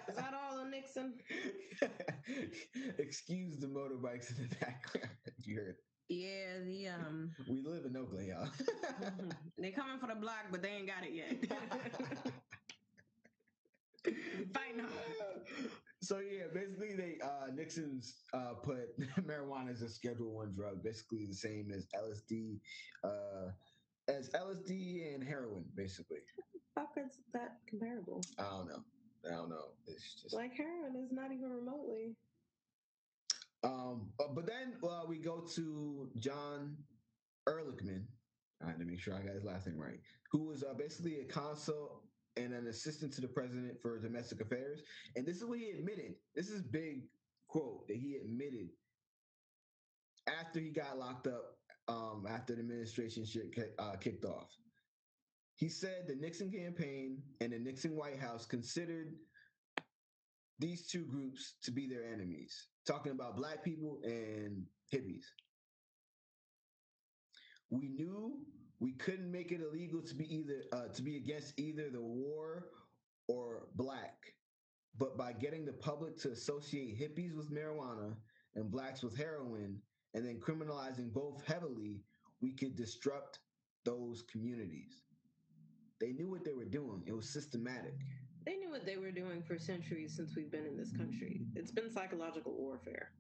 Is 0.10 0.16
that 0.16 0.34
all 0.34 0.66
Nixon? 0.66 1.14
Excuse 2.98 3.60
the 3.60 3.68
motorbikes 3.68 4.36
in 4.38 4.48
the 4.50 4.56
background. 4.60 5.10
You 5.44 5.58
heard. 5.58 5.76
Yeah, 6.10 6.60
the 6.66 6.88
um 6.90 7.32
We 7.50 7.62
live 7.64 7.86
in 7.86 7.96
Oakland, 7.96 8.28
y'all. 8.28 8.50
they 9.60 9.72
coming 9.72 10.00
for 10.00 10.08
the 10.08 10.16
block, 10.16 10.46
but 10.52 10.62
they 10.62 10.70
ain't 10.70 10.88
got 10.88 11.04
it 11.04 11.14
yet. 11.14 11.30
Fighting 14.54 14.80
hard. 14.80 15.48
So 16.02 16.20
yeah, 16.20 16.46
basically 16.54 16.96
they 16.96 17.18
uh 17.24 17.48
Nixon's 17.54 18.24
uh 18.34 18.54
put 18.64 18.98
marijuana 19.26 19.72
as 19.72 19.82
a 19.82 19.90
schedule 19.90 20.34
one 20.36 20.54
drug, 20.56 20.84
basically 20.84 21.26
the 21.26 21.34
same 21.34 21.72
as 21.76 21.88
LSD, 21.96 22.60
uh 23.04 23.52
as 24.08 24.30
LSD 24.32 25.14
and 25.16 25.24
heroin, 25.24 25.66
basically. 25.76 26.20
How 26.76 26.88
is 26.98 27.22
that 27.34 27.58
comparable? 27.68 28.22
I 28.38 28.44
don't 28.44 28.68
know. 28.68 28.84
I 29.26 29.30
don't 29.32 29.50
know. 29.50 29.78
It's 29.88 30.22
just 30.22 30.36
Like 30.36 30.54
heroin 30.54 30.96
is 30.96 31.12
not 31.12 31.32
even 31.32 31.50
remotely. 31.50 32.16
Um, 33.64 34.14
but 34.18 34.46
then 34.46 34.78
uh, 34.84 35.04
we 35.08 35.18
go 35.20 35.42
to 35.56 36.12
John 36.18 36.78
Ehrlichman. 37.48 38.06
I 38.62 38.68
had 38.68 38.80
to 38.80 38.86
make 38.86 39.00
sure 39.00 39.16
I 39.16 39.22
got 39.22 39.36
his 39.36 39.44
last 39.44 39.68
name 39.68 39.78
right. 39.78 40.00
Who 40.32 40.46
was 40.46 40.64
uh, 40.64 40.74
basically 40.74 41.22
a 41.22 41.26
consul 41.26 42.04
and 42.38 42.54
an 42.54 42.68
assistant 42.68 43.14
to 43.14 43.22
the 43.22 43.28
president 43.28 43.82
for 43.82 44.00
domestic 44.00 44.42
affairs. 44.42 44.82
And 45.16 45.26
this 45.26 45.38
is 45.38 45.46
what 45.46 45.60
he 45.60 45.72
admitted. 45.72 46.16
This 46.36 46.50
is 46.50 46.62
big 46.62 47.10
quote 47.48 47.88
that 47.88 47.98
he 47.98 48.18
admitted 48.18 48.70
after 50.28 50.60
he 50.60 50.70
got 50.72 50.98
locked 50.98 51.28
up. 51.28 51.58
Um, 51.88 52.26
after 52.28 52.56
the 52.56 52.62
administration 52.62 53.26
shit 53.26 53.54
uh, 53.78 53.96
kicked 53.98 54.26
off, 54.26 54.50
he 55.56 55.70
said 55.70 56.06
the 56.08 56.16
Nixon 56.16 56.52
campaign 56.52 57.22
and 57.40 57.54
the 57.54 57.60
Nixon 57.60 57.96
White 57.96 58.20
House 58.20 58.46
considered 58.46 59.16
these 60.60 60.88
two 60.88 61.06
groups 61.06 61.56
to 61.64 61.72
be 61.72 61.88
their 61.88 62.06
enemies, 62.06 62.68
talking 62.86 63.12
about 63.12 63.38
black 63.38 63.64
people 63.64 64.00
and 64.04 64.64
hippies. 64.94 65.26
We 67.70 67.88
knew 67.90 68.38
we 68.80 68.94
couldn't 68.94 69.32
make 69.32 69.52
it 69.52 69.62
illegal 69.62 70.02
to 70.02 70.16
be 70.16 70.34
either 70.34 70.64
uh, 70.72 70.88
to 70.94 71.02
be 71.02 71.18
against 71.18 71.58
either 71.60 71.90
the 71.90 72.02
war 72.02 72.68
or 73.28 73.68
black, 73.76 74.34
but 74.98 75.18
by 75.18 75.34
getting 75.34 75.66
the 75.66 75.74
public 75.74 76.18
to 76.20 76.32
associate 76.32 77.00
hippies 77.00 77.36
with 77.36 77.52
marijuana 77.52 78.14
and 78.56 78.72
blacks 78.72 79.04
with 79.04 79.18
heroin, 79.18 79.82
and 80.14 80.26
then 80.26 80.40
criminalizing 80.40 81.12
both 81.12 81.44
heavily, 81.46 82.02
we 82.42 82.54
could 82.54 82.76
disrupt 82.76 83.40
those 83.84 84.24
communities. 84.32 85.05
They 86.00 86.12
knew 86.14 86.30
what 86.30 86.44
they 86.44 86.54
were 86.54 86.66
doing. 86.66 87.04
It 87.08 87.14
was 87.14 87.32
systematic. 87.32 87.96
They 88.46 88.56
knew 88.58 88.70
what 88.70 88.86
they 88.86 88.98
were 88.98 89.12
doing 89.12 89.42
for 89.44 89.58
centuries 89.58 90.16
since 90.16 90.36
we've 90.36 90.52
been 90.52 90.66
in 90.66 90.78
this 90.78 90.92
country. 90.92 91.42
It's 91.56 91.72
been 91.72 91.90
psychological 91.92 92.54
warfare. 92.58 93.12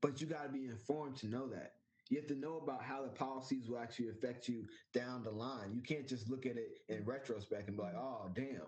but 0.00 0.20
you 0.20 0.26
got 0.26 0.44
to 0.44 0.48
be 0.50 0.66
informed 0.66 1.16
to 1.16 1.28
know 1.28 1.48
that. 1.48 1.72
You 2.10 2.18
have 2.18 2.28
to 2.28 2.34
know 2.34 2.58
about 2.58 2.82
how 2.82 3.02
the 3.02 3.08
policies 3.08 3.68
will 3.68 3.78
actually 3.78 4.10
affect 4.10 4.46
you 4.48 4.64
down 4.92 5.24
the 5.24 5.30
line. 5.30 5.72
You 5.74 5.82
can't 5.82 6.06
just 6.06 6.28
look 6.28 6.44
at 6.44 6.56
it 6.56 6.68
in 6.88 7.04
retrospect 7.06 7.68
and 7.68 7.76
be 7.76 7.82
like, 7.82 7.94
"Oh, 7.96 8.30
damn." 8.34 8.66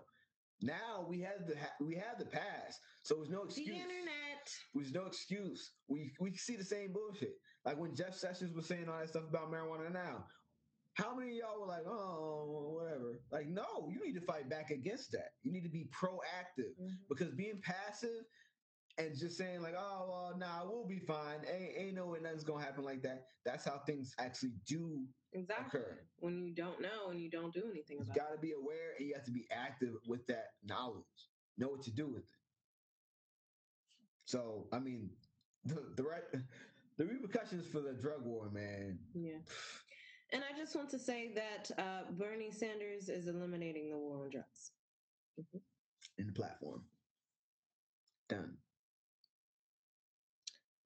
Now 0.61 1.05
we 1.07 1.19
have 1.21 1.45
the 1.47 1.55
ha- 1.55 1.75
we 1.79 1.95
have 1.95 2.17
the 2.17 2.25
past, 2.25 2.79
so 3.03 3.15
there's 3.15 3.29
no 3.29 3.43
excuse. 3.43 3.67
The 3.67 3.75
internet. 3.75 4.49
There's 4.73 4.91
no 4.91 5.05
excuse. 5.05 5.71
We 5.87 6.11
we 6.19 6.33
see 6.35 6.55
the 6.55 6.65
same 6.65 6.91
bullshit. 6.93 7.35
Like 7.63 7.77
when 7.77 7.95
Jeff 7.95 8.15
Sessions 8.15 8.55
was 8.55 8.67
saying 8.67 8.89
all 8.89 8.97
that 8.97 9.09
stuff 9.09 9.25
about 9.29 9.51
marijuana. 9.51 9.91
Now, 9.93 10.25
how 10.97 11.15
many 11.15 11.31
of 11.31 11.37
y'all 11.37 11.61
were 11.61 11.67
like, 11.67 11.85
"Oh, 11.85 12.73
whatever"? 12.75 13.19
Like, 13.31 13.47
no, 13.47 13.87
you 13.89 14.03
need 14.03 14.15
to 14.19 14.25
fight 14.25 14.49
back 14.49 14.71
against 14.71 15.11
that. 15.11 15.29
You 15.43 15.51
need 15.51 15.63
to 15.63 15.69
be 15.69 15.85
proactive 15.85 16.75
Mhm. 16.79 17.07
because 17.07 17.31
being 17.35 17.61
passive 17.61 18.25
and 18.97 19.15
just 19.15 19.37
saying 19.37 19.61
like, 19.61 19.75
oh 19.77 20.07
well, 20.09 20.37
nah, 20.37 20.65
we'll 20.65 20.87
be 20.87 20.99
fine. 20.99 21.45
Ain't, 21.45 21.77
ain't 21.77 21.95
no 21.95 22.07
way 22.07 22.19
nothing's 22.19 22.43
gonna 22.43 22.63
happen 22.63 22.83
like 22.83 23.03
that. 23.03 23.27
That's 23.45 23.63
how 23.65 23.79
things 23.85 24.15
actually 24.17 24.53
do 24.65 25.13
Exactly. 25.33 25.81
occur. 25.81 26.09
When 26.17 26.41
you 26.41 26.55
don't 26.55 26.81
know 26.81 27.09
and 27.09 27.21
you 27.21 27.29
don't 27.29 27.53
do 27.53 27.69
anything 27.69 27.99
You 27.99 28.13
got 28.13 28.31
to 28.31 28.39
be 28.39 28.53
aware, 28.53 28.95
and 28.97 29.07
you 29.07 29.13
have 29.13 29.25
to 29.25 29.31
be 29.31 29.45
active 29.51 29.95
with 30.07 30.25
that 30.27 30.45
knowledge. 30.63 31.05
Know 31.57 31.69
what 31.69 31.83
to 31.83 31.91
do 31.91 32.07
with 32.07 32.23
it. 32.23 32.29
So, 34.25 34.67
I 34.71 34.79
mean, 34.79 35.15
the 35.63 35.93
the 35.95 36.03
right 36.03 36.23
the 36.97 37.05
repercussions 37.05 37.67
for 37.67 37.81
the 37.81 37.93
drug 37.93 38.25
war, 38.25 38.49
man. 38.49 38.99
Yeah. 39.13 39.39
And 40.33 40.43
I 40.43 40.57
just 40.57 40.75
want 40.75 40.89
to 40.89 40.99
say 40.99 41.31
that 41.35 41.71
uh, 41.77 42.11
Bernie 42.11 42.51
Sanders 42.51 43.07
is 43.09 43.27
eliminating 43.27 43.89
the 43.89 43.97
war 43.97 44.23
on 44.23 44.29
drugs. 44.29 44.71
in 46.17 46.27
the 46.27 46.33
platform. 46.33 46.81
Done. 48.27 48.57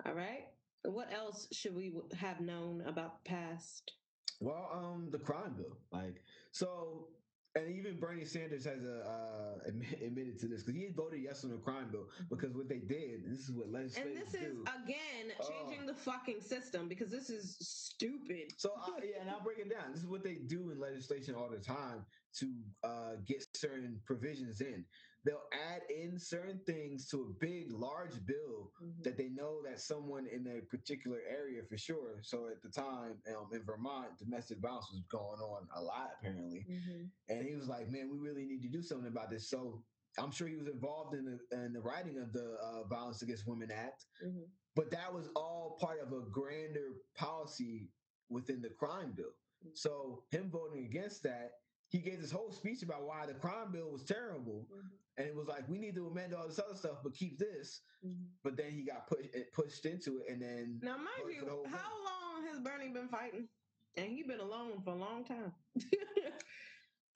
All 0.06 0.14
right. 0.14 0.48
What 0.84 1.12
else 1.14 1.48
should 1.52 1.76
we 1.76 1.94
have 2.18 2.40
known 2.40 2.84
about 2.88 3.24
the 3.24 3.30
past? 3.30 3.94
Well, 4.40 4.70
um, 4.74 5.10
the 5.12 5.20
crime 5.20 5.54
bill, 5.56 5.78
like 5.92 6.24
so, 6.52 7.08
and 7.56 7.70
even 7.70 8.00
Bernie 8.00 8.24
Sanders 8.24 8.64
has 8.66 8.84
a 8.86 9.02
uh, 9.02 9.70
admi- 9.70 10.06
admitted 10.06 10.40
to 10.40 10.48
this 10.48 10.64
because 10.64 10.80
he 10.80 10.88
voted 10.96 11.22
yes 11.22 11.44
on 11.44 11.52
the 11.52 11.58
crime 11.58 11.90
bill 11.92 12.08
because 12.30 12.54
what 12.56 12.70
they 12.70 12.78
did, 12.80 13.26
this 13.30 13.40
is 13.40 13.52
what 13.52 13.70
legislation. 13.70 14.08
And 14.10 14.16
legislators 14.16 14.32
this 14.32 14.42
is 14.42 14.58
do. 14.58 14.72
again 14.84 15.34
Oh. 15.40 15.50
changing 15.50 15.86
the 15.86 15.94
fucking 15.94 16.42
system 16.42 16.88
because 16.88 17.10
this 17.10 17.30
is 17.30 17.58
stupid. 17.60 18.54
So 18.58 18.72
uh, 18.76 18.92
yeah, 19.04 19.22
and 19.22 19.30
I'll 19.30 19.44
break 19.44 19.60
it 19.60 19.70
down. 19.70 19.92
This 19.92 20.02
is 20.02 20.08
what 20.08 20.24
they 20.24 20.36
do 20.36 20.72
in 20.72 20.80
legislation 20.80 21.36
all 21.36 21.50
the 21.50 21.60
time 21.60 22.06
to 22.40 22.54
uh, 22.84 23.16
get 23.26 23.46
certain 23.56 24.00
provisions 24.06 24.62
in. 24.62 24.86
They'll 25.24 25.48
add 25.54 25.84
in 25.90 26.18
certain 26.18 26.60
things 26.66 27.08
to 27.10 27.22
a 27.24 27.30
big, 27.40 27.72
large 27.72 28.26
bill 28.26 28.74
Mhm. 28.82 29.04
that 29.04 29.18
they 29.18 29.30
know 29.30 29.62
that 29.64 29.80
someone 29.80 30.26
in 30.26 30.48
a 30.48 30.62
particular 30.62 31.22
area 31.28 31.64
for 31.64 31.78
sure. 31.78 32.24
So 32.24 32.48
at 32.48 32.62
the 32.64 32.70
time, 32.70 33.22
um, 33.28 33.54
in 33.54 33.64
Vermont, 33.64 34.18
domestic 34.18 34.58
violence 34.60 34.90
was 34.92 35.02
going 35.10 35.40
on 35.40 35.68
a 35.76 35.82
lot 35.82 36.14
apparently, 36.18 36.66
Mhm. 36.68 37.12
and 37.30 37.48
he 37.48 37.56
was 37.56 37.68
like, 37.68 37.88
"Man, 37.90 38.10
we 38.10 38.18
really 38.18 38.46
need 38.46 38.64
to 38.64 38.70
do 38.70 38.82
something 38.82 39.08
about 39.12 39.30
this." 39.30 39.48
So 39.50 39.86
I'm 40.18 40.32
sure 40.32 40.48
he 40.48 40.56
was 40.58 40.68
involved 40.68 41.14
in 41.14 41.26
the 41.26 41.40
in 41.66 41.74
the 41.74 41.82
writing 41.82 42.18
of 42.18 42.34
the 42.34 42.56
uh, 42.60 42.84
Violence 42.86 43.22
Against 43.22 43.46
Women 43.48 43.70
Act, 43.72 44.08
Mhm. 44.24 44.52
but 44.76 44.90
that 44.92 45.14
was 45.14 45.30
all 45.36 45.78
part 45.80 46.00
of 46.00 46.12
a 46.14 46.22
grander 46.32 46.96
policy 47.16 47.94
within 48.30 48.62
the 48.62 48.72
crime 48.72 49.14
bill. 49.14 49.34
So 49.74 50.26
him 50.32 50.50
voting 50.50 50.86
against 50.86 51.22
that, 51.24 51.62
he 51.90 52.00
gave 52.00 52.20
this 52.22 52.32
whole 52.32 52.52
speech 52.52 52.82
about 52.82 53.04
why 53.06 53.26
the 53.28 53.36
crime 53.36 53.72
bill 53.72 53.92
was 53.92 54.04
terrible, 54.04 54.68
Mhm. 54.68 54.98
And 55.18 55.28
it 55.28 55.36
was 55.36 55.48
like 55.48 55.68
we 55.68 55.78
need 55.78 55.96
to 55.96 56.08
amend 56.08 56.34
all 56.34 56.48
this 56.48 56.60
other 56.60 56.76
stuff, 56.76 56.98
but 57.04 57.14
keep 57.14 57.38
this. 57.38 57.82
Mhm. 58.04 58.30
But 58.44 58.56
then 58.58 58.72
he 58.72 58.84
got 58.84 59.08
pushed 59.08 59.30
pushed 59.54 59.86
into 59.86 60.20
it, 60.20 60.30
and 60.30 60.42
then 60.42 60.80
Now, 60.82 60.98
mind 60.98 61.10
voted 61.22 61.38
for 61.40 61.46
the 61.46 61.46
you, 61.46 61.56
whole 61.56 61.64
thing. 61.64 61.74
how 61.74 62.04
long 62.04 62.46
has 62.48 62.60
Bernie 62.60 62.90
been 62.90 63.10
fighting? 63.10 63.50
And 63.98 64.10
he 64.12 64.24
been 64.24 64.40
alone 64.40 64.82
for 64.84 64.92
a 64.92 64.96
long 64.96 65.24
time. 65.26 65.54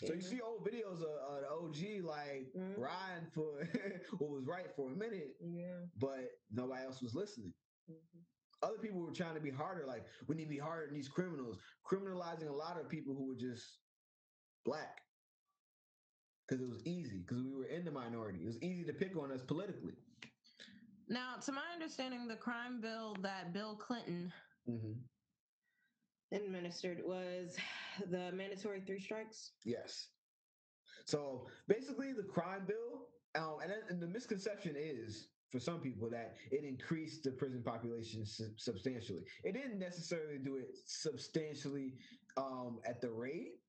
So 0.06 0.14
you 0.14 0.22
see 0.22 0.42
old 0.42 0.68
videos 0.68 1.02
of 1.02 1.08
uh, 1.08 1.40
the 1.40 1.50
OG 1.50 2.02
like 2.02 2.52
Mhm. 2.54 2.78
riding 2.78 3.32
for 3.32 3.64
what 4.20 4.30
was 4.30 4.46
right 4.46 4.70
for 4.76 4.92
a 4.92 4.96
minute, 4.96 5.38
Yeah. 5.40 5.86
but 5.96 6.38
nobody 6.52 6.84
else 6.84 7.02
was 7.02 7.16
listening. 7.16 7.54
Mhm. 7.90 8.26
Other 8.62 8.78
people 8.78 9.00
were 9.00 9.14
trying 9.14 9.36
to 9.36 9.42
be 9.42 9.50
harder, 9.52 9.86
like 9.86 10.06
we 10.28 10.36
need 10.36 10.44
to 10.46 10.50
be 10.50 10.58
harder 10.58 10.88
than 10.88 10.96
these 10.96 11.08
criminals, 11.08 11.62
criminalizing 11.86 12.50
a 12.50 12.54
lot 12.54 12.78
of 12.78 12.90
people 12.90 13.16
who 13.16 13.26
were 13.26 13.38
just 13.38 13.80
black 14.66 15.05
because 16.48 16.62
it 16.62 16.70
was 16.70 16.86
easy 16.86 17.20
because 17.22 17.44
we 17.44 17.54
were 17.54 17.66
in 17.66 17.86
the 17.86 17.92
minority. 17.92 18.44
It 18.44 18.48
was 18.48 18.62
easy 18.62 18.86
to 18.86 18.94
pick 18.94 19.16
on 19.18 19.32
us 19.32 19.44
politically. 19.44 19.94
Now, 21.08 21.38
to 21.38 21.52
my 21.52 21.72
understanding, 21.74 22.28
the 22.28 22.38
crime 22.38 22.82
bill 22.82 23.16
that 23.22 23.54
Bill 23.54 23.76
Clinton 23.78 24.34
hmm 24.66 24.94
administered 26.32 27.02
was 27.06 27.58
the 28.10 28.32
mandatory 28.34 28.82
three 28.82 29.00
strikes. 29.00 29.60
Yes. 29.64 30.10
So 31.06 31.50
basically, 31.68 32.14
the 32.14 32.24
crime 32.24 32.66
bill, 32.66 33.10
um, 33.36 33.60
and, 33.62 33.72
and 33.72 34.02
the 34.02 34.08
misconception 34.08 34.76
is 34.76 35.30
for 35.52 35.60
some 35.60 35.82
people 35.82 36.10
that 36.10 36.38
it 36.52 36.64
increased 36.64 37.24
the 37.24 37.32
prison 37.32 37.64
population 37.64 38.26
su- 38.26 38.58
substantially. 38.58 39.24
It 39.44 39.54
didn't 39.54 39.80
necessarily 39.80 40.40
do 40.40 40.58
it 40.58 40.76
substantially 40.86 42.00
um, 42.38 42.82
at 42.86 43.02
the 43.02 43.12
rate, 43.12 43.65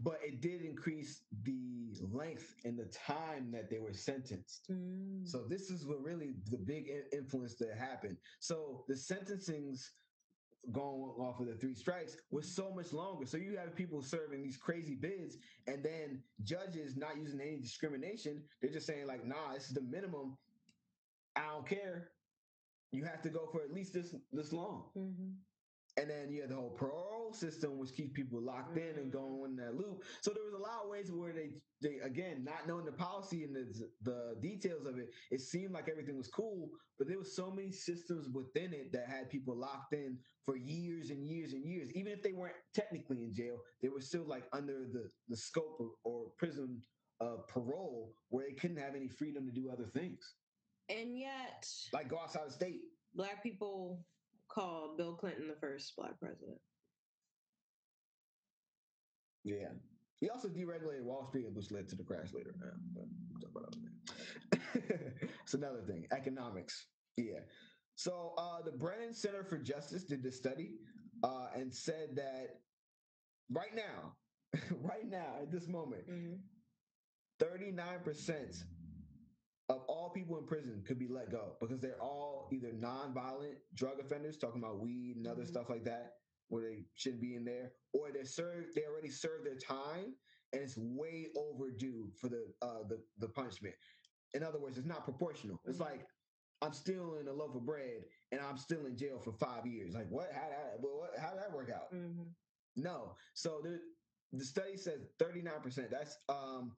but 0.00 0.18
it 0.24 0.40
did 0.40 0.62
increase 0.62 1.24
the 1.42 1.96
length 2.00 2.56
and 2.64 2.78
the 2.78 2.86
time 2.86 3.50
that 3.52 3.70
they 3.70 3.78
were 3.78 3.92
sentenced. 3.92 4.66
So 5.24 5.44
this 5.48 5.70
is 5.70 5.86
what 5.86 6.02
really 6.02 6.34
the 6.50 6.58
big 6.58 6.90
influence 7.12 7.54
that 7.56 7.76
happened. 7.78 8.18
So 8.40 8.84
the 8.88 8.94
sentencings 8.94 9.90
going 10.70 11.02
off 11.18 11.40
of 11.40 11.46
the 11.46 11.56
three 11.56 11.74
strikes 11.74 12.16
was 12.30 12.54
so 12.54 12.72
much 12.72 12.92
longer. 12.92 13.26
So 13.26 13.36
you 13.36 13.56
have 13.58 13.74
people 13.74 14.02
serving 14.02 14.42
these 14.42 14.56
crazy 14.56 14.94
bids, 14.94 15.38
and 15.66 15.84
then 15.84 16.24
judges 16.44 16.96
not 16.96 17.16
using 17.16 17.40
any 17.40 17.58
discrimination. 17.60 18.48
They're 18.60 18.70
just 18.70 18.86
saying 18.86 19.06
like, 19.06 19.24
"Nah, 19.24 19.54
this 19.54 19.68
is 19.68 19.74
the 19.74 19.82
minimum. 19.82 20.38
I 21.36 21.48
don't 21.48 21.66
care. 21.66 22.12
You 22.92 23.04
have 23.04 23.22
to 23.22 23.30
go 23.30 23.46
for 23.46 23.62
at 23.62 23.72
least 23.72 23.92
this 23.92 24.14
this 24.32 24.52
long." 24.52 24.92
Mhm. 24.96 25.34
And 25.98 26.08
then 26.08 26.30
you 26.30 26.40
had 26.40 26.50
the 26.50 26.56
whole 26.56 26.70
parole 26.70 27.32
system, 27.34 27.78
which 27.78 27.94
keeps 27.94 28.12
people 28.14 28.40
locked 28.40 28.78
in 28.78 28.96
and 28.96 29.12
mm-hmm. 29.12 29.18
going 29.18 29.50
in 29.50 29.56
that 29.56 29.74
loop. 29.74 30.04
So 30.22 30.30
there 30.30 30.44
was 30.44 30.54
a 30.54 30.62
lot 30.62 30.84
of 30.84 30.90
ways 30.90 31.10
where 31.12 31.32
they, 31.32 31.50
they 31.82 31.98
again, 32.02 32.44
not 32.44 32.66
knowing 32.66 32.86
the 32.86 32.92
policy 32.92 33.44
and 33.44 33.54
the, 33.54 33.88
the 34.02 34.36
details 34.40 34.86
of 34.86 34.98
it, 34.98 35.10
it 35.30 35.40
seemed 35.40 35.72
like 35.72 35.88
everything 35.90 36.16
was 36.16 36.28
cool, 36.28 36.70
but 36.98 37.08
there 37.08 37.18
was 37.18 37.36
so 37.36 37.50
many 37.50 37.72
systems 37.72 38.28
within 38.32 38.72
it 38.72 38.92
that 38.92 39.06
had 39.06 39.28
people 39.28 39.54
locked 39.54 39.92
in 39.92 40.16
for 40.46 40.56
years 40.56 41.10
and 41.10 41.26
years 41.28 41.52
and 41.52 41.66
years. 41.66 41.90
Even 41.94 42.12
if 42.12 42.22
they 42.22 42.32
weren't 42.32 42.54
technically 42.74 43.24
in 43.24 43.34
jail, 43.34 43.58
they 43.82 43.88
were 43.88 44.00
still 44.00 44.24
like 44.26 44.44
under 44.52 44.86
the, 44.92 45.10
the 45.28 45.36
scope 45.36 45.76
of, 45.80 45.88
or 46.04 46.26
prison 46.38 46.80
of 47.20 47.46
parole 47.48 48.14
where 48.30 48.46
they 48.48 48.54
couldn't 48.54 48.78
have 48.78 48.94
any 48.94 49.08
freedom 49.08 49.46
to 49.46 49.52
do 49.52 49.70
other 49.70 49.86
things, 49.86 50.34
And 50.88 51.18
yet, 51.18 51.66
like 51.92 52.08
go 52.08 52.18
outside 52.18 52.48
the 52.48 52.52
state. 52.52 52.80
black 53.14 53.42
people 53.42 54.04
called 54.52 54.96
Bill 54.96 55.14
Clinton 55.14 55.48
the 55.48 55.60
first 55.60 55.94
black 55.96 56.18
president. 56.20 56.58
Yeah. 59.44 59.68
He 60.20 60.30
also 60.30 60.48
deregulated 60.48 61.02
Wall 61.02 61.26
Street, 61.28 61.46
which 61.52 61.70
led 61.70 61.88
to 61.88 61.96
the 61.96 62.04
crash 62.04 62.32
later. 62.32 62.54
Yeah, 62.60 62.70
but 62.94 63.04
we'll 63.30 63.40
talk 63.40 63.50
about 63.50 63.72
that 63.72 64.70
later. 64.78 65.30
it's 65.42 65.54
another 65.54 65.82
thing. 65.86 66.06
Economics. 66.12 66.86
Yeah. 67.16 67.40
So 67.96 68.34
uh, 68.38 68.62
the 68.64 68.70
Brennan 68.70 69.14
Center 69.14 69.42
for 69.42 69.58
Justice 69.58 70.04
did 70.04 70.22
this 70.22 70.36
study 70.36 70.76
uh, 71.24 71.46
and 71.56 71.72
said 71.72 72.10
that 72.14 72.60
right 73.50 73.74
now, 73.74 74.14
right 74.80 75.08
now, 75.08 75.34
at 75.40 75.50
this 75.50 75.66
moment, 75.66 76.04
39% 77.42 78.62
of 79.72 79.84
all 79.88 80.10
people 80.12 80.38
in 80.38 80.46
prison 80.46 80.84
could 80.84 80.98
be 80.98 81.08
let 81.08 81.30
go 81.30 81.56
because 81.60 81.80
they're 81.80 82.02
all 82.02 82.48
either 82.52 82.72
nonviolent 82.72 83.60
drug 83.74 84.00
offenders, 84.00 84.38
talking 84.38 84.62
about 84.62 84.80
weed 84.80 85.16
and 85.18 85.26
other 85.28 85.44
Mhm. 85.44 85.48
stuff 85.48 85.70
like 85.70 85.84
that, 85.84 86.12
where 86.48 86.62
they 86.62 86.90
shouldn't 86.94 87.22
be 87.22 87.34
in 87.36 87.44
there, 87.44 87.76
or 87.94 88.12
they're 88.12 88.24
served, 88.26 88.74
they 88.76 88.86
already 88.86 89.10
served 89.10 89.46
their 89.46 89.58
time 89.58 90.16
and 90.52 90.62
it's 90.62 90.78
way 90.78 91.32
overdue 91.36 92.12
for 92.20 92.28
the 92.30 92.54
uh, 92.62 92.84
the 92.84 93.08
the 93.18 93.30
punishment. 93.30 93.76
In 94.34 94.44
other 94.44 94.60
words, 94.60 94.78
it's 94.78 94.86
not 94.86 95.04
proportional. 95.04 95.58
It's 95.66 95.78
Mhm. 95.78 95.82
like 95.82 96.08
I'm 96.62 96.72
stealing 96.72 97.28
a 97.28 97.32
loaf 97.32 97.56
of 97.56 97.66
bread 97.66 98.04
and 98.32 98.40
I'm 98.40 98.58
still 98.58 98.86
in 98.86 98.96
jail 98.96 99.20
for 99.20 99.32
five 99.32 99.66
years. 99.66 99.94
Like 99.94 100.08
what? 100.08 100.32
How 100.32 100.50
that? 100.50 100.80
Well, 100.80 100.98
what, 100.98 101.18
how 101.18 101.32
did 101.32 101.40
that 101.40 101.52
work 101.52 101.70
out? 101.70 101.92
Mm-hmm. 101.92 102.32
No. 102.76 103.16
So 103.34 103.62
the 103.62 103.80
the 104.32 104.44
study 104.44 104.76
says 104.76 105.14
39%. 105.18 105.90
That's 105.90 106.18
um 106.28 106.76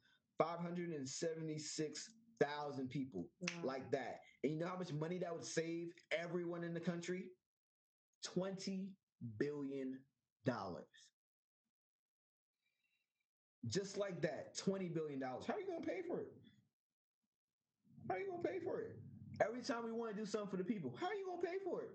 576,000 2.41 2.89
people 2.89 3.31
like 3.63 3.91
that. 3.93 4.21
And 4.43 4.53
you 4.53 4.59
know 4.59 4.69
how 4.69 4.77
much 4.77 4.93
money 4.93 5.19
that 5.19 5.33
would 5.33 5.45
save 5.45 5.93
everyone 6.13 6.65
in 6.65 6.75
the 6.75 6.81
country? 6.81 7.25
20 8.25 8.91
billion 9.39 9.99
dollars. 10.45 10.87
Just 13.69 13.97
like 13.97 14.21
that, 14.23 14.57
20 14.59 14.89
billion 14.91 15.21
dollars. 15.21 15.47
How 15.47 15.55
are 15.55 15.61
you 15.61 15.67
going 15.67 15.83
to 15.83 15.89
pay 15.89 16.03
for 16.07 16.21
it? 16.21 16.29
How 18.09 18.17
are 18.17 18.19
you 18.19 18.29
going 18.31 18.43
to 18.43 18.49
pay 18.49 18.59
for 18.61 18.81
it? 18.81 18.97
Every 19.41 19.63
time 19.63 19.85
we 19.85 19.93
want 19.93 20.15
to 20.15 20.21
do 20.21 20.27
something 20.27 20.51
for 20.51 20.57
the 20.59 20.65
people, 20.65 20.95
how 21.01 21.07
are 21.09 21.15
you 21.15 21.27
going 21.27 21.41
to 21.41 21.47
pay 21.47 21.59
for 21.65 21.83
it? 21.83 21.91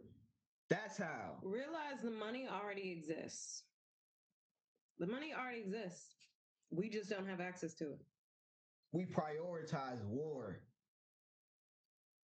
That's 0.70 0.98
how. 0.98 1.40
realize 1.44 2.02
the 2.04 2.12
money 2.12 2.48
already 2.48 2.92
exists. 2.92 3.64
The 5.00 5.08
money 5.08 5.34
already 5.34 5.62
exists. 5.62 6.16
We 6.72 6.90
just 6.90 7.10
don't 7.10 7.28
have 7.28 7.42
access 7.42 7.76
to 7.76 7.94
it. 7.94 8.00
We 8.92 9.06
prioritize 9.06 10.04
war. 10.06 10.62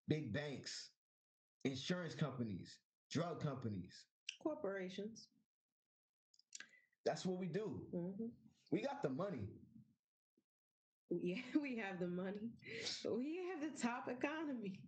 Big 0.07 0.33
banks, 0.33 0.89
insurance 1.63 2.13
companies, 2.13 2.77
drug 3.11 3.41
companies. 3.41 4.05
Corporations. 4.41 5.27
That's 7.05 7.25
what 7.25 7.39
we 7.39 7.47
do. 7.47 7.81
Mhm. 7.93 8.29
We 8.71 8.81
got 8.81 9.01
the 9.01 9.09
money. 9.09 9.47
Yeah, 11.11 11.35
we 11.61 11.77
have 11.77 11.99
the 11.99 12.07
money. 12.07 12.49
We 13.05 13.39
have 13.51 13.61
the 13.61 13.79
top 13.79 14.07
economy. 14.09 14.79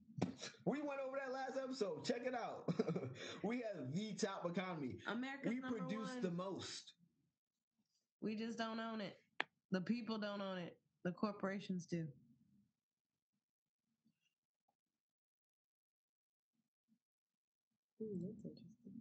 We 0.66 0.80
went 0.82 1.00
over 1.08 1.16
that 1.24 1.32
last 1.32 1.60
episode. 1.64 2.04
Check 2.06 2.24
it 2.26 2.34
out. 2.34 2.74
we 3.44 3.58
have 3.58 3.94
the 3.94 4.14
top 4.16 4.44
economy. 4.50 4.96
America's 5.08 5.48
We 5.52 5.62
produce 5.62 6.10
one. 6.10 6.22
the 6.24 6.32
most. 6.32 6.94
We 8.20 8.36
just 8.36 8.58
don't 8.58 8.80
own 8.80 9.00
it. 9.00 9.16
The 9.72 9.80
people 9.82 10.18
don't 10.18 10.42
own 10.42 10.58
it. 10.58 10.76
The 11.08 11.14
corporations 11.14 11.88
do. 11.88 12.06
Ooh, 18.02 18.20
that's 18.22 18.44
interesting. 18.44 18.94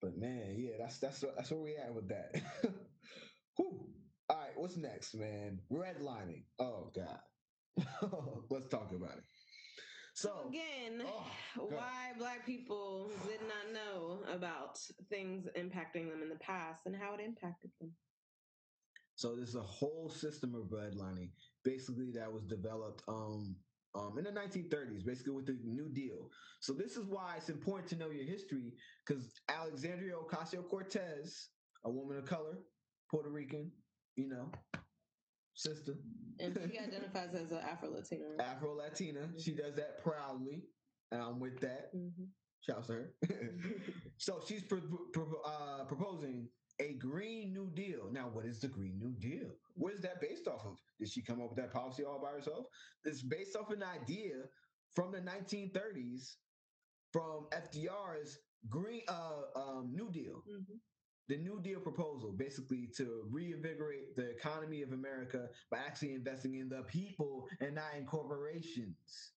But 0.00 0.16
man, 0.16 0.54
yeah, 0.56 0.76
that's 0.78 1.00
that's 1.00 1.24
that's 1.36 1.50
where 1.50 1.60
we 1.60 1.76
at 1.76 1.92
with 1.92 2.10
that. 2.10 2.30
Whew. 3.56 3.92
All 4.28 4.36
right, 4.36 4.52
what's 4.56 4.76
next, 4.76 5.16
man? 5.16 5.58
Redlining. 5.68 6.44
Oh 6.60 6.92
God. 6.94 7.18
Let's 8.48 8.68
talk 8.68 8.92
about 8.92 9.18
it. 9.18 9.24
So 10.14 10.28
So 10.28 10.48
again, 10.48 11.02
oh, 11.04 11.26
why 11.56 12.12
black 12.16 12.46
people 12.46 13.10
did 13.26 13.40
not 13.48 13.72
know 13.72 14.22
about 14.28 14.78
things 15.10 15.48
impacting 15.56 16.08
them 16.08 16.22
in 16.22 16.28
the 16.28 16.38
past 16.38 16.86
and 16.86 16.94
how 16.94 17.14
it 17.14 17.20
impacted 17.20 17.72
them. 17.80 17.96
So 19.16 19.34
there's 19.34 19.54
a 19.54 19.62
whole 19.62 20.10
system 20.10 20.54
of 20.54 20.68
redlining, 20.68 21.32
basically 21.64 22.12
that 22.12 22.32
was 22.32 22.44
developed 22.46 23.02
um, 23.08 23.64
um, 23.94 24.18
in 24.18 24.24
the 24.24 24.30
1930s, 24.30 25.04
basically 25.06 25.32
with 25.32 25.46
the 25.46 25.54
New 25.54 25.90
Deal. 25.90 26.30
So 26.60 26.74
this 26.74 26.96
is 26.96 27.06
why 27.06 27.36
it's 27.38 27.48
important 27.48 27.88
to 27.90 27.96
know 27.96 28.10
your 28.10 28.26
history, 28.26 28.78
because 29.06 29.40
Alexandria 29.48 30.16
Ocasio 30.16 30.68
Cortez, 30.68 31.56
a 31.84 31.90
woman 31.90 32.18
of 32.18 32.26
color, 32.26 32.66
Puerto 33.10 33.30
Rican, 33.30 33.82
you 34.16 34.28
know, 34.28 34.52
sister, 35.54 35.94
And 36.38 36.54
she 36.70 36.78
identifies 36.78 37.34
as 37.34 37.52
an 37.52 37.58
Afro 37.58 37.90
Latino. 37.90 38.36
Afro 38.38 38.74
Latina, 38.74 39.38
she 39.38 39.54
does 39.54 39.76
that 39.76 40.02
proudly, 40.02 40.74
and 41.10 41.22
I'm 41.22 41.40
with 41.40 41.60
that. 41.60 41.94
Mhm. 41.94 42.34
Shouts 42.60 42.88
to 42.88 42.92
her. 42.92 43.18
so 44.18 44.40
she's 44.44 44.66
pro- 44.66 45.10
pro- 45.12 45.40
uh, 45.42 45.86
proposing 45.86 46.55
a 46.78 46.94
Green 46.94 47.52
New 47.52 47.70
Deal. 47.70 48.10
Now, 48.10 48.28
what 48.28 48.46
is 48.46 48.60
the 48.60 48.68
Green 48.68 48.98
New 48.98 49.14
Deal? 49.18 49.56
What 49.74 49.94
is 49.94 50.02
that 50.02 50.20
based 50.20 50.46
off 50.48 50.64
of? 50.66 50.78
Did 50.98 51.10
she 51.10 51.22
come 51.22 51.40
up 51.40 51.50
with 51.50 51.58
that 51.58 51.72
policy 51.72 52.04
all 52.04 52.20
by 52.20 52.32
herself? 52.32 52.66
It's 53.04 53.22
based 53.22 53.56
off 53.56 53.70
an 53.70 53.82
idea 53.82 54.50
from 54.94 55.12
the 55.12 55.20
1930s 55.20 56.36
from 57.12 57.48
FDR's 57.50 58.38
Green 58.68 59.02
uh, 59.08 59.44
um, 59.54 59.94
New 59.94 60.10
Deal. 60.10 60.42
Mhm. 60.48 60.80
The 61.28 61.38
New 61.38 61.60
Deal 61.60 61.80
proposal, 61.80 62.32
basically 62.32 62.88
to 62.96 63.24
reinvigorate 63.32 64.14
the 64.14 64.30
economy 64.30 64.82
of 64.82 64.92
America 64.92 65.48
by 65.70 65.78
actually 65.78 66.14
investing 66.14 66.54
in 66.54 66.68
the 66.68 66.84
people 66.84 67.48
and 67.60 67.74
not 67.74 67.96
in 67.96 68.06
corporations. 68.06 69.35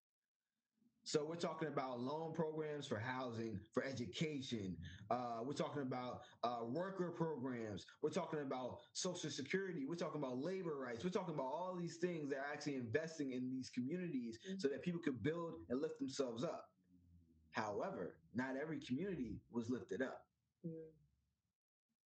So 1.09 1.25
we're 1.27 1.37
talking 1.37 1.69
about 1.69 1.99
loan 2.01 2.33
programs 2.33 2.85
for 2.85 2.99
housing, 2.99 3.59
for 3.73 3.83
education. 3.83 4.77
Uh, 5.09 5.39
we're 5.43 5.53
talking 5.53 5.81
about 5.81 6.21
uh, 6.43 6.59
worker 6.65 7.09
programs. 7.09 7.87
We're 8.03 8.11
talking 8.11 8.41
about 8.41 8.77
social 8.93 9.31
security. 9.31 9.87
We're 9.89 9.95
talking 9.95 10.21
about 10.21 10.37
labor 10.37 10.77
rights. 10.77 11.03
We're 11.03 11.09
talking 11.09 11.33
about 11.33 11.47
all 11.47 11.75
these 11.81 11.95
things 11.95 12.29
that 12.29 12.35
are 12.35 12.53
actually 12.53 12.75
investing 12.75 13.31
in 13.31 13.49
these 13.49 13.71
communities 13.71 14.37
so 14.59 14.67
that 14.67 14.83
people 14.83 15.01
could 15.03 15.23
build 15.23 15.53
and 15.69 15.81
lift 15.81 15.97
themselves 15.97 16.43
up. 16.43 16.65
However, 17.53 18.17
not 18.35 18.53
every 18.61 18.79
community 18.79 19.39
was 19.51 19.67
lifted 19.67 20.03
up. 20.03 20.21
Mm. 20.63 20.73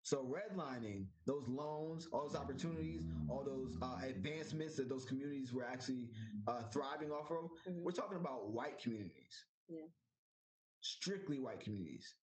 So 0.03 0.25
redlining 0.25 1.05
those 1.25 1.47
loans, 1.47 2.07
all 2.11 2.27
those 2.27 2.35
opportunities, 2.35 3.01
all 3.29 3.43
those 3.45 3.77
uh, 3.81 3.99
advancements 4.05 4.75
that 4.75 4.89
those 4.89 5.05
communities 5.05 5.53
were 5.53 5.63
actually 5.65 6.09
uh, 6.47 6.63
thriving 6.73 7.09
off 7.11 7.31
of, 7.31 7.49
Mhm. 7.67 7.83
we're 7.83 7.91
talking 7.91 8.17
about 8.17 8.51
white 8.51 8.79
communities. 8.79 9.45
Yeah. 9.69 9.87
Strictly 10.81 11.39
white 11.39 11.61
communities. 11.61 12.15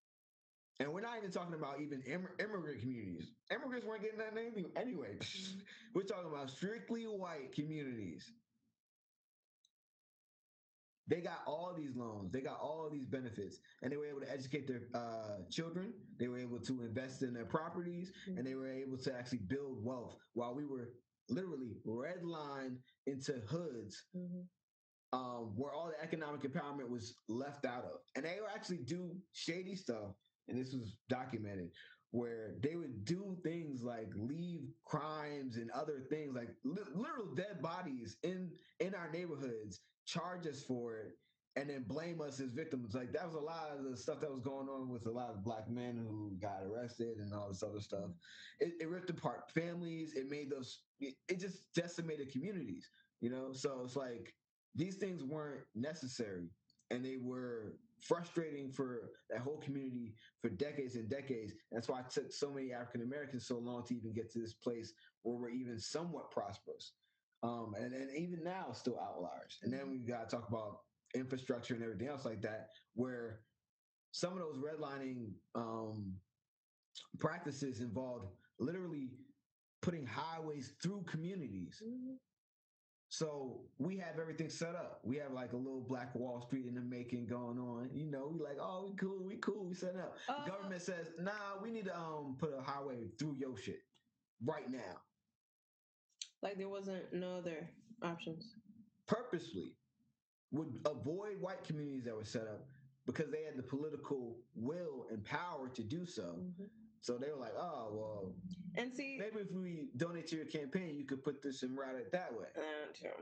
And 0.79 0.93
we're 0.93 1.01
not 1.01 1.17
even 1.19 1.31
talking 1.31 1.55
about 1.55 1.81
even 1.81 2.03
Im- 2.03 2.29
immigrant 2.39 2.81
communities. 2.81 3.33
Immigrants 3.51 3.87
weren't 3.87 4.03
getting 4.03 4.19
that 4.19 4.37
anything 4.37 4.71
anyway. 4.77 5.19
we're 5.95 6.03
talking 6.05 6.31
about 6.31 6.51
strictly 6.51 7.05
white 7.05 7.53
communities. 7.55 8.31
They 11.11 11.21
got 11.21 11.41
all 11.47 11.75
these 11.77 11.97
loans, 11.97 12.31
they 12.33 12.41
got 12.41 12.61
all 12.61 12.89
these 12.91 13.07
benefits, 13.07 13.59
and 13.83 13.93
they 13.93 13.97
were 13.97 14.07
able 14.07 14.21
to 14.21 14.31
educate 14.31 14.69
their 14.69 14.89
uh, 14.95 15.39
children. 15.51 15.93
They 16.19 16.29
were 16.29 16.39
able 16.39 16.61
to 16.61 16.83
invest 16.83 17.23
in 17.23 17.35
their 17.35 17.47
properties, 17.47 18.13
and 18.29 18.47
they 18.47 18.55
were 18.55 18.69
able 18.71 18.97
to 18.99 19.15
actually 19.15 19.41
build 19.41 19.85
wealth 19.85 20.17
while 20.35 20.55
we 20.55 20.67
were 20.67 20.95
literally 21.29 21.75
redlined 21.87 22.79
into 23.07 23.41
hoods 23.41 24.09
Mhm. 24.17 24.49
um, 25.13 25.57
where 25.57 25.73
all 25.73 25.89
the 25.89 26.01
economic 26.01 26.43
empowerment 26.43 26.89
was 26.89 27.17
left 27.29 27.65
out 27.67 27.85
of. 27.85 28.01
And 28.15 28.25
they 28.25 28.41
would 28.41 28.51
actually 28.51 28.85
do 28.85 29.21
shady 29.33 29.75
stuff, 29.75 30.15
and 30.49 30.57
this 30.59 30.73
was 30.73 30.97
documented, 31.09 31.71
where 32.13 32.59
they 32.63 32.77
would 32.77 33.05
do 33.05 33.37
things 33.43 33.83
like 33.83 34.15
leave 34.15 34.61
crimes 34.85 35.57
and 35.57 35.71
other 35.73 36.07
things 36.11 36.35
like 36.35 36.51
li- 36.65 36.83
literal 36.95 37.35
dead 37.35 37.61
bodies 37.61 38.19
in 38.23 38.57
in 38.81 38.95
our 38.95 39.11
neighborhoods, 39.11 39.81
charge 40.07 40.47
us 40.47 40.63
for 40.63 40.97
it, 40.97 41.13
and 41.57 41.69
then 41.69 41.83
blame 41.83 42.21
us 42.21 42.41
as 42.41 42.51
victims. 42.51 42.95
Like 42.95 43.13
that 43.13 43.27
was 43.27 43.35
a 43.35 43.41
lot 43.41 43.71
of 43.77 43.85
the 43.85 43.97
stuff 43.97 44.21
that 44.21 44.31
was 44.31 44.41
going 44.41 44.69
on 44.69 44.89
with 44.89 45.07
a 45.07 45.11
lot 45.11 45.31
of 45.31 45.43
black 45.43 45.69
men 45.69 45.97
who 45.97 46.37
got 46.41 46.63
arrested 46.63 47.19
and 47.19 47.33
all 47.35 47.49
this 47.49 47.63
other 47.63 47.81
stuff. 47.81 48.11
It, 48.61 48.75
it 48.81 48.89
ripped 48.89 49.11
apart 49.11 49.51
families. 49.51 50.15
It 50.15 50.29
made 50.29 50.51
those. 50.51 50.83
It, 51.01 51.15
it 51.29 51.41
just 51.41 51.73
decimated 51.75 52.31
communities. 52.33 52.89
You 53.21 53.31
know, 53.31 53.53
so 53.53 53.83
it's 53.85 53.97
like 53.97 54.35
these 54.75 54.97
things 54.97 55.23
weren't 55.23 55.65
necessary 55.75 56.49
and 56.91 57.05
they 57.05 57.17
were 57.21 57.79
frustrating 57.99 58.73
for 58.73 59.11
that 59.29 59.41
whole 59.41 59.59
community 59.59 60.15
for 60.41 60.49
decades 60.49 60.97
and 60.97 61.09
decades. 61.09 61.53
That's 61.71 61.89
why 61.89 62.01
it 62.01 62.11
took 62.11 62.33
so 62.33 62.51
many 62.51 62.73
African 62.73 63.03
Americans 63.03 63.47
so 63.47 63.59
long 63.59 63.85
to 63.87 63.95
even 63.95 64.13
get 64.13 64.31
to 64.33 64.39
this 64.39 64.55
place 64.55 64.93
where 65.23 65.37
we're 65.37 65.51
even 65.51 65.79
somewhat 65.79 66.31
prosperous. 66.31 66.93
Um, 67.43 67.75
and, 67.79 67.95
and 67.95 68.11
even 68.17 68.45
now, 68.45 68.73
still 68.73 68.99
outliers. 68.99 69.59
And 69.63 69.73
then 69.73 69.91
we 69.91 69.99
got 69.99 70.29
to 70.29 70.37
talk 70.37 70.49
about 70.49 70.81
infrastructure 71.15 71.75
and 71.75 71.83
everything 71.83 72.09
else 72.09 72.25
like 72.25 72.43
that, 72.43 72.69
where 72.95 73.41
some 74.13 74.33
of 74.33 74.39
those 74.41 74.59
redlining 74.59 75.33
um, 75.55 76.15
practices 77.19 77.81
involved 77.81 78.27
literally 78.59 79.11
putting 79.83 80.05
highways 80.07 80.73
through 80.83 81.03
communities. 81.05 81.83
Mhm. 81.83 82.17
So 83.09 83.69
we 83.79 83.97
have 83.99 84.21
everything 84.21 84.49
set 84.49 84.77
up. 84.77 85.01
We 85.03 85.17
have 85.17 85.33
like 85.33 85.53
a 85.53 85.57
little 85.57 85.81
Black 85.81 86.15
Wall 86.15 86.41
Street 86.47 86.67
in 86.67 86.75
the 86.77 86.81
making 86.81 87.27
going 87.27 87.59
on. 87.59 87.91
You 87.93 88.07
know, 88.07 88.29
we 88.29 88.39
like, 88.39 88.59
oh, 88.61 88.85
we 88.89 88.95
cool, 88.97 89.25
we 89.25 89.37
cool, 89.39 89.65
we 89.65 89.75
set 89.75 89.97
up. 89.97 90.17
Uh, 90.29 90.47
government 90.47 90.81
says, 90.81 91.09
nah, 91.19 91.61
we 91.61 91.71
need 91.71 91.87
to 91.87 91.99
um 91.99 92.37
put 92.39 92.53
a 92.57 92.63
highway 92.63 93.09
through 93.19 93.37
your 93.39 93.57
shit 93.57 93.81
right 94.45 94.71
now, 94.71 95.01
Like 96.43 96.57
there 96.59 96.69
wasn't 96.69 97.13
no 97.13 97.37
other 97.39 97.69
options. 98.03 98.55
purposely. 99.07 99.77
Would 100.53 100.81
avoid 100.87 101.41
white 101.41 101.63
communities 101.65 102.05
that 102.05 102.15
were 102.17 102.25
set 102.25 102.47
up 102.49 102.67
because 103.07 103.31
they 103.31 103.45
had 103.45 103.57
the 103.57 103.63
political 103.63 104.37
will 104.55 105.07
and 105.11 105.25
power 105.25 105.69
to 105.69 105.83
do 105.85 106.05
so. 106.05 106.37
Mhm. 106.39 106.71
So 107.03 107.19
they 107.19 107.31
were 107.31 107.37
like, 107.39 107.55
oh 107.57 107.95
well, 107.95 108.35
And 108.77 108.93
see, 108.95 109.17
maybe 109.19 109.41
if 109.41 109.51
we 109.53 109.91
donate 109.97 110.27
to 110.29 110.37
your 110.37 110.47
campaign, 110.47 110.97
you 110.97 111.07
could 111.07 111.23
put 111.23 111.41
this 111.43 111.63
and 111.63 111.77
route 111.79 111.97
it 111.97 112.11
that 112.13 112.35
way. 112.37 112.49
True. 112.95 113.13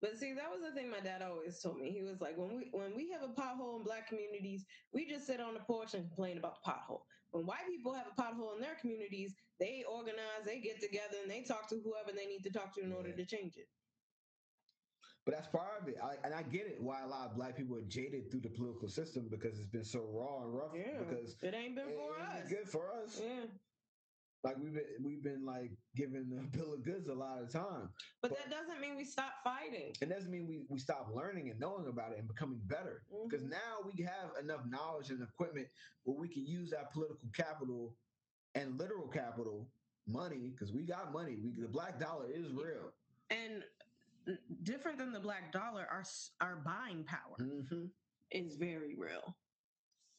But 0.00 0.16
see, 0.16 0.32
that 0.34 0.48
was 0.50 0.60
the 0.62 0.72
thing 0.72 0.88
my 0.90 1.00
dad 1.00 1.22
always 1.22 1.60
told 1.60 1.78
me. 1.78 1.90
He 1.90 2.02
was 2.02 2.20
like, 2.20 2.36
when 2.36 2.56
we 2.56 2.70
when 2.72 2.94
we 2.94 3.10
have 3.10 3.22
a 3.22 3.34
pothole 3.34 3.76
in 3.78 3.84
black 3.84 4.06
communities, 4.08 4.64
we 4.92 5.06
just 5.08 5.26
sit 5.26 5.40
on 5.40 5.54
the 5.54 5.60
porch 5.60 5.94
and 5.94 6.06
complain 6.06 6.38
about 6.38 6.62
the 6.64 6.70
pothole. 6.70 7.02
When 7.32 7.44
white 7.46 7.66
people 7.66 7.92
have 7.94 8.06
a 8.06 8.22
pothole 8.22 8.54
in 8.54 8.60
their 8.60 8.76
communities, 8.76 9.34
they 9.58 9.84
organize, 9.84 10.44
they 10.44 10.60
get 10.60 10.80
together, 10.80 11.16
and 11.22 11.30
they 11.30 11.42
talk 11.42 11.68
to 11.70 11.80
whoever 11.80 12.12
they 12.12 12.26
need 12.26 12.42
to 12.44 12.50
talk 12.50 12.74
to 12.74 12.80
in 12.82 12.92
order 12.92 13.12
to 13.14 13.24
change 13.26 13.56
it. 13.56 13.68
But 15.24 15.34
that's 15.34 15.48
part 15.48 15.82
of 15.82 15.88
it. 15.88 15.96
I, 16.02 16.16
and 16.24 16.32
I 16.32 16.42
get 16.42 16.66
it 16.66 16.80
why 16.82 17.02
a 17.02 17.06
lot 17.06 17.28
of 17.30 17.36
black 17.36 17.56
people 17.56 17.76
are 17.76 17.82
jaded 17.82 18.30
through 18.30 18.40
the 18.40 18.48
political 18.50 18.88
system 18.88 19.28
because 19.28 19.58
it's 19.58 19.68
been 19.68 19.84
so 19.84 20.00
raw 20.06 20.44
and 20.44 20.54
rough. 20.54 20.72
Yeah, 20.74 21.00
Because 21.00 21.36
it 21.42 21.54
ain't 21.54 21.76
been 21.76 21.88
it 21.90 21.96
for 21.96 22.18
ain't 22.18 22.28
us. 22.28 22.48
been 22.48 22.58
good 22.58 22.68
for 22.68 22.90
us. 22.90 23.20
Yeah, 23.22 23.44
Like 24.42 24.56
we've 24.56 24.72
been 24.72 24.86
we've 25.02 25.22
been 25.22 25.44
like 25.44 25.72
given 25.94 26.30
the 26.30 26.42
bill 26.56 26.72
of 26.72 26.82
goods 26.82 27.08
a 27.08 27.14
lot 27.14 27.42
of 27.42 27.50
time. 27.52 27.90
but, 28.22 28.30
But- 28.30 28.38
that 28.38 28.48
doesn't 28.50 28.80
mean 28.80 28.96
we 28.96 29.04
stop 29.04 29.34
fighting. 29.44 29.92
It 30.00 30.08
doesn't 30.08 30.30
mean 30.30 30.46
we, 30.46 30.64
we 30.70 30.78
stop 30.78 31.08
learning 31.12 31.50
and 31.50 31.60
knowing 31.60 31.88
about 31.88 32.12
it 32.12 32.20
and 32.20 32.28
becoming 32.28 32.62
better. 32.64 33.04
Because 33.28 33.44
Mhm. 33.44 33.50
now 33.50 33.80
we 33.84 34.02
have 34.04 34.30
enough 34.40 34.64
knowledge 34.64 35.10
and 35.10 35.22
equipment 35.22 35.68
where 36.04 36.16
we 36.16 36.28
can 36.28 36.46
use 36.46 36.72
our 36.72 36.86
political 36.90 37.28
capital 37.34 37.98
and 38.58 38.78
literal 38.78 39.06
capital, 39.08 39.66
money, 40.06 40.50
because 40.52 40.72
we 40.72 40.82
got 40.82 41.12
money. 41.12 41.36
We 41.42 41.52
the 41.60 41.68
black 41.68 41.98
dollar 42.00 42.26
is 42.32 42.52
real. 42.52 42.92
And 43.30 43.62
different 44.62 44.98
than 44.98 45.12
the 45.12 45.20
black 45.20 45.52
dollar, 45.52 45.86
our 45.90 46.04
our 46.40 46.56
buying 46.56 47.04
power. 47.04 47.36
hmm 47.38 47.86
is 48.30 48.56
very 48.56 48.94
real. 48.94 49.34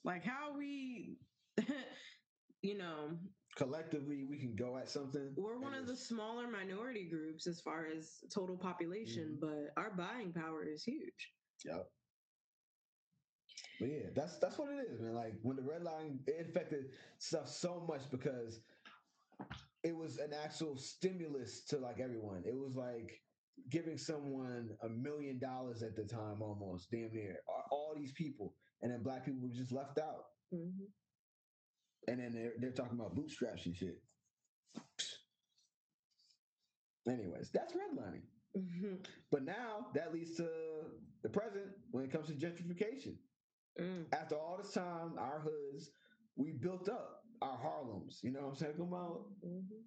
Like 0.03 0.23
how 0.25 0.57
we, 0.57 1.19
you 2.63 2.75
know, 2.77 3.11
Collectively, 3.55 4.23
we 4.27 4.37
can 4.39 4.55
go 4.55 4.77
at 4.77 4.89
something. 4.89 5.33
we're 5.35 5.59
one 5.59 5.73
of 5.75 5.85
the 5.85 5.95
smaller 5.95 6.47
minority 6.47 7.07
groups 7.09 7.45
as 7.45 7.59
far 7.61 7.85
as 7.85 8.23
total 8.33 8.57
population, 8.57 9.37
Mhm. 9.37 9.39
but 9.41 9.73
our 9.81 9.91
buying 9.91 10.31
power 10.33 10.63
is 10.63 10.83
huge. 10.83 11.33
Yep. 11.65 11.91
But 13.79 13.89
yeah, 13.89 14.09
that's 14.13 14.37
that's 14.39 14.57
what 14.57 14.71
it 14.71 14.87
is, 14.89 14.99
man. 14.99 15.13
Like 15.13 15.39
when 15.41 15.55
the 15.55 15.63
red 15.63 15.83
line 15.83 16.25
affected 16.27 16.93
stuff 17.17 17.47
so 17.47 17.79
much 17.87 18.09
because 18.11 18.61
it 19.83 19.95
was 19.95 20.17
an 20.17 20.33
actual 20.33 20.77
stimulus 20.77 21.65
to 21.65 21.77
like 21.77 21.99
everyone. 21.99 22.43
It 22.45 22.57
was 22.57 22.75
like 22.75 23.23
giving 23.69 23.97
someone 23.97 24.77
a 24.81 24.89
million 24.89 25.39
dollars 25.39 25.83
at 25.83 25.95
the 25.95 26.05
time, 26.05 26.41
almost 26.41 26.91
damn 26.91 27.13
near 27.13 27.41
all, 27.71 27.93
these 27.95 28.11
people, 28.13 28.55
and 28.81 28.91
then 28.91 29.03
black 29.03 29.25
people 29.25 29.41
were 29.41 29.53
just 29.53 29.71
left 29.71 29.97
out. 29.97 30.25
Mhm. 30.53 30.93
And 32.07 32.19
then 32.19 32.33
they're 32.33 32.53
they're 32.59 32.73
talking 32.73 32.99
about 32.99 33.15
bootstraps 33.15 33.65
and 33.65 33.75
shit. 33.75 34.03
Anyways, 37.07 37.51
that's 37.51 37.73
redlining. 37.73 38.27
Mhm. 38.55 39.05
But 39.31 39.43
now 39.43 39.91
that 39.93 40.13
leads 40.13 40.35
to 40.37 41.01
the 41.21 41.29
present 41.29 41.71
when 41.91 42.03
it 42.05 42.11
comes 42.11 42.27
to 42.27 42.33
gentrification. 42.33 43.17
Mm. 43.81 44.05
After 44.13 44.35
all 44.35 44.57
this 44.61 44.73
time, 44.73 45.17
our 45.17 45.39
hoods, 45.39 45.91
we 46.35 46.51
built 46.53 46.89
up 46.89 47.23
our 47.41 47.57
Harlems. 47.57 48.19
You 48.23 48.31
know 48.31 48.41
what 48.41 48.49
I'm 48.49 48.55
saying? 48.55 48.73
Come 48.77 48.93
on, 48.93 49.35
Mhm. 49.43 49.83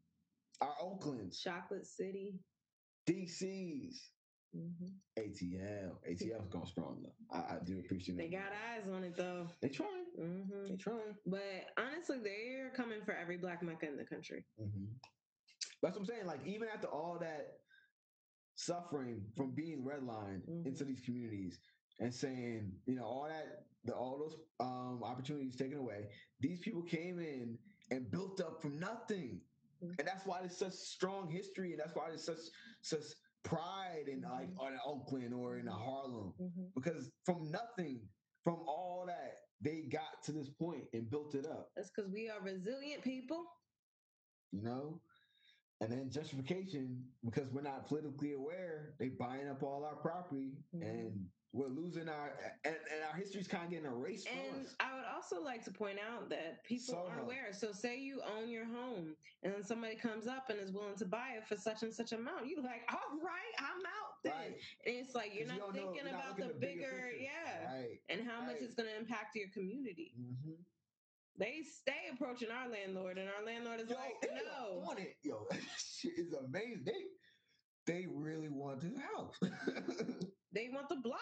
our 0.60 0.74
Oaklands, 0.80 1.40
Chocolate 1.40 1.86
City. 1.86 2.38
DCs, 3.06 4.12
Mhm. 4.54 5.00
ATL. 5.16 5.98
ATL's 6.06 6.48
going 6.48 6.66
strong 6.66 7.02
though. 7.02 7.16
I, 7.36 7.56
I 7.56 7.58
do 7.64 7.80
appreciate 7.80 8.14
it. 8.14 8.18
They 8.18 8.28
got 8.28 8.52
eyes 8.52 8.88
on 8.88 9.02
it 9.02 9.16
though. 9.16 9.48
They 9.60 9.68
trying. 9.68 10.04
hmm 10.16 10.68
They 10.68 10.76
trying. 10.76 11.16
But 11.26 11.72
honestly, 11.76 12.18
they're 12.20 12.70
coming 12.70 13.02
for 13.04 13.12
every 13.12 13.38
black 13.38 13.62
Mecca 13.62 13.88
in 13.88 13.96
the 13.96 14.04
country. 14.04 14.44
hmm 14.56 14.86
That's 15.82 15.96
what 15.96 16.02
I'm 16.02 16.06
saying. 16.06 16.26
Like 16.26 16.46
even 16.46 16.68
after 16.68 16.86
all 16.86 17.18
that 17.18 17.58
suffering 18.54 19.24
from 19.36 19.50
being 19.54 19.82
redlined 19.84 20.46
into 20.66 20.84
these 20.84 21.00
communities 21.00 21.58
and 21.98 22.14
saying, 22.14 22.72
you 22.86 22.94
know, 22.94 23.04
all 23.04 23.24
that, 23.28 23.66
the, 23.84 23.94
all 23.94 24.18
those 24.18 24.36
um, 24.60 25.02
opportunities 25.02 25.56
taken 25.56 25.78
away, 25.78 26.08
these 26.40 26.60
people 26.60 26.82
came 26.82 27.18
in 27.18 27.58
and 27.90 28.10
built 28.10 28.40
up 28.40 28.60
from 28.62 28.78
nothing, 28.78 29.40
Mhm. 29.82 29.98
and 29.98 30.06
that's 30.08 30.26
why 30.26 30.40
there's 30.40 30.56
such 30.56 30.72
strong 30.74 31.28
history, 31.30 31.72
and 31.72 31.80
that's 31.80 31.94
why 31.96 32.08
there's 32.08 32.24
such 32.24 32.38
such 32.82 33.04
pride 33.44 34.04
in 34.08 34.22
like 34.22 34.48
Mhm. 34.50 34.58
on 34.60 34.78
Oakland 34.84 35.34
or 35.34 35.58
in. 35.58 35.66
Harlem 35.66 36.32
Mm-hmm. 36.38 36.66
because 36.74 37.10
from 37.24 37.50
nothing, 37.50 38.08
from 38.44 38.60
all 38.68 39.04
that, 39.06 39.34
they 39.60 39.82
got 39.82 40.22
to 40.24 40.32
this 40.32 40.50
point 40.50 40.84
and 40.92 41.10
built 41.10 41.34
it 41.34 41.46
up. 41.46 41.68
That's 41.76 41.90
because 41.90 42.10
we 42.10 42.28
are 42.28 42.40
resilient 42.42 43.02
people. 43.02 43.44
you 44.52 44.62
know? 44.62 45.00
And 45.80 45.90
then 45.90 46.10
justification, 46.10 47.12
because 47.24 47.52
we're 47.52 47.62
not 47.62 47.86
politically 47.86 48.32
aware, 48.34 48.94
they 48.98 49.08
buying 49.08 49.48
up 49.48 49.62
all 49.62 49.84
our 49.84 49.96
property 49.96 50.64
Mhm. 50.74 50.82
and 50.82 51.32
we're 51.54 51.68
losing 51.68 52.08
our 52.08 52.32
and, 52.64 52.74
and 52.92 53.04
our 53.04 53.14
history's 53.14 53.46
kind 53.46 53.64
of 53.64 53.70
getting 53.70 53.84
erased 53.86 54.26
from 54.28 54.38
And 54.38 54.66
us. 54.66 54.74
I 54.80 54.94
would 54.94 55.04
also 55.04 55.42
like 55.42 55.62
to 55.64 55.70
point 55.70 55.98
out 56.00 56.30
that 56.30 56.64
people 56.64 56.96
aren't 56.96 57.20
aware. 57.20 57.52
So, 57.52 57.72
say 57.72 57.98
you 58.00 58.22
own 58.22 58.48
your 58.48 58.64
home, 58.64 59.14
and 59.42 59.52
then 59.52 59.62
somebody 59.62 59.94
comes 59.96 60.26
up 60.26 60.48
and 60.48 60.58
is 60.58 60.72
willing 60.72 60.96
to 60.96 61.04
buy 61.04 61.34
it 61.36 61.46
for 61.46 61.56
such 61.56 61.82
and 61.82 61.92
such 61.92 62.12
amount. 62.12 62.46
You're 62.46 62.62
like, 62.62 62.82
all 62.90 63.18
right, 63.22 63.54
I'm 63.58 63.84
out 63.84 64.14
then. 64.24 64.32
Right. 64.32 64.60
And 64.86 64.96
it's 64.96 65.14
like 65.14 65.32
you're 65.34 65.46
not 65.46 65.58
know- 65.58 65.72
thinking 65.72 65.94
you're 65.96 66.04
not 66.10 66.14
about 66.24 66.36
the 66.38 66.46
the 66.48 66.54
bigger 66.54 66.88
picture. 66.88 67.12
yeah, 67.20 67.72
Right. 67.74 68.00
and 68.08 68.26
how 68.26 68.40
much 68.40 68.56
it's 68.60 68.74
going 68.74 68.88
to 68.88 68.96
impact 68.96 69.36
your 69.36 69.48
community. 69.52 70.14
hmm 70.16 70.52
They 71.36 71.62
stay 71.62 72.08
approaching 72.12 72.50
our 72.50 72.68
landlord, 72.70 73.18
and 73.18 73.28
our 73.28 73.44
landlord 73.44 73.80
is 73.80 73.90
Yo, 73.90 73.96
like, 73.96 74.14
no. 74.22 74.78
want 74.78 75.00
it. 75.00 75.16
Yo, 75.22 75.46
shit 75.76 76.12
is 76.16 76.32
amazing. 76.32 76.84
They 76.86 77.92
they 77.92 78.06
really 78.08 78.48
want 78.48 78.80
this 78.80 78.96
house. 78.96 79.38
They 80.54 80.68
want 80.70 80.90
the 80.90 80.96
block. 80.96 81.18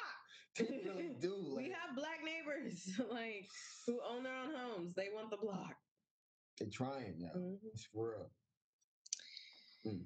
They 0.68 0.80
really 0.84 1.11
do. 1.20 1.54
we 1.56 1.64
have 1.70 1.94
black 1.96 2.20
neighbors 2.24 2.90
like 3.11 3.48
who 3.86 4.00
own 4.08 4.22
their 4.22 4.36
own 4.36 4.54
homes. 4.54 4.94
They 4.94 5.08
want 5.14 5.30
the 5.30 5.36
block. 5.36 5.74
They're 6.58 6.68
trying 6.72 7.18
now. 7.18 7.30
Mhm. 7.36 7.58
It's 7.72 7.88
real. 7.94 8.30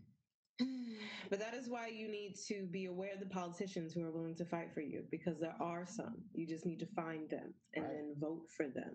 But 1.30 1.40
that 1.40 1.54
is 1.54 1.68
why 1.68 1.88
you 1.88 2.06
need 2.08 2.36
to 2.46 2.66
be 2.70 2.84
aware 2.86 3.12
of 3.14 3.18
the 3.20 3.26
politicians 3.26 3.92
who 3.92 4.02
are 4.04 4.12
willing 4.12 4.36
to 4.36 4.44
fight 4.44 4.72
for 4.72 4.80
you 4.82 5.02
because 5.10 5.40
there 5.40 5.56
are 5.60 5.84
some. 5.86 6.14
You 6.32 6.46
just 6.46 6.64
need 6.64 6.78
to 6.80 6.86
find 6.86 7.28
them 7.28 7.52
and 7.74 7.84
Right. 7.84 7.92
then 7.94 8.14
vote 8.20 8.46
for 8.56 8.68
them. 8.68 8.94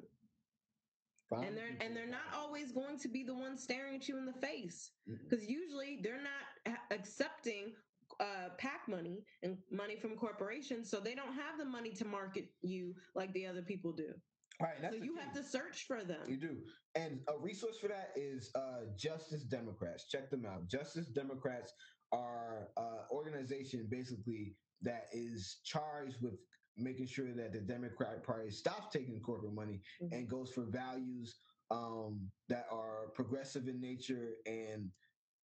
Find 1.29 1.45
And 1.45 1.57
they're 1.57 1.75
and 1.81 1.95
they're 1.95 2.07
not 2.07 2.33
always 2.33 2.71
going 2.71 2.97
to 2.99 3.09
be 3.09 3.23
the 3.23 3.35
ones 3.35 3.61
staring 3.61 3.95
at 3.95 4.07
you 4.07 4.17
in 4.17 4.25
the 4.25 4.33
face 4.33 4.91
because 5.29 5.45
usually 5.47 5.99
they're 6.01 6.21
not 6.21 6.81
accepting 6.91 7.75
uh, 8.19 8.49
PAC 8.57 8.87
money 8.87 9.23
and 9.43 9.57
money 9.71 9.95
from 9.95 10.15
corporations, 10.15 10.89
so 10.89 10.99
they 10.99 11.15
don't 11.15 11.33
have 11.33 11.57
the 11.57 11.65
money 11.65 11.91
to 11.91 12.05
market 12.05 12.45
you 12.61 12.95
like 13.15 13.31
the 13.33 13.45
other 13.45 13.61
people 13.61 13.91
do. 13.91 14.13
Right, 14.61 14.81
that's 14.81 14.97
so 14.97 15.03
you 15.03 15.15
have 15.15 15.33
to 15.33 15.43
search 15.43 15.85
for 15.87 16.03
them. 16.03 16.19
You 16.27 16.35
do. 16.37 16.57
And 16.95 17.21
a 17.29 17.37
resource 17.39 17.77
for 17.79 17.87
that 17.87 18.11
is 18.17 18.51
uh, 18.55 18.87
Justice 18.97 19.43
Democrats. 19.43 20.09
Check 20.09 20.29
them 20.29 20.45
out. 20.45 20.67
Justice 20.67 21.07
Democrats 21.07 21.73
are 22.11 22.69
uh, 22.75 23.03
organization 23.11 23.87
basically 23.89 24.55
that 24.81 25.05
is 25.13 25.59
charged 25.63 26.17
with 26.21 26.33
making 26.75 27.07
sure 27.07 27.33
that 27.33 27.53
the 27.53 27.59
Democratic 27.59 28.25
Party 28.25 28.49
stops 28.49 28.87
taking 28.91 29.21
corporate 29.21 29.53
money 29.53 29.81
Mhm. 30.01 30.11
and 30.11 30.29
goes 30.29 30.51
for 30.51 30.65
values 30.65 31.39
um, 31.71 32.29
that 32.47 32.65
are 32.71 33.09
progressive 33.13 33.67
in 33.67 33.79
nature 33.79 34.33
and 34.45 34.89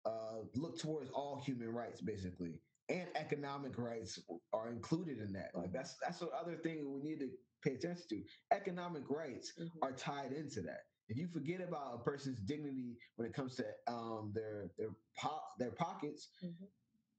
uh, 0.05 0.41
look 0.55 0.79
towards 0.79 1.11
all 1.11 1.41
human 1.45 1.69
rights, 1.73 2.01
basically, 2.01 2.61
and 2.89 3.09
economic 3.15 3.79
rights 3.79 4.19
are 4.53 4.71
included 4.71 5.19
in 5.19 5.33
that. 5.33 5.51
Like 5.55 5.73
that's 5.73 5.97
that's 6.03 6.19
the 6.19 6.29
other 6.29 6.57
thing 6.57 6.93
we 6.93 7.01
need 7.03 7.21
to 7.21 7.31
pay 7.63 7.75
attention 7.75 8.05
to. 8.11 8.23
Economic 8.51 9.09
rights 9.09 9.53
Mhm. 9.59 9.71
are 9.83 9.93
tied 9.93 10.33
into 10.33 10.61
that. 10.63 10.81
If 11.09 11.17
you 11.19 11.29
forget 11.29 11.61
about 11.61 11.95
a 11.95 11.99
person's 12.03 12.41
dignity 12.41 12.97
when 13.17 13.29
it 13.29 13.35
comes 13.35 13.57
to 13.57 13.65
um, 13.87 14.33
their 14.35 14.71
their 14.79 14.91
po- 15.19 15.43
their 15.59 15.73
pockets, 15.73 16.31
Mhm. 16.43 16.69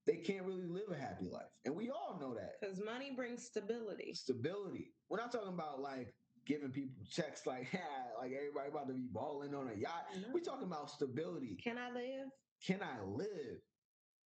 they 0.06 0.18
can't 0.18 0.46
really 0.46 0.66
live 0.68 0.90
a 0.90 0.98
happy 0.98 1.30
life, 1.30 1.52
and 1.66 1.76
we 1.76 1.90
all 1.90 2.18
know 2.20 2.34
that. 2.34 2.60
Because 2.60 2.80
money 2.84 3.16
brings 3.16 3.46
stability. 3.46 4.14
Stability. 4.14 4.94
We're 5.10 5.18
not 5.18 5.32
talking 5.32 5.54
about 5.54 5.80
like 5.80 6.14
giving 6.46 6.72
people 6.72 7.06
checks 7.10 7.46
like 7.46 7.68
yeah, 7.74 8.12
like 8.20 8.34
everybody 8.34 8.70
about 8.70 8.88
to 8.88 8.94
be 8.94 9.08
balling 9.12 9.56
on 9.56 9.70
a 9.70 9.74
yacht. 9.76 10.08
We're 10.34 10.42
talking 10.42 10.68
about 10.68 10.90
stability. 10.90 11.56
Can 11.64 11.78
I 11.78 11.90
live? 11.92 12.28
Can 12.66 12.82
I 12.82 13.02
live? 13.04 13.60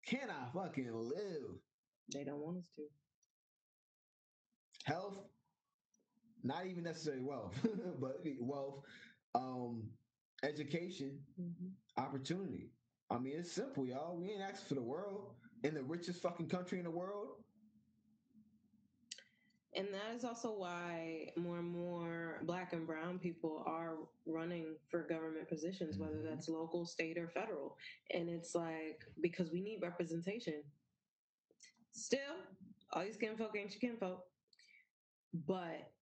Can 0.06 0.30
I 0.30 0.50
fucking 0.54 0.92
live? 0.94 1.60
They 2.14 2.24
don't 2.24 2.40
want 2.40 2.58
us 2.58 2.70
to. 2.78 2.84
Health, 4.86 5.18
not 6.44 6.66
even 6.66 6.84
necessarily 6.84 7.24
wealth, 7.24 7.56
but 8.00 8.18
wealth, 8.40 8.84
um, 9.36 9.92
education, 10.44 11.20
opportunity. 11.98 12.72
I 13.10 13.20
mean, 13.20 13.36
it's 13.38 13.52
simple, 13.52 13.86
y'all. 13.86 14.18
We 14.18 14.32
ain't 14.32 14.42
asking 14.42 14.68
for 14.68 14.76
the 14.76 14.84
world 14.84 15.36
in 15.64 15.74
the 15.74 15.84
richest 15.84 16.22
fucking 16.22 16.50
country 16.50 16.80
in 16.80 16.86
the 16.86 16.92
world. 16.92 17.43
And 19.76 19.94
that 19.94 20.16
is 20.16 20.24
also 20.24 20.58
why 20.58 21.34
more 21.36 21.60
and 21.60 21.70
more 21.70 22.42
black 22.44 22.74
and 22.74 22.86
brown 22.86 23.20
people 23.20 23.64
are 23.66 24.08
running 24.26 24.80
for 24.90 25.08
government 25.08 25.48
positions, 25.50 25.98
whether 25.98 26.22
Mhm. 26.22 26.24
that's 26.24 26.48
local, 26.50 26.86
state, 26.86 27.18
or 27.18 27.28
federal. 27.30 27.78
And 28.12 28.30
it's 28.30 28.56
like, 28.56 29.06
because 29.20 29.52
we 29.52 29.62
need 29.62 29.82
representation. 29.82 30.72
Still, 31.92 32.46
all 32.92 33.04
these 33.04 33.18
kinfolk 33.18 33.56
ain't 33.56 33.72
your 33.74 33.82
kinfolk, 33.82 34.32
but 35.34 35.94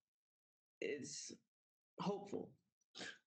it's 0.82 1.34
hopeful. 2.00 2.58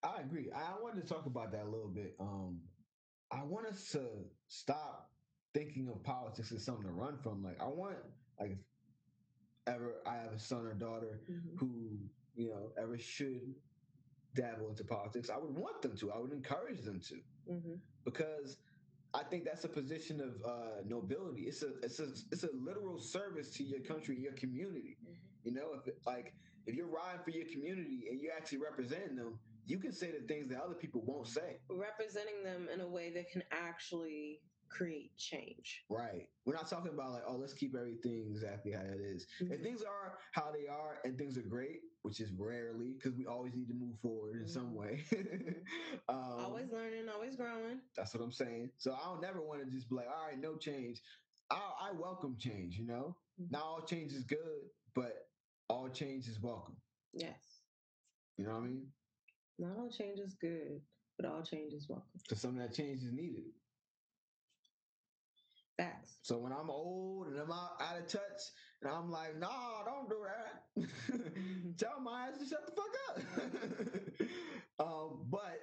I 0.02 0.20
agree. 0.22 0.52
I 0.52 0.78
wanted 0.80 1.02
to 1.02 1.08
talk 1.08 1.26
about 1.26 1.52
that 1.52 1.64
a 1.64 1.70
little 1.70 1.90
bit. 1.90 2.16
Um, 2.20 2.70
I 3.30 3.44
want 3.44 3.66
us 3.66 3.92
to 3.92 4.36
stop 4.48 5.18
thinking 5.54 5.88
of 5.88 6.02
politics 6.04 6.52
as 6.52 6.64
something 6.64 6.86
to 6.86 6.92
run 6.92 7.18
from. 7.18 7.42
Like, 7.42 7.60
I 7.60 7.68
want, 7.68 7.98
like, 8.38 8.58
ever 9.66 9.94
I 10.06 10.14
have 10.14 10.32
a 10.32 10.38
son 10.38 10.66
or 10.66 10.74
daughter 10.74 11.20
who, 11.56 11.98
you 12.34 12.48
know, 12.48 12.72
ever 12.80 12.98
should 12.98 13.54
dabble 14.34 14.68
into 14.68 14.84
politics, 14.84 15.30
I 15.30 15.38
would 15.38 15.54
want 15.54 15.82
them 15.82 15.96
to. 15.98 16.12
I 16.12 16.18
would 16.18 16.32
encourage 16.32 16.82
them 16.82 17.00
to 17.00 17.20
Mhm. 17.52 17.80
because 18.04 18.58
I 19.14 19.22
think 19.22 19.44
that's 19.44 19.64
a 19.64 19.68
position 19.68 20.20
of 20.20 20.42
uh, 20.44 20.82
nobility. 20.86 21.42
It's 21.42 21.62
a 21.62 21.78
it's 21.82 22.00
a 22.00 22.08
it's 22.32 22.42
a 22.44 22.50
literal 22.52 22.98
service 22.98 23.50
to 23.52 23.64
your 23.64 23.80
country, 23.80 24.18
your 24.18 24.32
community. 24.32 24.98
You 25.44 25.52
know, 25.52 25.74
if 25.74 25.86
it, 25.86 25.98
like 26.06 26.34
if 26.66 26.74
you're 26.74 26.88
riding 26.88 27.22
for 27.22 27.30
your 27.30 27.46
community 27.46 28.08
and 28.10 28.20
you're 28.20 28.32
actually 28.32 28.58
representing 28.58 29.14
them, 29.16 29.38
you 29.66 29.78
can 29.78 29.92
say 29.92 30.10
the 30.10 30.26
things 30.26 30.48
that 30.48 30.60
other 30.62 30.74
people 30.74 31.02
won't 31.04 31.28
say. 31.28 31.60
Representing 31.70 32.42
them 32.42 32.68
in 32.72 32.80
a 32.80 32.88
way 32.88 33.10
that 33.14 33.30
can 33.30 33.42
actually 33.52 34.40
create 34.74 35.16
change. 35.16 35.84
Right. 35.88 36.28
We're 36.44 36.54
not 36.54 36.68
talking 36.68 36.92
about 36.92 37.12
like, 37.12 37.22
oh, 37.26 37.36
let's 37.36 37.52
keep 37.54 37.74
everything 37.74 38.26
exactly 38.30 38.72
how 38.72 38.80
it 38.80 39.00
is. 39.00 39.26
If 39.40 39.62
things 39.62 39.82
are 39.82 40.18
how 40.32 40.52
they 40.52 40.68
are 40.68 40.98
and 41.04 41.16
things 41.16 41.38
are 41.38 41.42
great, 41.42 41.80
which 42.02 42.20
is 42.20 42.30
rarely 42.36 42.94
because 42.98 43.16
we 43.16 43.26
always 43.26 43.54
need 43.54 43.68
to 43.68 43.74
move 43.74 43.96
forward 44.02 44.36
in 44.40 44.48
some 44.48 44.74
way. 44.74 45.04
um, 46.08 46.36
always 46.38 46.70
learning, 46.72 47.08
always 47.12 47.36
growing. 47.36 47.80
That's 47.96 48.14
what 48.14 48.22
I'm 48.22 48.32
saying. 48.32 48.70
So 48.76 48.92
I 48.92 49.06
don't 49.06 49.22
never 49.22 49.40
want 49.40 49.64
to 49.64 49.70
just 49.70 49.88
be 49.88 49.96
like, 49.96 50.08
all 50.08 50.26
right, 50.26 50.38
no 50.38 50.56
change. 50.56 51.00
I, 51.50 51.56
I 51.56 51.92
welcome 51.92 52.36
change, 52.38 52.76
you 52.76 52.86
know? 52.86 53.16
Mhm. 53.40 53.52
Not 53.52 53.62
all 53.62 53.82
change 53.86 54.12
is 54.12 54.24
good, 54.24 54.70
but 54.94 55.28
all 55.68 55.88
change 55.88 56.28
is 56.28 56.40
welcome. 56.40 56.76
Yes. 57.12 57.62
You 58.36 58.44
know 58.46 58.52
what 58.52 58.64
I 58.64 58.66
mean? 58.66 58.86
Not 59.58 59.76
all 59.78 59.90
change 59.90 60.18
is 60.18 60.34
good, 60.34 60.80
but 61.16 61.26
all 61.26 61.42
change 61.42 61.72
is 61.72 61.88
welcome. 61.88 62.08
Because 62.22 62.40
some 62.40 62.58
of 62.58 62.62
that 62.62 62.74
change 62.74 63.02
is 63.02 63.12
needed. 63.12 63.44
Facts. 65.76 66.20
So 66.22 66.38
when 66.38 66.52
I'm 66.52 66.70
old 66.70 67.28
and 67.28 67.38
I'm 67.38 67.50
out, 67.50 67.80
out 67.80 68.00
of 68.00 68.06
touch, 68.06 68.40
and 68.80 68.90
I'm 68.90 69.10
like, 69.10 69.36
nah, 69.36 69.84
don't 69.84 70.08
do 70.08 70.24
that. 70.24 71.76
Tell 71.78 72.00
my 72.00 72.28
ass 72.28 72.38
to 72.38 72.46
shut 72.46 72.66
the 72.66 72.72
fuck 72.72 74.28
up. 74.78 74.78
um, 74.86 75.30
but 75.30 75.58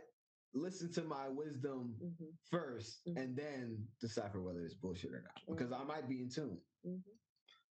listen 0.53 0.91
to 0.93 1.03
my 1.03 1.29
wisdom 1.29 1.95
hmm 2.01 2.25
1st 2.53 3.07
Mhm. 3.07 3.17
and 3.17 3.37
then 3.37 3.87
decipher 4.01 4.41
whether 4.41 4.65
it's 4.65 4.75
bullshit 4.75 5.13
or 5.13 5.21
not. 5.21 5.41
Because 5.47 5.71
I 5.71 5.83
might 5.85 6.09
be 6.09 6.21
in 6.21 6.29
tune. 6.29 6.61
hmm 6.83 6.97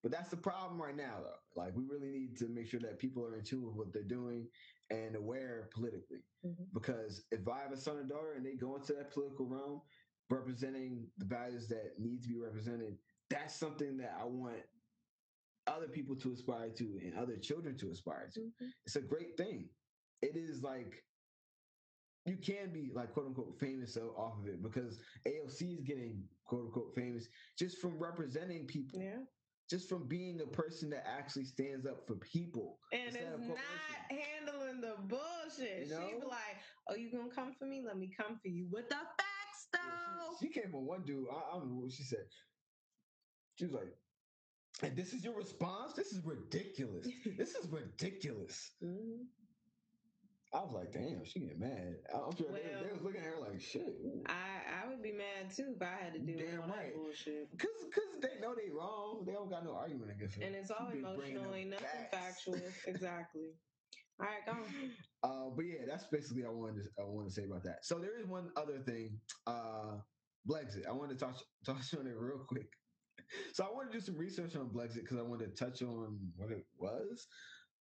But 0.03 0.13
that's 0.13 0.31
the 0.31 0.37
problem 0.37 0.81
right 0.81 0.95
now, 0.95 1.21
though. 1.23 1.41
Like, 1.57 1.75
we 1.75 1.85
really 1.85 2.13
need 2.13 2.37
to 2.39 2.49
make 2.49 2.69
sure 2.69 2.79
that 2.81 3.01
people 3.01 3.25
are 3.25 3.35
in 3.37 3.45
tune 3.45 3.67
with 3.67 3.75
what 3.75 3.93
they're 3.93 4.05
doing 4.07 4.49
and 4.91 5.17
aware 5.17 5.69
politically. 5.75 6.23
Mhm. 6.45 6.73
Because 6.73 7.27
if 7.33 7.49
I 7.49 7.63
have 7.63 7.73
a 7.73 7.77
son 7.77 7.97
or 7.97 8.05
daughter 8.05 8.35
and 8.35 8.47
they 8.47 8.57
go 8.57 8.77
into 8.77 8.93
that 8.95 9.11
political 9.11 9.49
realm 9.49 9.83
representing 10.31 11.11
the 11.19 11.25
values 11.25 11.69
that 11.69 11.99
need 11.99 12.23
to 12.23 12.29
be 12.29 12.37
represented, 12.37 12.99
that's 13.31 13.55
something 13.55 13.97
that 13.99 14.17
I 14.21 14.25
want 14.25 14.59
other 15.67 15.89
people 15.89 16.17
to 16.17 16.33
aspire 16.33 16.71
to 16.71 16.85
and 17.03 17.15
other 17.15 17.37
children 17.37 17.77
to 17.79 17.91
aspire 17.91 18.31
to. 18.35 18.41
hmm 18.41 18.69
It's 18.87 18.97
a 18.97 19.03
great 19.03 19.37
thing. 19.37 19.69
It 20.23 20.37
is 20.37 20.63
like 20.63 21.05
you 22.27 22.37
can 22.37 22.73
be 22.73 22.91
like 22.95 23.13
quote 23.13 23.27
unquote 23.27 23.59
famous 23.59 23.97
off 23.97 24.39
of 24.39 24.47
it 24.49 24.63
because 24.63 24.99
AOC 25.27 25.79
is 25.79 25.83
getting 25.83 26.29
quote 26.45 26.67
unquote 26.67 26.95
famous 26.95 27.29
just 27.59 27.79
from 27.81 27.99
representing 27.99 28.67
people 28.67 29.01
Yeah. 29.01 29.21
just 29.71 29.89
from 29.89 30.09
being 30.09 30.41
a 30.41 30.47
person 30.47 30.91
that 30.91 31.07
actually 31.07 31.45
stands 31.45 31.87
up 31.87 32.07
for 32.07 32.17
people. 32.17 32.79
And 32.93 33.09
instead 33.09 33.35
it's 33.39 33.49
not 33.49 33.59
handling 34.11 34.81
the 34.81 34.97
bullshit. 35.07 35.81
You 35.81 35.85
She 35.87 36.13
know? 36.13 36.21
be 36.21 36.27
like, 36.27 36.57
"Oh, 36.89 36.95
you 36.95 37.11
gonna 37.11 37.31
come 37.31 37.55
for 37.55 37.67
me? 37.67 37.83
Let 37.83 37.99
me 37.99 38.09
come 38.15 38.39
for 38.41 38.49
you 38.49 38.67
with 38.71 38.89
the 38.89 38.97
Yeah, 39.75 39.81
though." 40.19 40.37
she, 40.41 40.47
she 40.53 40.61
came 40.61 40.75
on 40.75 40.87
one 40.87 41.03
dude. 41.05 41.27
I, 41.31 41.57
I 41.57 41.59
don't 41.59 41.71
know 41.71 41.81
what 41.83 41.93
she 41.93 42.03
said. 42.05 42.27
She 43.57 43.65
was 43.65 43.75
like, 43.75 43.93
"And 44.83 44.97
this 44.97 45.13
is 45.13 45.25
your 45.25 45.35
response? 45.35 45.95
This 45.95 46.13
is 46.13 46.25
ridiculous. 46.25 47.07
this 47.37 47.55
is 47.55 47.67
ridiculous." 47.71 48.71
Mhm. 48.83 49.27
I 50.51 50.61
was 50.65 50.73
like, 50.73 50.93
"Damn, 50.93 51.25
she 51.27 51.41
get 51.41 51.59
mad." 51.61 51.97
I'm 52.15 52.35
sure 52.35 52.47
they, 52.51 52.63
they 52.83 52.91
was 52.93 53.03
looking 53.03 53.21
at 53.21 53.27
her 53.27 53.41
like, 53.41 53.61
"Shit." 53.61 53.95
I 54.27 54.83
I 54.83 54.89
would 54.89 55.03
be 55.03 55.13
mad 55.13 55.55
too 55.55 55.75
if 55.77 55.83
I 55.83 55.93
had 56.03 56.15
to 56.15 56.21
do 56.21 56.35
with 56.37 56.51
damn 56.51 56.63
all 56.63 56.69
that 56.69 56.95
bullshit. 56.95 57.51
Cause, 57.59 57.69
cause 57.93 58.23
they 58.23 58.41
know 58.41 58.55
they 58.55 58.71
wrong. 58.71 59.25
They 59.27 59.33
don't 59.33 59.51
got 59.51 59.65
no 59.65 59.75
argument 59.75 60.11
against 60.11 60.37
her. 60.37 60.45
And 60.45 60.55
it's 60.55 60.71
all 60.71 60.89
emotional, 60.91 61.53
ain't 61.55 61.69
nothing 61.69 61.87
facts. 62.11 62.45
factual. 62.45 62.61
exactly. 62.87 63.53
All 64.19 64.27
right, 64.27 64.47
go 64.47 64.53
on. 64.53 64.65
Uh, 65.23 65.51
but 65.51 65.65
yeah, 65.65 65.85
that's 65.87 66.07
basically 66.07 66.45
I 66.45 66.51
wanted 66.51 66.85
to, 66.85 66.91
I 67.03 67.05
wanted 67.05 67.29
to 67.29 67.35
say 67.35 67.45
about 67.45 67.65
that. 67.65 67.85
So 67.85 67.99
there 67.99 68.19
is 68.19 68.27
one 68.27 68.53
other 68.57 68.79
thing, 68.79 69.21
uh, 69.47 69.99
Blexit. 70.49 70.87
I 70.87 70.93
wanted 70.93 71.19
to 71.19 71.27
touch 71.27 71.43
touch 71.67 71.95
on 71.95 72.07
it 72.07 72.17
real 72.17 72.45
quick. 72.49 72.73
So 73.53 73.65
I 73.65 73.71
wanted 73.71 73.93
to 73.93 73.99
do 73.99 74.05
some 74.05 74.17
research 74.17 74.57
on 74.57 74.71
Blexit 74.71 75.01
because 75.03 75.19
I 75.19 75.23
wanted 75.23 75.57
to 75.57 75.65
touch 75.65 75.83
on 75.83 76.33
what 76.37 76.53
it 76.53 76.65
was. 76.77 77.27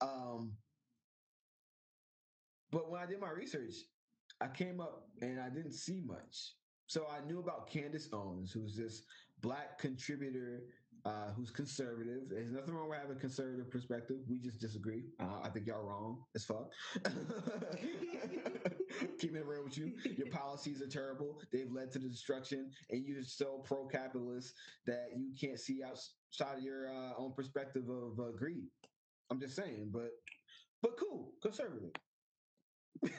Um, 0.02 0.58
but 2.72 2.90
when 2.92 3.02
I 3.02 3.06
did 3.06 3.20
my 3.20 3.30
research, 3.30 3.76
I 4.42 4.50
came 4.50 4.82
up 4.82 5.10
and 5.22 5.40
I 5.40 5.50
didn't 5.50 5.74
see 5.74 6.02
much. 6.02 6.56
So 6.88 7.08
I 7.08 7.22
knew 7.22 7.40
about 7.40 7.70
Candace 7.70 8.10
Owens, 8.14 8.52
who's 8.52 8.76
this 8.76 9.06
black 9.40 9.78
contributor 9.80 10.62
uh, 11.08 11.32
who's 11.36 11.52
conservative. 11.52 12.24
There's 12.30 12.52
nothing 12.52 12.74
wrong 12.74 12.90
with 12.90 12.98
having 13.00 13.16
a 13.16 13.20
conservative 13.20 13.72
perspective. 13.72 14.18
We 14.28 14.40
just 14.40 14.60
disagree. 14.60 15.06
Uh, 15.22 15.40
I 15.42 15.50
think 15.50 15.68
y'all 15.68 15.84
wrong 15.84 16.26
as 16.36 16.44
fuck. 16.44 16.70
Keeping 19.20 19.38
it 19.38 19.46
real 19.46 19.64
with 19.64 19.78
you. 19.78 19.94
Your 20.18 20.28
policies 20.28 20.82
are 20.82 20.88
terrible. 20.88 21.40
They've 21.54 21.72
led 21.72 21.92
to 21.94 22.00
the 22.00 22.10
destruction, 22.10 22.72
and 22.90 23.06
you're 23.06 23.24
so 23.24 23.60
pro-capitalist 23.64 24.54
that 24.86 25.12
you 25.16 25.34
can't 25.40 25.60
see 25.60 25.82
outside 25.82 26.58
of 26.58 26.64
your 26.64 26.90
uh, 26.90 27.14
own 27.18 27.34
perspective 27.34 27.88
of 27.90 28.20
uh, 28.20 28.32
greed. 28.38 28.66
I'm 29.30 29.40
just 29.40 29.56
saying, 29.56 29.92
but 29.94 30.10
but 30.82 30.98
cool, 31.00 31.32
conservative. 31.42 31.92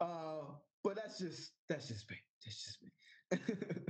uh, 0.00 0.40
but 0.82 0.96
that's 0.96 1.18
just 1.18 1.52
that's 1.68 1.88
just 1.88 2.10
me. 2.10 2.16
That's 2.44 2.64
just 2.64 2.82
me. 2.82 2.90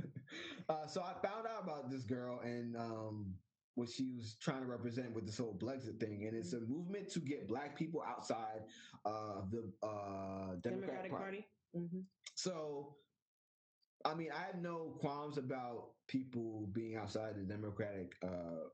uh, 0.69 0.87
so 0.87 1.01
I 1.03 1.13
found 1.21 1.47
out 1.47 1.63
about 1.63 1.89
this 1.89 2.05
girl 2.05 2.39
and 2.39 2.75
um, 2.75 3.39
what 3.75 3.89
she 3.89 4.13
was 4.13 4.37
trying 4.37 4.61
to 4.61 4.67
represent 4.67 5.13
with 5.13 5.25
this 5.25 5.37
whole 5.37 5.57
Blexit 5.57 5.99
thing, 5.99 6.25
and 6.25 6.35
it's 6.35 6.53
a 6.53 6.61
movement 6.61 7.09
to 7.11 7.19
get 7.21 7.47
Black 7.47 7.77
people 7.77 8.01
outside 8.01 8.69
uh, 9.05 9.45
the 9.49 9.73
uh, 9.81 10.55
Democratic, 10.55 10.61
Democratic 10.61 11.11
Party. 11.11 11.37
Party. 11.41 11.47
hmm 11.73 12.01
So, 12.35 13.03
I 14.05 14.15
mean, 14.15 14.31
I 14.31 14.39
have 14.43 14.55
no 14.61 14.97
qualms 14.99 15.37
about 15.37 15.95
people 16.07 16.67
being 16.67 16.95
outside 16.95 17.35
the 17.35 17.43
Democratic 17.45 18.23
uh, 18.23 18.69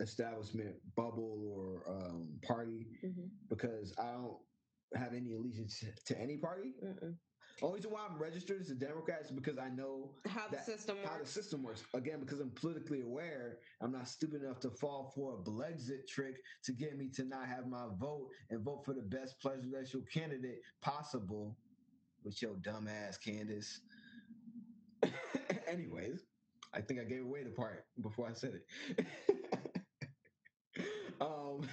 establishment 0.00 0.94
bubble 0.94 1.48
or 1.48 1.88
um, 1.88 2.40
party 2.42 2.98
hmm 3.02 3.28
because 3.48 3.96
I 3.98 4.12
don't 4.12 4.46
have 4.94 5.14
any 5.14 5.32
allegiance 5.34 5.80
to 6.06 6.18
any 6.18 6.38
party. 6.38 6.74
Mm-mm. 6.82 7.18
Only 7.62 7.76
reason 7.76 7.90
why 7.90 8.06
I'm 8.08 8.18
registered 8.18 8.60
as 8.60 8.68
a 8.70 8.74
Democrat 8.74 9.22
is 9.24 9.30
because 9.30 9.56
I 9.58 9.68
know 9.70 10.10
How 10.26 10.46
the 10.48 10.58
system 10.58 10.96
how 11.04 11.12
the 11.12 11.18
works. 11.20 11.30
system 11.30 11.62
works. 11.62 11.82
Again, 11.94 12.20
because 12.20 12.40
I'm 12.40 12.50
politically 12.50 13.00
aware, 13.00 13.58
I'm 13.80 13.92
not 13.92 14.08
stupid 14.08 14.42
enough 14.42 14.60
to 14.60 14.70
fall 14.70 15.12
for 15.14 15.34
a 15.34 15.36
Blexit 15.38 16.06
trick 16.06 16.36
to 16.64 16.72
get 16.72 16.98
me 16.98 17.08
to 17.14 17.24
not 17.24 17.46
have 17.46 17.66
my 17.66 17.86
vote 17.98 18.28
and 18.50 18.62
vote 18.62 18.84
for 18.84 18.92
the 18.92 19.02
best 19.02 19.40
presidential 19.40 20.02
candidate 20.12 20.58
possible 20.82 21.56
with 22.24 22.42
your 22.42 22.56
dumb 22.56 22.88
ass 22.88 23.16
Candace. 23.16 23.80
Anyways, 25.66 26.26
I 26.74 26.80
think 26.82 27.00
I 27.00 27.04
gave 27.04 27.22
away 27.22 27.42
the 27.42 27.50
part 27.50 27.86
before 28.02 28.28
I 28.28 28.34
said 28.34 28.52
it. 28.98 29.06
um, 31.20 31.68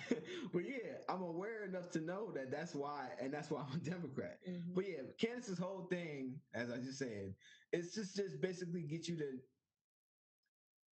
but 0.53 0.65
yeah, 0.65 1.03
I'm 1.09 1.21
aware 1.21 1.63
enough 1.63 1.91
to 1.91 2.01
know 2.01 2.31
that 2.33 2.51
that's 2.51 2.75
why, 2.75 3.15
and 3.19 3.33
that's 3.33 3.49
why 3.51 3.61
I'm 3.61 3.73
a 3.79 3.79
Democrat. 3.83 4.45
Mhm. 4.45 4.73
But 4.75 4.87
yeah, 4.87 5.03
Candace's 5.17 5.57
whole 5.59 5.87
thing, 5.87 6.41
as 6.53 6.71
I 6.71 6.77
just 6.77 6.99
said, 6.99 7.35
it's 7.71 7.93
just 7.95 8.15
just 8.15 8.41
basically 8.41 8.83
get 8.83 9.07
you 9.07 9.17
to 9.17 9.43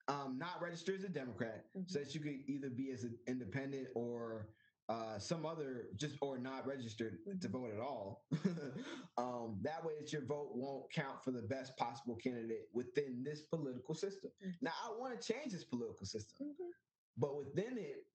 um 0.09 0.38
not 0.38 0.62
register 0.62 0.94
as 0.94 1.05
a 1.05 1.09
Democrat, 1.09 1.70
so 1.86 1.99
that 2.01 2.14
you 2.14 2.20
could 2.20 2.49
either 2.49 2.70
be 2.70 2.90
as 2.92 3.05
an 3.05 3.18
independent 3.26 3.88
or 3.94 4.55
uh 4.88 5.18
some 5.18 5.44
other 5.46 5.92
just 5.96 6.16
or 6.22 6.38
not 6.38 6.66
registered 6.66 7.24
to 7.42 7.49
Mhm. 7.49 7.53
vote 7.53 7.70
at 7.72 7.80
all. 7.80 8.26
um 9.18 9.61
that 9.62 9.84
way 9.84 9.99
that 10.01 10.12
your 10.12 10.24
vote 10.24 10.57
won't 10.57 10.90
count 10.92 11.22
for 11.22 11.30
the 11.32 11.42
best 11.42 11.76
possible 11.76 12.16
candidate 12.16 12.70
within 12.72 13.22
this 13.22 13.42
political 13.49 13.94
system. 13.94 14.32
Mhm. 14.42 14.62
Now 14.62 14.72
I 14.82 14.96
want 14.96 15.20
to 15.20 15.32
change 15.32 15.53
this 15.53 15.64
political 15.64 16.07
system, 16.07 16.57
Mhm. 16.59 16.70
but 17.16 17.36
within 17.36 17.76
it, 17.78 18.07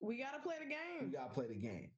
We 0.00 0.18
gotta 0.18 0.40
play 0.40 0.56
the 0.58 0.68
game. 0.68 1.10
We 1.10 1.16
gotta 1.16 1.32
play 1.32 1.46
the 1.48 1.54
game. 1.54 1.90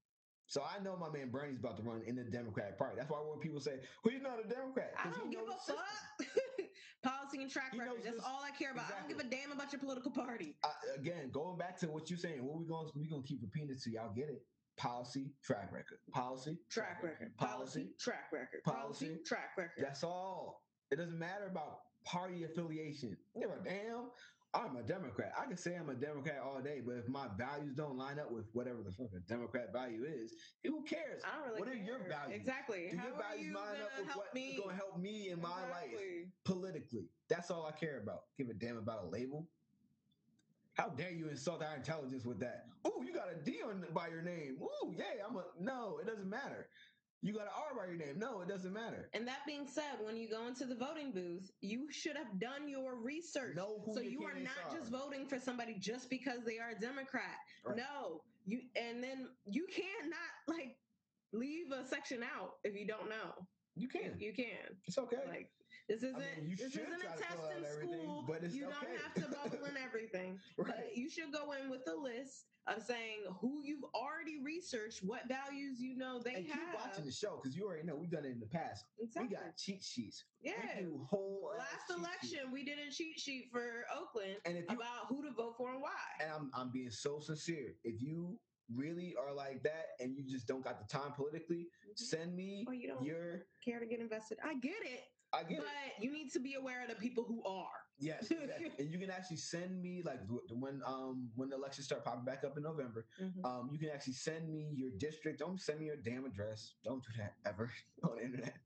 So 0.47 0.63
I 0.63 0.83
know 0.83 0.97
my 0.97 1.09
man 1.09 1.31
Bernie's 1.31 1.61
about 1.61 1.77
to 1.79 1.83
run 1.83 2.03
in 2.03 2.17
the 2.17 2.25
Democratic 2.25 2.77
Party. 2.77 2.97
That's 2.97 3.11
why 3.11 3.19
when 3.21 3.39
people 3.39 3.61
say, 3.61 3.81
"Well, 4.05 4.13
he's 4.13 4.23
not 4.23 4.45
a 4.45 4.49
Democrat," 4.49 4.93
I 4.99 5.11
don't 5.11 5.31
give 5.31 5.49
a 5.49 5.57
fuck. 5.57 5.79
Policy 7.03 7.43
and 7.43 7.51
track 7.51 7.73
record. 7.77 8.03
That's 8.05 8.19
all 8.21 8.43
I 8.43 8.51
care 8.51 8.73
about. 8.73 8.93
I 8.93 9.01
don't 9.01 9.09
give 9.09 9.19
a 9.19 9.25
damn 9.25 9.51
about 9.53 9.73
your 9.73 9.81
political 9.81 10.11
party. 10.11 10.57
Uh, 10.63 10.71
again, 10.97 11.31
going 11.31 11.59
back 11.59 11.77
to 11.79 11.87
what 11.87 12.11
you're 12.11 12.19
saying, 12.19 12.45
what 12.45 12.59
we 12.59 12.67
going 12.67 12.91
we 12.95 13.09
gonna 13.09 13.23
keep 13.23 13.41
repeating 13.43 13.77
to 13.77 13.91
y'all 13.91 14.13
get 14.13 14.29
it. 14.29 14.43
Policy, 14.77 15.33
track 15.43 15.71
record. 15.73 15.99
Policy, 16.13 16.59
Track 16.71 17.03
record. 17.03 17.37
Policy, 17.37 17.81
Policy, 17.81 17.95
track 17.99 18.33
record. 18.33 18.65
Policy, 18.65 19.07
Policy, 19.07 19.23
track 19.25 19.51
record. 19.57 19.85
That's 19.85 20.03
all. 20.03 20.65
It 20.91 20.97
doesn't 20.97 21.19
matter 21.19 21.47
about 21.47 21.81
party 22.05 22.45
affiliation. 22.45 23.17
Give 23.39 23.51
a 23.51 23.63
damn. 23.63 24.11
I'm 24.55 24.77
a 24.77 24.83
Democrat. 24.83 25.33
I 25.39 25.47
can 25.47 25.57
say 25.57 25.77
I'm 25.77 25.89
a 25.89 25.95
Democrat 25.95 26.41
all 26.45 26.61
day, 26.61 26.83
but 26.85 26.97
if 26.97 27.09
my 27.09 27.27
values 27.39 27.75
don't 27.75 27.97
line 27.97 28.19
up 28.19 28.31
with 28.31 28.47
whatever 28.53 28.83
the 28.83 28.93
fuck 28.93 29.09
a 29.17 29.21
Democrat 29.21 29.73
value 29.73 30.05
is, 30.05 30.35
who 30.63 30.83
cares? 30.85 31.23
I 31.25 31.37
don't 31.37 31.49
really 31.49 31.61
What 31.61 31.69
are 31.71 31.75
your 31.75 31.99
values? 32.07 32.37
Exactly. 32.37 32.89
Do 32.91 32.99
How 32.99 33.09
your 33.09 33.17
values 33.17 33.55
line 33.55 33.81
up 33.81 33.99
with 33.99 34.15
what's 34.15 34.35
going 34.35 34.69
to 34.69 34.75
help 34.75 34.99
me 34.99 35.31
in 35.31 35.41
my 35.41 35.71
life 35.71 35.97
politically? 36.45 37.09
That's 37.29 37.51
all 37.51 37.67
I 37.67 37.73
care 37.73 38.01
about. 38.03 38.25
Give 38.37 38.51
a 38.51 38.55
damn 38.55 38.77
about 38.77 39.05
a 39.05 39.07
label. 39.07 39.49
How 40.75 40.89
dare 40.89 41.13
you 41.13 41.29
insult 41.29 41.63
our 41.63 41.77
intelligence 41.77 42.25
with 42.25 42.41
that? 42.41 42.67
Ooh, 42.87 43.05
you 43.05 43.13
got 43.13 43.29
a 43.31 43.43
D 43.43 43.61
on 43.63 43.85
by 43.93 44.09
your 44.09 44.23
name. 44.23 44.59
Ooh, 44.63 44.95
yeah, 44.97 45.27
I'm 45.27 45.37
a 45.37 45.45
no. 45.61 45.99
It 45.99 46.07
doesn't 46.07 46.29
matter. 46.29 46.69
You 47.25 47.33
got 47.33 47.43
an 47.43 47.53
R 47.57 47.77
by 47.79 47.87
your 47.87 47.97
name. 47.97 48.19
No, 48.19 48.41
it 48.41 48.49
doesn't 48.49 48.73
matter. 48.73 49.09
And 49.15 49.27
that 49.29 49.47
being 49.47 49.67
said, 49.67 50.05
when 50.05 50.17
you 50.17 50.29
go 50.29 50.49
into 50.49 50.65
the 50.65 50.75
voting 50.75 51.13
booth, 51.13 51.53
you 51.61 51.87
should 51.93 52.17
have 52.17 52.41
done 52.41 52.69
your 52.69 52.97
research. 52.97 53.55
Know 53.55 53.81
who 53.87 53.95
so 53.95 54.01
you 54.01 54.25
are 54.25 54.35
not 54.35 54.73
are. 54.73 54.77
just 54.77 54.91
voting 54.91 55.29
for 55.29 55.39
somebody 55.39 55.77
just 55.79 56.11
because 56.11 56.41
they 56.45 56.59
are 56.59 56.71
a 56.77 56.81
Democrat. 56.81 57.37
Right. 57.65 57.77
No, 57.77 58.23
you 58.45 58.63
and 58.75 59.03
then 59.03 59.29
you 59.47 59.67
cannot 59.73 60.59
like 60.59 60.77
leave 61.33 61.71
a 61.71 61.87
section 61.87 62.25
out 62.25 62.55
if 62.65 62.75
you 62.75 62.87
don't 62.87 63.09
know. 63.09 63.47
You 63.77 63.89
can. 63.89 64.17
You 64.19 64.33
can. 64.33 64.77
It's 64.87 64.99
okay. 64.99 65.19
Like 65.29 65.51
This 65.93 66.03
isn't 66.05 66.19
mean, 66.19 66.49
you 66.49 66.57
this 66.57 66.73
isn't 66.73 66.89
a 66.89 67.19
test 67.21 67.37
fill 67.37 67.45
out 67.45 67.53
testing 67.53 67.69
everything, 67.69 68.01
school. 68.09 68.25
but 68.27 68.41
it's 68.43 68.55
you 68.55 68.65
okay. 68.65 68.75
don't 68.81 68.97
have 69.05 69.15
to 69.21 69.37
bubble 69.37 69.67
in 69.69 69.77
everything. 69.85 70.39
Right. 70.57 70.73
But 70.73 70.97
you 70.97 71.11
should 71.11 71.31
go 71.33 71.53
in 71.53 71.69
with 71.69 71.83
a 71.87 71.95
list 71.95 72.49
of 72.67 72.83
saying 72.83 73.29
who 73.41 73.61
you've 73.63 73.85
already 73.95 74.41
researched, 74.43 75.01
what 75.05 75.29
values 75.29 75.81
you 75.81 75.99
know 75.99 76.19
they 76.25 76.33
and 76.33 76.47
keep 76.47 76.55
have. 76.55 76.81
watching 76.81 77.05
the 77.05 77.13
show 77.13 77.37
because 77.43 77.55
you 77.55 77.67
already 77.67 77.85
know 77.85 77.95
we've 77.95 78.11
done 78.11 78.25
it 78.25 78.31
in 78.33 78.41
the 78.41 78.47
past. 78.47 78.87
Exactly. 78.99 79.29
We 79.29 79.35
got 79.37 79.57
cheat 79.59 79.85
sheets. 79.85 80.25
yeah. 80.41 80.53
We 80.79 80.83
do 80.83 81.07
whole 81.11 81.53
Last 81.59 81.91
election, 81.91 82.41
sheets. 82.41 82.53
we 82.53 82.65
did 82.65 82.79
a 82.79 82.91
cheat 82.91 83.19
sheet 83.21 83.49
for 83.53 83.85
Oakland 83.93 84.37
And 84.47 84.57
if 84.57 84.65
you 84.71 84.77
about 84.77 85.09
who 85.11 85.23
to 85.25 85.31
vote 85.37 85.57
for 85.59 85.73
and 85.73 85.83
why. 85.83 85.91
and 86.21 86.31
I'm 86.33 86.51
I'm 86.55 86.71
being 86.73 86.91
so 86.91 87.19
sincere. 87.21 87.75
If 87.85 88.01
you 88.01 88.39
really 88.75 89.15
are 89.21 89.35
like 89.35 89.63
that 89.65 89.89
and 90.01 90.17
you 90.17 90.25
just 90.25 90.47
don't 90.47 90.65
got 90.65 90.79
the 90.81 90.87
time 90.87 91.13
politically, 91.15 91.67
mm-hmm. 91.85 91.93
send 91.97 92.35
me 92.35 92.65
you 92.73 92.89
don't 92.89 93.05
your 93.05 93.45
care 93.63 93.81
to 93.81 93.87
get 93.87 94.01
invested. 94.01 94.39
I 94.43 94.55
get 94.55 94.81
it, 94.83 95.03
I 95.35 95.43
get 95.45 95.59
but 95.59 95.67
it. 95.67 96.05
you 96.05 96.13
need 96.13 96.31
to 96.33 96.41
be 96.41 96.55
aware 96.55 96.83
of 96.83 96.89
the 96.89 96.95
people 96.95 97.25
who 97.25 97.43
are. 97.45 97.67
Yes, 97.99 98.31
exactly. 98.31 98.73
and 98.79 98.91
you 98.91 98.99
can 98.99 99.11
actually 99.11 99.37
send 99.37 99.81
me 99.81 100.03
like 100.05 100.19
when 100.51 100.83
um 100.85 101.31
when 101.37 101.49
the 101.49 101.57
elections 101.57 101.87
start 101.87 102.05
popping 102.05 102.25
back 102.25 102.43
up 102.45 102.57
in 102.57 102.63
November. 102.65 103.07
Mhm. 103.21 103.45
Um, 103.45 103.71
you 103.73 103.79
can 103.79 103.91
actually 103.91 104.15
send 104.15 104.51
me 104.51 104.73
your 104.75 104.91
district. 104.99 105.39
Don't 105.39 105.61
send 105.61 105.81
me 105.81 105.87
your 105.87 105.97
damn 105.97 106.25
address. 106.25 106.75
Don't 106.85 107.03
do 107.03 107.11
that 107.19 107.35
ever 107.47 107.71
on 108.03 108.17
the 108.17 108.25
internet. 108.25 108.57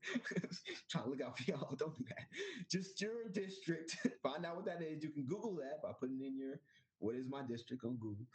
Trying 0.89 1.03
to 1.05 1.09
look 1.09 1.21
out 1.21 1.37
for 1.37 1.51
y'all. 1.51 1.75
Don't 1.75 1.95
do 1.95 2.03
that. 2.09 2.25
Just 2.69 2.99
your 3.01 3.29
district. 3.31 3.95
Find 4.23 4.45
out 4.45 4.55
what 4.55 4.65
that 4.65 4.81
is. 4.81 5.03
You 5.03 5.11
can 5.11 5.25
Google 5.25 5.55
that 5.57 5.81
by 5.83 5.91
putting 5.99 6.21
in 6.21 6.35
your 6.37 6.59
what 6.99 7.15
is 7.15 7.27
my 7.29 7.43
district 7.47 7.83
on 7.85 7.95
Google, 7.97 8.25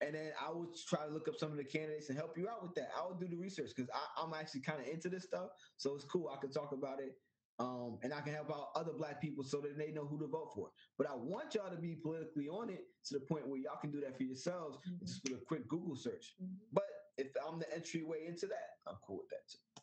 and 0.00 0.14
then 0.14 0.30
I 0.40 0.50
will 0.52 0.72
try 0.86 1.06
to 1.06 1.12
look 1.12 1.26
up 1.26 1.34
some 1.36 1.50
of 1.50 1.56
the 1.56 1.64
candidates 1.64 2.08
and 2.08 2.16
help 2.16 2.38
you 2.38 2.48
out 2.48 2.62
with 2.62 2.74
that. 2.76 2.88
I 2.96 3.04
will 3.04 3.16
do 3.16 3.26
the 3.26 3.36
research 3.36 3.70
because 3.74 3.90
I'm 4.16 4.32
actually 4.32 4.60
kind 4.60 4.80
of 4.80 4.86
into 4.86 5.08
this 5.08 5.24
stuff, 5.24 5.50
so 5.76 5.96
it's 5.96 6.04
cool. 6.04 6.30
I 6.32 6.40
can 6.40 6.52
talk 6.52 6.70
about 6.70 7.00
it 7.00 7.16
um, 7.60 7.98
and 8.02 8.12
I 8.12 8.20
can 8.22 8.32
help 8.34 8.50
out 8.50 8.68
other 8.74 8.92
black 8.96 9.20
people 9.20 9.44
so 9.44 9.60
that 9.60 9.76
they 9.78 9.92
know 9.92 10.06
who 10.06 10.18
to 10.18 10.26
vote 10.26 10.50
for. 10.54 10.70
But 10.98 11.08
I 11.08 11.14
want 11.14 11.54
y'all 11.54 11.70
to 11.70 11.76
be 11.80 11.96
politically 12.02 12.48
on 12.48 12.70
it 12.70 12.80
to 13.06 13.18
the 13.18 13.24
point 13.26 13.46
where 13.48 13.60
y'all 13.60 13.78
can 13.80 13.90
do 13.92 14.00
that 14.00 14.16
for 14.16 14.24
yourselves 14.24 14.78
Mhm. 14.88 15.00
just 15.06 15.22
with 15.24 15.40
a 15.40 15.44
quick 15.44 15.68
Google 15.68 15.94
search. 15.96 16.34
Mhm. 16.42 16.56
But 16.72 16.84
if 17.18 17.28
I'm 17.46 17.58
the 17.58 17.72
entryway 17.74 18.26
into 18.26 18.46
that, 18.48 18.68
I'm 18.86 18.96
cool 19.06 19.18
with 19.18 19.28
that 19.30 19.46
too. 19.48 19.82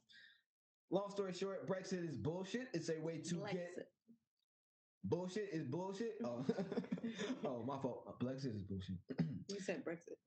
Long 0.90 1.12
story 1.12 1.34
short, 1.34 1.68
Brexit 1.68 2.04
is 2.08 2.18
bullshit. 2.18 2.68
It's 2.74 2.90
a 2.90 3.00
way 3.00 3.22
to 3.22 3.36
get 3.36 3.76
Blexit. 3.76 3.86
bullshit 5.04 5.50
is 5.54 5.66
bullshit. 5.68 6.16
Oh, 6.24 6.46
oh 7.46 7.64
my 7.66 7.80
fault. 7.82 8.06
Uh, 8.08 8.14
Blexit 8.24 8.56
is 8.56 8.64
bullshit. 8.64 8.98
You 9.50 9.62
said 9.62 9.86
Brexit. 9.86 10.18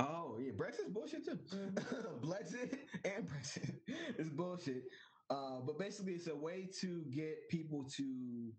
Oh 0.00 0.38
yeah, 0.38 0.52
Brexit's 0.52 0.90
bullshit 0.92 1.24
too. 1.24 1.36
Mm-hmm. 1.36 2.24
Brexit 2.28 2.78
and 3.04 3.28
Brexit 3.28 3.80
is 4.18 4.28
bullshit. 4.30 4.82
Uh, 5.30 5.60
but 5.66 5.78
basically, 5.78 6.12
it's 6.12 6.26
a 6.26 6.34
way 6.36 6.68
to 6.80 7.02
get 7.10 7.48
people 7.48 7.84
to 7.96 8.52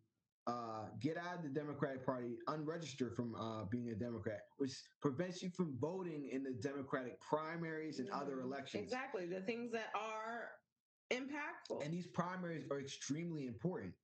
uh, 0.47 0.85
get 0.99 1.17
out 1.17 1.37
of 1.37 1.43
the 1.43 1.49
Democratic 1.49 2.05
Party, 2.05 2.37
unregistered 2.47 3.15
from 3.15 3.33
uh, 3.35 3.65
being 3.65 3.89
a 3.89 3.95
Democrat, 3.95 4.41
which 4.57 4.73
prevents 5.01 5.41
you 5.41 5.49
from 5.49 5.75
voting 5.79 6.29
in 6.31 6.43
the 6.43 6.51
Democratic 6.51 7.19
primaries 7.19 7.97
and 7.99 8.09
other 8.11 8.37
Mhm. 8.37 8.43
elections. 8.43 8.83
Exactly. 8.83 9.25
The 9.25 9.41
things 9.41 9.71
that 9.71 9.89
are 9.95 10.51
impactful. 11.09 11.83
And 11.83 11.91
these 11.91 12.05
primaries 12.05 12.65
are 12.69 12.79
extremely 12.79 13.47
important. 13.47 13.95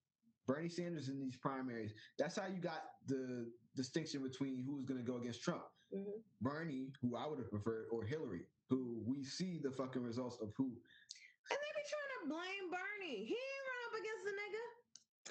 Bernie 0.47 0.67
Sanders 0.69 1.09
in 1.09 1.19
these 1.19 1.37
primaries, 1.37 1.93
that's 2.17 2.35
how 2.37 2.47
you 2.47 2.59
got 2.59 2.95
the 3.05 3.53
distinction 3.75 4.23
between 4.23 4.63
who's 4.63 4.83
going 4.85 4.99
to 4.99 5.05
go 5.05 5.17
against 5.17 5.43
Trump. 5.43 5.63
Mhm. 5.93 6.23
Bernie, 6.41 6.91
who 7.01 7.15
I 7.15 7.27
would 7.27 7.37
have 7.37 7.51
preferred, 7.51 7.87
or 7.91 8.03
Hillary, 8.03 8.47
who 8.69 9.03
we 9.05 9.23
see 9.23 9.59
the 9.59 9.71
fucking 9.71 10.01
results 10.01 10.39
of 10.41 10.53
who. 10.55 10.65
And 10.65 11.59
they 11.59 11.71
be 11.81 11.87
trying 11.87 12.10
blame 12.27 12.65
Bernie. 12.69 13.25
He 13.25 13.35
ain't 13.35 13.65
run 13.69 13.81
up 13.87 13.95
against 13.99 14.23
the 14.25 14.31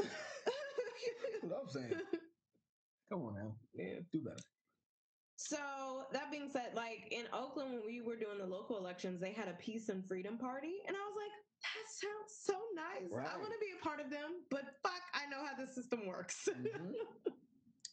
What 1.48 1.60
I'm 1.62 1.68
saying. 1.68 2.00
Come 3.12 3.22
on 3.22 3.34
now. 3.34 3.56
yeah. 3.74 4.00
Do 4.12 4.22
better. 4.22 4.36
So 5.36 6.04
that 6.12 6.30
being 6.30 6.50
said, 6.50 6.74
like 6.74 7.08
in 7.10 7.26
Oakland, 7.32 7.72
when 7.72 7.86
we 7.86 8.02
were 8.02 8.16
doing 8.16 8.38
the 8.38 8.46
local 8.46 8.76
elections, 8.76 9.20
they 9.20 9.32
had 9.32 9.48
a 9.48 9.54
peace 9.54 9.88
and 9.88 10.06
freedom 10.06 10.36
party, 10.38 10.74
and 10.86 10.94
I 10.96 11.00
was 11.00 11.16
like, 11.16 11.32
that 11.62 11.86
sounds 11.90 12.32
so 12.44 12.60
nice. 12.74 13.10
Right. 13.10 13.26
I 13.26 13.38
want 13.38 13.52
to 13.52 13.58
be 13.58 13.72
a 13.78 13.82
part 13.82 14.00
of 14.00 14.10
them, 14.10 14.44
but 14.50 14.64
fuck, 14.82 15.00
I 15.14 15.26
know 15.30 15.44
how 15.44 15.54
the 15.56 15.66
system 15.72 16.06
works. 16.06 16.46
Mhm. 16.46 16.92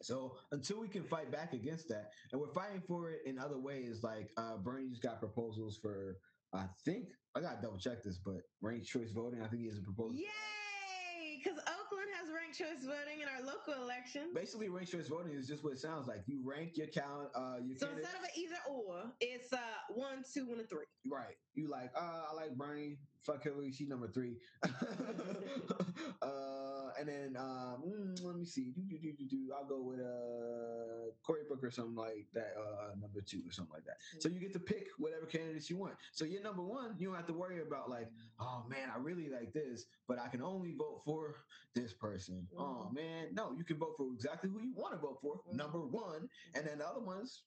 So 0.03 0.37
until 0.51 0.79
we 0.79 0.87
can 0.89 1.07
fight 1.07 1.31
back 1.31 1.53
against 1.53 1.87
that, 1.89 2.11
and 2.31 2.39
we're 2.39 2.53
fighting 2.53 2.81
for 2.87 3.11
it 3.11 3.21
in 3.25 3.39
other 3.39 3.57
ways, 3.59 4.03
like 4.03 4.29
uh, 4.37 4.57
Bernie's 4.57 4.99
got 4.99 5.19
proposals 5.19 5.79
for, 5.81 6.19
I 6.53 6.65
think 6.85 7.05
I 7.35 7.41
gotta 7.41 7.61
double 7.61 7.77
check 7.77 8.03
this, 8.03 8.17
but 8.17 8.41
ranked 8.61 8.87
choice 8.87 9.11
voting. 9.11 9.41
I 9.41 9.47
think 9.47 9.61
he 9.61 9.67
has 9.67 9.77
a 9.77 9.81
proposal. 9.81 10.15
Yay! 10.15 11.41
Because 11.43 11.59
Oakland 11.97 12.15
has 12.19 12.29
ranked 12.31 12.57
choice 12.57 12.85
voting 12.85 13.21
in 13.21 13.27
our 13.27 13.41
local 13.41 13.73
election. 13.81 14.29
Basically, 14.33 14.69
ranked 14.69 14.91
choice 14.91 15.07
voting 15.07 15.33
is 15.33 15.47
just 15.47 15.63
what 15.63 15.73
it 15.73 15.79
sounds 15.79 16.07
like. 16.07 16.21
You 16.27 16.41
rank 16.43 16.77
your 16.77 16.87
count, 16.87 17.29
uh, 17.35 17.57
your 17.65 17.77
So 17.77 17.89
instead 17.89 18.15
of 18.15 18.23
an 18.23 18.29
either 18.35 18.55
or, 18.69 19.11
it's 19.19 19.51
uh 19.51 19.57
one, 19.89 20.23
two, 20.31 20.51
and 20.51 20.61
a 20.61 20.63
three. 20.65 20.85
right. 21.09 21.35
You 21.55 21.69
like, 21.69 21.91
uh, 21.95 22.25
I 22.29 22.33
like 22.35 22.55
Bernie. 22.55 22.97
Fuck 23.23 23.43
Hillary. 23.43 23.71
She 23.71 23.85
number 23.85 24.07
three. 24.07 24.37
uh, 26.21 26.91
and 26.99 27.07
then 27.07 27.35
um, 27.37 27.83
mm, 27.85 28.23
let 28.23 28.35
me 28.35 28.45
see. 28.45 28.71
Do, 28.71 28.81
do, 28.81 28.97
do, 28.99 29.13
do, 29.13 29.27
do. 29.27 29.53
I'll 29.57 29.65
go 29.65 29.81
with 29.81 29.99
uh 29.99 31.11
Cory 31.23 31.41
Booker 31.49 31.67
or 31.67 31.71
something 31.71 31.95
like 31.95 32.27
that. 32.33 32.53
Uh, 32.57 32.95
number 32.99 33.21
two 33.21 33.41
or 33.45 33.51
something 33.51 33.73
like 33.73 33.85
that. 33.85 33.97
So 34.19 34.29
you 34.29 34.39
get 34.39 34.53
to 34.53 34.59
pick 34.59 34.87
whatever 34.97 35.25
candidates 35.25 35.69
you 35.69 35.77
want. 35.77 35.95
So 36.11 36.25
you're 36.25 36.43
number 36.43 36.63
one. 36.63 36.95
You 36.99 37.07
don't 37.07 37.15
have 37.15 37.27
to 37.27 37.33
worry 37.33 37.61
about 37.61 37.89
like, 37.89 38.07
oh 38.39 38.65
man, 38.69 38.89
I 38.93 38.97
really 38.99 39.29
like 39.29 39.53
this, 39.53 39.85
but 40.07 40.19
I 40.19 40.27
can 40.27 40.41
only 40.41 40.73
vote 40.73 41.01
for 41.05 41.35
this 41.73 41.86
person. 41.93 42.47
Oh 42.57 42.89
man, 42.91 43.33
no, 43.33 43.53
you 43.57 43.63
can 43.63 43.77
vote 43.77 43.95
for 43.97 44.11
exactly 44.13 44.49
who 44.49 44.59
you 44.61 44.73
want 44.75 44.93
to 44.93 44.99
vote 44.99 45.19
for. 45.21 45.41
Mhm. 45.47 45.53
Number 45.55 45.79
one, 45.85 46.29
and 46.55 46.65
then 46.65 46.79
the 46.79 46.87
other 46.87 47.01
ones 47.01 47.43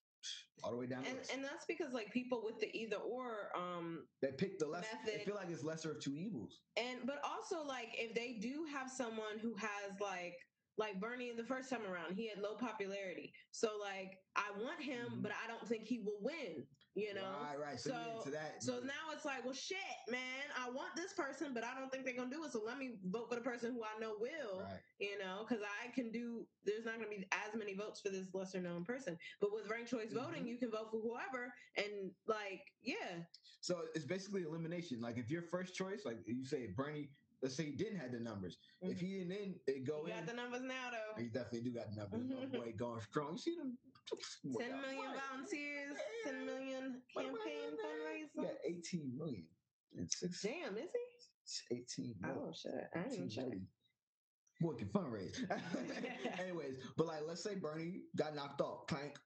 all 0.63 0.71
the 0.73 0.77
way 0.77 0.87
down. 0.87 1.05
And 1.07 1.19
and 1.33 1.43
that's 1.45 1.65
because 1.67 1.93
like 1.93 2.11
people 2.13 2.43
with 2.45 2.59
the 2.61 2.69
either 2.77 2.97
or, 2.97 3.57
um, 3.57 4.07
they 4.21 4.33
pick 4.33 4.59
the 4.59 4.67
less. 4.67 4.87
They 5.07 5.25
feel 5.25 5.35
like 5.35 5.49
it's 5.49 5.65
lesser 5.65 5.93
of 5.93 6.01
two 6.01 6.15
evils. 6.17 6.61
and 6.77 7.07
but 7.07 7.21
also 7.25 7.65
like 7.65 7.89
if 7.95 8.15
they 8.15 8.35
do 8.35 8.65
have 8.71 8.91
someone 8.91 9.39
who 9.41 9.55
has 9.57 9.99
like 10.01 10.35
like 10.77 10.99
Bernie 11.01 11.29
in 11.31 11.37
the 11.37 11.45
first 11.45 11.69
time 11.69 11.85
around, 11.85 12.15
he 12.15 12.29
had 12.29 12.39
low 12.39 12.57
popularity. 12.57 13.33
So 13.51 13.79
like 13.79 14.19
I 14.37 14.51
want 14.59 14.81
him, 14.83 15.07
Mhm. 15.11 15.23
but 15.23 15.33
I 15.33 15.47
don't 15.47 15.67
think 15.69 15.87
he 15.87 15.99
will 16.01 16.21
win. 16.23 16.67
You 16.97 17.15
know. 17.15 17.23
right, 17.43 17.59
right. 17.59 17.79
So, 17.81 18.21
So- 18.25 18.31
that. 18.31 18.63
So 18.63 18.81
now 18.81 19.13
it's 19.13 19.25
like, 19.25 19.45
well, 19.45 19.55
shit, 19.55 19.79
man. 20.09 20.51
I 20.59 20.69
want 20.71 20.97
this 20.97 21.13
person, 21.13 21.55
but 21.55 21.63
I 21.63 21.79
don't 21.79 21.91
think 21.91 22.05
they're 22.05 22.17
gonna 22.17 22.31
do 22.31 22.45
it. 22.45 22.51
So 22.53 22.63
let 22.65 22.79
me 22.79 22.99
vote 23.05 23.29
for 23.29 23.37
the 23.37 23.41
person 23.43 23.73
who 23.73 23.83
I 23.85 23.99
know 24.01 24.17
will. 24.19 24.61
right. 24.61 24.81
You 24.99 25.19
know, 25.19 25.47
because 25.49 25.63
I 25.65 25.89
can 25.93 26.11
do. 26.11 26.47
There's 26.65 26.85
not 26.85 26.97
gonna 26.97 27.09
be 27.09 27.25
as 27.33 27.55
many 27.55 27.75
votes 27.75 28.01
for 28.01 28.09
this 28.11 28.27
lesser 28.35 28.61
known 28.61 28.85
person. 28.85 29.17
But 29.41 29.53
with 29.53 29.69
ranked 29.71 29.91
choice 29.91 30.13
voting, 30.13 30.45
Mhm. 30.45 30.49
you 30.49 30.59
can 30.59 30.71
vote 30.71 30.91
for 30.91 31.01
whoever, 31.01 31.55
and 31.77 32.15
like, 32.27 32.61
yeah, 32.83 33.25
So 33.61 33.83
it's 33.95 34.05
basically 34.07 34.43
elimination. 34.43 35.01
Like 35.01 35.17
if 35.19 35.31
your 35.31 35.43
first 35.43 35.75
choice, 35.75 36.05
like 36.05 36.19
you 36.27 36.45
say 36.45 36.67
Bernie, 36.77 37.09
let's 37.43 37.55
say 37.57 37.65
he 37.67 37.77
didn't 37.77 37.99
have 37.99 38.11
the 38.13 38.21
numbers. 38.21 38.59
If 38.83 39.01
he 39.01 39.19
didn't 39.19 39.33
in, 39.33 39.55
it 39.67 39.85
go 39.85 40.01
Mm-hmm. 40.01 40.09
in. 40.11 40.17
got 40.17 40.27
the 40.27 40.35
numbers 40.35 40.63
now 40.63 40.91
though. 40.91 41.23
he 41.23 41.29
definitely 41.29 41.63
do 41.71 41.73
got 41.73 41.91
the 41.91 41.97
numbers. 41.97 42.23
My 42.29 42.47
boy 42.47 42.73
going 42.73 43.01
strong. 43.01 43.33
You 43.33 43.39
see 43.39 43.57
them? 43.57 43.79
Boy, 44.45 44.61
10 44.61 44.81
million 44.81 45.13
volunteers, 45.31 45.97
10 46.25 46.45
million 46.47 46.70
What 47.15 47.25
campaign 47.25 47.77
fundraiser. 47.85 48.43
got 48.43 48.55
18 48.65 49.13
million 49.17 49.45
and 49.97 50.11
six. 50.11 50.43
Damn, 50.43 50.77
is 50.77 50.91
he? 51.71 51.77
18 51.77 52.15
million. 52.21 52.41
Oh 52.47 52.53
shit, 52.53 52.73
I 52.95 52.99
didn't 52.99 53.13
even 53.13 53.25
18 53.27 53.31
check. 53.31 53.45
million. 53.45 53.67
Boy 54.61 54.75
can 54.75 54.89
fundraise. 54.89 55.39
Anyways, 56.41 56.77
but 56.97 57.07
like 57.07 57.21
let's 57.27 57.43
say 57.43 57.55
Bernie 57.55 58.03
got 58.17 58.35
knocked 58.35 58.61
off, 58.61 58.87
clank. 58.89 59.19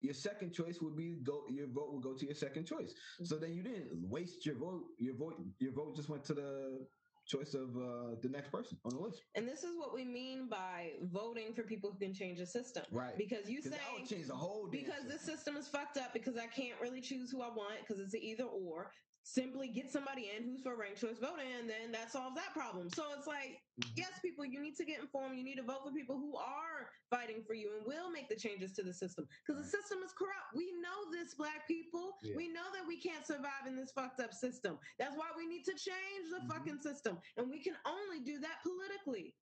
Your 0.00 0.14
second 0.14 0.52
choice 0.52 0.80
would 0.80 0.96
be 0.96 1.18
go. 1.22 1.44
Your 1.50 1.66
vote 1.66 1.92
would 1.92 2.02
go 2.02 2.14
to 2.14 2.24
your 2.24 2.34
second 2.34 2.66
choice. 2.66 2.94
So 3.22 3.34
mm-hmm. 3.34 3.44
then 3.44 3.54
you 3.54 3.62
didn't 3.62 3.88
waste 3.92 4.46
your 4.46 4.56
vote. 4.56 4.84
Your 4.98 5.14
vote. 5.14 5.42
Your 5.58 5.72
vote 5.72 5.94
just 5.94 6.08
went 6.08 6.24
to 6.24 6.34
the 6.34 6.86
choice 7.28 7.54
of 7.54 7.76
uh, 7.76 8.16
the 8.22 8.28
next 8.28 8.50
person 8.50 8.78
on 8.84 8.92
the 8.92 9.00
list. 9.00 9.22
And 9.34 9.46
this 9.46 9.62
is 9.62 9.76
what 9.76 9.94
we 9.94 10.04
mean 10.04 10.48
by 10.48 10.92
voting 11.02 11.52
for 11.54 11.62
people 11.62 11.92
who 11.92 11.98
can 11.98 12.14
change 12.14 12.38
the 12.38 12.46
system. 12.46 12.84
Right. 12.90 13.16
Because 13.16 13.48
you 13.48 13.60
say 13.62 13.76
would 13.96 14.08
change 14.08 14.26
the 14.26 14.34
whole. 14.34 14.68
because 14.70 14.94
system. 14.94 15.08
this 15.08 15.20
system 15.20 15.56
is 15.56 15.68
fucked 15.68 15.98
up 15.98 16.12
because 16.12 16.36
I 16.36 16.46
can't 16.46 16.80
really 16.80 17.00
choose 17.00 17.30
who 17.30 17.42
I 17.42 17.48
want 17.48 17.80
because 17.86 18.02
it's 18.02 18.14
an 18.14 18.22
either 18.22 18.44
or. 18.44 18.90
Simply 19.28 19.68
get 19.68 19.92
somebody 19.92 20.30
in 20.34 20.42
who's 20.42 20.62
for 20.62 20.74
ranked 20.74 21.02
choice 21.02 21.18
voting, 21.20 21.52
and 21.60 21.68
then 21.68 21.92
that 21.92 22.10
solves 22.10 22.34
that 22.36 22.54
problem. 22.54 22.88
So 22.88 23.12
it's 23.12 23.26
like, 23.26 23.60
Mhm. 23.78 23.92
yes, 23.94 24.18
people, 24.20 24.42
you 24.46 24.58
need 24.58 24.74
to 24.76 24.86
get 24.86 25.00
informed. 25.00 25.36
You 25.36 25.44
need 25.44 25.56
to 25.56 25.62
vote 25.62 25.84
for 25.84 25.92
people 25.92 26.16
who 26.16 26.34
are 26.38 26.90
fighting 27.10 27.44
for 27.44 27.52
you 27.52 27.76
and 27.76 27.84
will 27.84 28.10
make 28.10 28.30
the 28.30 28.36
changes 28.36 28.72
to 28.76 28.82
the 28.82 28.92
system 28.94 29.28
because 29.46 29.62
the 29.62 29.68
system 29.68 30.02
is 30.02 30.14
corrupt. 30.14 30.54
We 30.54 30.72
know 30.80 31.10
this, 31.12 31.34
black 31.34 31.68
people. 31.68 32.16
Yeah. 32.22 32.36
We 32.36 32.48
know 32.48 32.72
that 32.72 32.86
we 32.86 33.02
can't 33.02 33.26
survive 33.26 33.66
in 33.66 33.76
this 33.76 33.92
fucked 33.92 34.18
up 34.20 34.32
system. 34.32 34.78
That's 34.98 35.14
why 35.14 35.28
we 35.36 35.46
need 35.46 35.66
to 35.66 35.74
change 35.74 36.30
the 36.30 36.40
Mhm. 36.40 36.48
fucking 36.48 36.80
system, 36.80 37.20
and 37.36 37.50
we 37.50 37.62
can 37.62 37.76
only 37.84 38.20
do 38.20 38.38
that 38.38 38.62
politically 38.62 39.36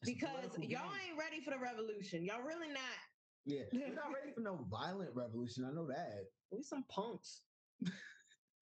It's 0.00 0.10
because 0.10 0.56
y'all 0.56 0.88
game. 0.88 1.00
ain't 1.10 1.18
ready 1.18 1.42
for 1.44 1.50
the 1.50 1.58
revolution. 1.58 2.24
Y'all 2.24 2.40
really 2.40 2.68
not. 2.68 2.98
Yeah, 3.44 3.64
we're 3.72 3.92
not 3.92 4.10
ready 4.10 4.32
for 4.34 4.40
no 4.40 4.56
violent 4.56 5.14
revolution. 5.14 5.66
I 5.66 5.70
know 5.72 5.86
that. 5.88 6.32
We 6.50 6.62
some 6.62 6.84
punks. 6.84 7.42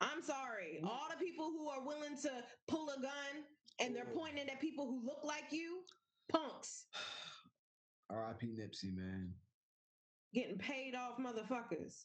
I'm 0.07 0.23
sorry. 0.23 0.81
All 0.85 1.09
the 1.11 1.25
people 1.25 1.47
who 1.51 1.69
are 1.69 1.85
willing 1.87 2.17
to 2.23 2.31
pull 2.69 2.91
a 2.91 3.01
gun 3.03 3.45
and 3.81 3.95
they're 3.97 4.07
pointing 4.15 4.49
at 4.49 4.61
people 4.61 4.87
who 4.87 5.05
look 5.07 5.25
like 5.25 5.53
you, 5.53 5.83
punks, 6.31 6.87
R.I.P. 8.11 8.49
Nipsey, 8.59 8.95
man. 8.97 9.35
getting 10.35 10.59
paid 10.59 10.95
off 10.95 11.19
motherfuckers. 11.19 12.05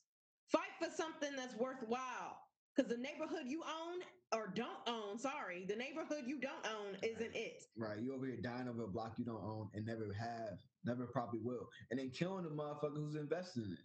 Fight 0.51 0.71
for 0.79 0.89
something 0.95 1.35
that's 1.37 1.55
worthwhile. 1.55 2.39
Because 2.75 2.89
the 2.91 2.97
neighborhood 2.97 3.45
you 3.47 3.63
own 3.63 3.99
or 4.33 4.47
don't 4.55 4.79
own, 4.87 5.19
sorry, 5.19 5.65
the 5.67 5.75
neighborhood 5.75 6.23
you 6.27 6.39
don't 6.39 6.65
own 6.65 6.97
isn't 7.03 7.35
it. 7.35 7.63
Right, 7.77 7.99
you 8.01 8.15
over 8.15 8.25
here 8.25 8.37
dying 8.41 8.69
over 8.69 8.85
a 8.85 8.89
block 8.89 9.15
you 9.19 9.25
don't 9.25 9.43
own 9.43 9.69
and 9.73 9.85
never 9.85 10.13
have, 10.19 10.59
never 10.85 11.07
probably 11.07 11.41
will, 11.43 11.67
and 11.91 11.99
then 11.99 12.11
killing 12.11 12.45
the 12.45 12.51
motherfucker 12.51 12.95
who's 12.97 13.15
investing 13.15 13.63
in 13.65 13.73
it. 13.73 13.79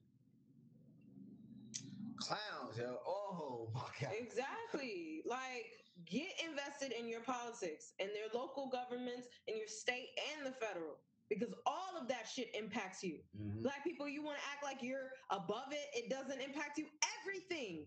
Clowns, 2.18 2.76
yo. 2.78 2.98
Oh 3.06 3.70
my 3.74 3.82
god. 4.00 4.12
Exactly. 4.18 5.22
Like, 5.26 5.66
get 6.06 6.28
invested 6.44 6.92
in 6.92 7.08
your 7.08 7.22
politics 7.22 7.94
and 8.00 8.10
their 8.10 8.28
local 8.34 8.68
governments, 8.70 9.28
in 9.46 9.56
your 9.56 9.68
state 9.68 10.08
and 10.36 10.46
the 10.46 10.52
federal, 10.52 10.96
because 11.28 11.54
all 11.66 11.96
of 12.00 12.08
that 12.08 12.28
shit 12.28 12.54
impacts 12.54 13.02
you. 13.02 13.18
Mhm. 13.38 13.62
Black 13.62 13.84
people, 13.84 14.08
you 14.08 14.22
want 14.22 14.38
to 14.38 14.44
act 14.52 14.62
like 14.62 14.82
you're 14.82 15.10
above 15.30 15.72
it. 15.72 15.88
It 15.94 16.10
doesn't 16.10 16.40
impact 16.40 16.78
you. 16.78 16.86
Everything 17.20 17.86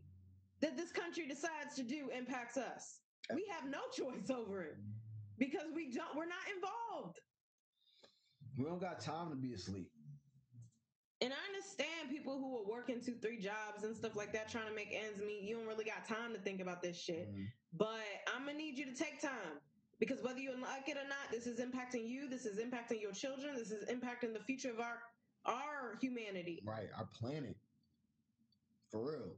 that 0.62 0.76
this 0.78 0.92
country 0.92 1.28
decides 1.28 1.76
to 1.76 1.84
do 1.84 2.10
impacts 2.10 2.58
us. 2.58 3.02
We 3.34 3.46
have 3.52 3.70
no 3.70 3.82
choice 3.94 4.30
over 4.30 4.64
it 4.64 4.78
because 5.38 5.72
we 5.74 5.92
don't. 5.92 6.16
We're 6.16 6.26
not 6.26 6.46
involved. 6.54 7.20
We 8.58 8.66
don't 8.66 8.82
got 8.82 9.00
time 9.00 9.30
to 9.30 9.36
be 9.36 9.54
asleep. 9.54 9.92
And 11.22 11.34
I 11.34 11.38
understand 11.48 12.10
people 12.10 12.40
who 12.40 12.49
working 12.80 13.02
two, 13.02 13.16
three 13.22 13.40
jobs 13.40 13.84
and 13.84 13.96
stuff 13.96 14.16
like 14.16 14.32
that, 14.34 14.50
trying 14.50 14.68
to 14.68 14.74
make 14.74 14.90
ends 14.94 15.20
meet. 15.20 15.42
You 15.44 15.58
don't 15.58 15.68
really 15.68 15.84
got 15.86 16.08
time 16.08 16.34
to 16.34 16.40
think 16.40 16.62
about 16.62 16.82
this 16.82 16.98
shit. 16.98 17.30
Mhm. 17.34 17.48
But 17.74 18.02
I'm 18.28 18.46
gonna 18.46 18.58
need 18.58 18.78
you 18.78 18.86
to 18.86 18.96
take 18.96 19.20
time 19.22 19.60
because 20.00 20.22
whether 20.24 20.40
you 20.40 20.56
like 20.58 20.88
it 20.88 20.98
or 20.98 21.08
not, 21.08 21.30
this 21.32 21.46
is 21.46 21.60
impacting 21.60 22.08
you. 22.08 22.30
This 22.30 22.46
is 22.46 22.60
impacting 22.60 23.02
your 23.02 23.12
children. 23.12 23.56
This 23.56 23.72
is 23.72 23.90
impacting 23.90 24.34
the 24.34 24.44
future 24.44 24.72
of 24.72 24.80
our 24.80 25.02
our 25.46 25.98
humanity. 26.02 26.62
Right, 26.66 26.90
our 26.98 27.08
planet. 27.08 27.56
For 28.92 29.10
real. 29.12 29.38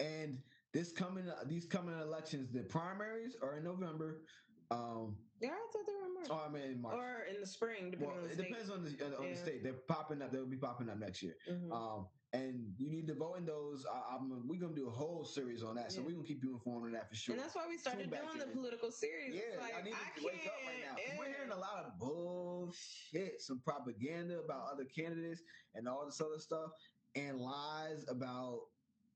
And 0.00 0.42
this 0.72 0.92
coming, 0.92 1.30
these 1.46 1.66
coming 1.66 1.98
elections, 1.98 2.50
the 2.52 2.62
primaries 2.64 3.36
are 3.42 3.56
in 3.56 3.64
November. 3.64 4.22
Um, 4.70 5.16
Yeah, 5.40 5.50
I 5.52 5.68
thought 5.72 5.86
they 5.86 5.94
were 5.94 6.06
in 6.06 6.14
March. 6.14 6.26
oh, 6.30 6.44
I 6.46 6.48
mean 6.48 6.62
in 6.62 6.80
March. 6.82 6.94
or 6.94 7.22
in 7.24 7.40
the 7.40 7.46
spring, 7.46 7.90
depending 7.90 8.08
well, 8.08 8.18
on 8.18 8.24
the 8.24 8.30
it 8.30 8.34
state. 8.34 8.48
depends 8.48 8.70
on 8.70 8.84
the 8.84 9.16
on 9.16 9.22
Yeah. 9.24 9.30
the 9.30 9.36
state. 9.36 9.62
They're 9.64 9.72
popping 9.88 10.22
up. 10.22 10.30
They'll 10.30 10.46
be 10.46 10.58
popping 10.58 10.88
up 10.88 10.98
next 10.98 11.22
year. 11.22 11.36
Mhm. 11.48 11.72
Um, 11.72 12.08
and 12.32 12.72
you 12.78 12.88
need 12.88 13.06
to 13.08 13.14
vote 13.14 13.34
in 13.38 13.44
those. 13.44 13.84
I, 13.92 14.14
I'm, 14.14 14.46
we're 14.46 14.60
gonna 14.60 14.74
do 14.74 14.86
a 14.86 14.90
whole 14.90 15.24
series 15.24 15.62
on 15.62 15.74
that, 15.76 15.90
so 15.90 16.00
Yeah. 16.00 16.06
we're 16.06 16.12
gonna 16.12 16.26
keep 16.26 16.42
you 16.44 16.52
informed 16.52 16.86
on 16.86 16.92
that 16.92 17.08
for 17.08 17.14
sure. 17.16 17.34
And 17.34 17.42
that's 17.42 17.54
why 17.56 17.66
we 17.68 17.76
started 17.76 18.10
Tune 18.10 18.20
doing 18.20 18.38
the 18.38 18.44
in. 18.44 18.52
political 18.52 18.90
series. 18.92 19.34
yeah, 19.34 19.60
like, 19.60 19.74
I 19.76 19.82
need 19.82 19.94
I 19.94 20.18
to 20.20 20.26
wake 20.26 20.46
up 20.46 20.52
right 20.66 20.76
now. 20.88 20.94
can't- 20.96 21.18
We're 21.18 21.26
hearing 21.32 21.50
a 21.50 21.56
lot 21.58 21.84
of 21.84 21.98
bullshit, 21.98 23.40
some 23.42 23.60
propaganda 23.60 24.40
about 24.40 24.70
other 24.72 24.84
candidates 24.84 25.42
and 25.74 25.88
all 25.88 26.04
this 26.06 26.20
other 26.20 26.38
stuff, 26.38 26.70
and 27.16 27.40
lies 27.40 28.04
about 28.08 28.60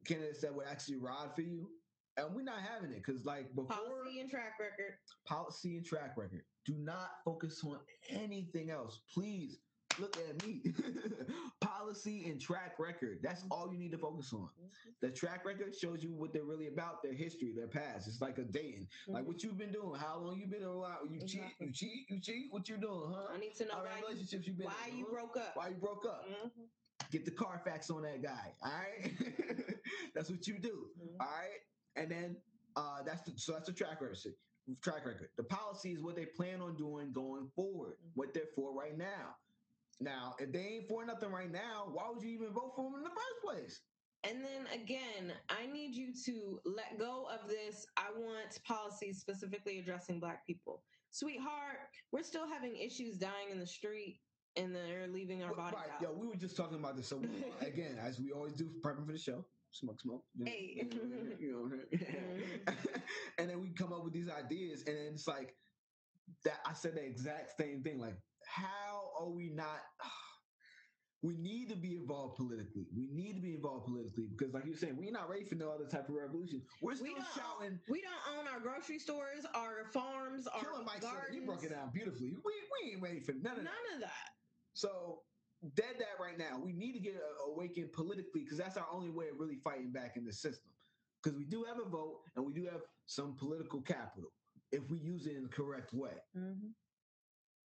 candidates 0.04 0.40
that 0.40 0.52
would 0.54 0.66
actually 0.66 0.96
ride 0.96 1.34
for 1.34 1.42
you. 1.42 1.70
And 2.16 2.32
we're 2.34 2.42
not 2.42 2.60
having 2.60 2.90
it 2.92 3.02
because, 3.04 3.24
like, 3.24 3.52
before 3.54 3.76
policy 3.76 4.20
and 4.20 4.30
track 4.30 4.58
record. 4.60 4.98
policy 5.24 5.76
and 5.76 5.84
track 5.86 6.16
record. 6.16 6.44
Do 6.64 6.74
not 6.78 7.10
focus 7.24 7.62
on 7.64 7.80
anything 8.08 8.70
else. 8.70 9.00
Please 9.12 9.58
look 9.98 10.16
at 10.18 10.44
me. 10.46 10.62
policy 11.60 12.30
and 12.30 12.40
track 12.40 12.78
record. 12.78 13.18
That's 13.22 13.44
all 13.50 13.72
you 13.72 13.78
need 13.78 13.92
to 13.92 13.98
focus 13.98 14.32
on. 14.32 14.50
The 15.00 15.10
track 15.10 15.44
record 15.44 15.74
shows 15.76 16.02
you 16.02 16.12
what 16.14 16.32
they're 16.32 16.44
really 16.44 16.66
about, 16.68 17.02
their 17.02 17.12
history, 17.14 17.52
their 17.52 17.68
past. 17.68 18.08
It's 18.08 18.20
like 18.20 18.38
a 18.38 18.44
dating. 18.44 18.88
Like 19.06 19.24
Mhm. 19.24 19.26
what 19.26 19.42
you've 19.42 19.58
been 19.58 19.72
doing, 19.72 19.98
how 19.98 20.18
long 20.18 20.38
you 20.38 20.46
been 20.46 20.62
around. 20.64 21.10
You 21.12 21.26
cheat, 21.26 21.52
you 21.60 21.72
cheat, 21.72 22.10
you 22.10 22.20
cheat. 22.20 22.52
What 22.52 22.68
you 22.68 22.76
doing, 22.78 23.12
huh? 23.12 23.26
I 23.30 23.38
need 23.38 23.54
to 23.56 23.66
know 23.66 23.82
why 23.82 24.00
relationships 24.00 24.46
you 24.46 24.54
been 24.54 24.66
why 24.66 24.88
in, 24.88 24.98
you 24.98 25.04
huh? 25.06 25.12
broke 25.12 25.36
up. 25.36 25.56
Why 25.56 25.68
you 25.68 25.76
broke 25.76 26.06
up? 26.06 26.26
Mhm. 26.28 26.70
Get 27.10 27.24
the 27.24 27.32
Carfax 27.32 27.90
on 27.90 28.02
that 28.02 28.22
guy. 28.22 28.56
All 28.62 28.70
right, 28.72 29.02
that's 30.14 30.30
what 30.30 30.46
you 30.46 30.58
do. 30.58 30.94
Mhm. 30.98 31.16
All 31.20 31.26
right, 31.26 31.60
and 31.96 32.10
then 32.10 32.42
uh, 32.76 33.02
that's 33.02 33.22
the, 33.22 33.38
so 33.38 33.52
that's 33.52 33.66
the 33.66 33.72
track 33.72 34.00
record. 34.00 34.18
Track 34.80 35.04
record. 35.04 35.30
The 35.36 35.44
policy 35.44 35.92
is 35.92 36.02
what 36.02 36.16
they 36.16 36.26
plan 36.26 36.60
on 36.62 36.76
doing 36.76 37.12
going 37.12 37.50
forward. 37.50 37.98
What 38.14 38.32
they're 38.32 38.46
for 38.56 38.72
right 38.74 38.96
now. 38.96 39.36
Now, 40.00 40.34
if 40.38 40.52
they 40.52 40.60
ain't 40.60 40.88
for 40.88 41.04
nothing 41.04 41.30
right 41.30 41.50
now, 41.50 41.88
why 41.92 42.08
would 42.10 42.22
you 42.22 42.30
even 42.30 42.52
vote 42.52 42.72
for 42.76 42.84
them 42.90 42.98
in 42.98 43.04
the 43.04 43.10
first 43.10 43.42
place? 43.44 43.80
And 44.24 44.42
then 44.42 44.66
again, 44.72 45.32
I 45.50 45.66
need 45.66 45.94
you 45.94 46.12
to 46.24 46.60
let 46.64 46.98
go 46.98 47.26
of 47.30 47.48
this. 47.48 47.86
I 47.96 48.06
want 48.16 48.58
policies 48.66 49.20
specifically 49.20 49.78
addressing 49.78 50.18
Black 50.18 50.46
people. 50.46 50.82
Sweetheart, 51.10 51.78
we're 52.10 52.22
still 52.22 52.48
having 52.48 52.74
issues 52.76 53.18
dying 53.18 53.50
in 53.52 53.58
the 53.58 53.66
street 53.66 54.20
and 54.56 54.74
they're 54.74 55.08
leaving 55.08 55.42
our 55.42 55.54
bodies 55.54 55.78
right, 55.80 55.90
out. 55.94 56.02
yo, 56.02 56.12
we 56.12 56.26
were 56.26 56.36
just 56.36 56.56
talking 56.56 56.78
about 56.78 56.96
this. 56.96 57.08
So 57.08 57.20
again, 57.60 57.98
as 58.00 58.18
we 58.18 58.32
always 58.32 58.54
do, 58.54 58.70
prepping 58.82 59.04
for 59.06 59.12
the 59.12 59.18
show, 59.18 59.44
smoke, 59.72 60.00
smoke. 60.00 60.24
You 60.34 60.44
know, 60.44 60.50
Hey. 60.50 60.88
you 61.38 61.52
know 61.52 61.58
what 61.62 61.72
I'm 61.92 61.98
saying? 61.98 62.78
and 63.38 63.50
then 63.50 63.60
we 63.60 63.70
come 63.70 63.92
up 63.92 64.04
with 64.04 64.12
these 64.12 64.30
ideas, 64.30 64.84
and 64.86 64.96
then 64.96 65.06
it's 65.14 65.26
like 65.26 65.54
that. 66.44 66.60
I 66.66 66.72
said 66.72 66.94
the 66.94 67.04
exact 67.04 67.56
same 67.58 67.82
thing. 67.82 67.98
Like, 67.98 68.16
how 68.46 69.10
are 69.18 69.30
we 69.30 69.50
not? 69.50 69.80
We 71.22 71.38
need 71.38 71.70
to 71.70 71.74
be 71.76 71.96
involved 71.96 72.36
politically. 72.36 72.84
We 72.94 73.08
need 73.10 73.36
to 73.36 73.40
be 73.40 73.54
involved 73.54 73.86
politically 73.86 74.26
because, 74.36 74.52
like 74.52 74.66
you're 74.66 74.76
saying, 74.76 74.98
we're 74.98 75.10
not 75.10 75.30
ready 75.30 75.46
for 75.46 75.54
no 75.54 75.70
other 75.70 75.86
type 75.86 76.10
of 76.10 76.16
revolution. 76.16 76.60
We're 76.82 76.96
still 76.96 77.06
we 77.06 77.24
shouting. 77.34 77.80
we 77.88 78.02
don't 78.02 78.36
own 78.36 78.46
our 78.46 78.60
grocery 78.60 78.98
stores, 78.98 79.46
our 79.54 79.86
farms, 79.90 80.46
our 80.46 80.60
Killer 80.60 80.84
Mike 80.84 81.00
said 81.00 81.12
gardens. 81.12 81.34
He 81.34 81.40
broke 81.40 81.64
it 81.64 81.70
down 81.70 81.88
beautifully. 81.94 82.36
We, 82.44 82.52
we 82.52 82.92
ain't 82.92 83.00
ready 83.00 83.20
for 83.20 83.32
none 83.32 83.52
of 83.52 83.64
none 83.64 83.64
that. 83.64 83.72
None 83.88 83.94
of 83.94 84.00
that. 84.02 84.28
So 84.74 85.20
dead 85.72 85.96
that 85.98 86.20
right 86.20 86.36
now. 86.36 86.60
We 86.62 86.72
need 86.72 86.92
to 86.92 87.00
get 87.00 87.14
awakened 87.48 87.92
politically 87.92 88.42
because 88.42 88.58
that's 88.58 88.76
our 88.76 88.86
only 88.92 89.08
way 89.08 89.28
of 89.28 89.38
really 89.38 89.58
fighting 89.64 89.92
back 89.92 90.16
in 90.16 90.24
the 90.24 90.32
system. 90.32 90.70
Because 91.22 91.38
we 91.38 91.46
do 91.46 91.64
have 91.64 91.78
a 91.78 91.88
vote 91.88 92.20
and 92.36 92.44
we 92.44 92.52
do 92.52 92.64
have 92.64 92.82
some 93.06 93.34
political 93.36 93.80
capital 93.80 94.30
if 94.72 94.82
we 94.90 94.98
use 94.98 95.26
it 95.26 95.36
in 95.36 95.44
the 95.44 95.48
correct 95.48 95.94
way. 95.94 96.10
Mm-hmm. 96.36 96.68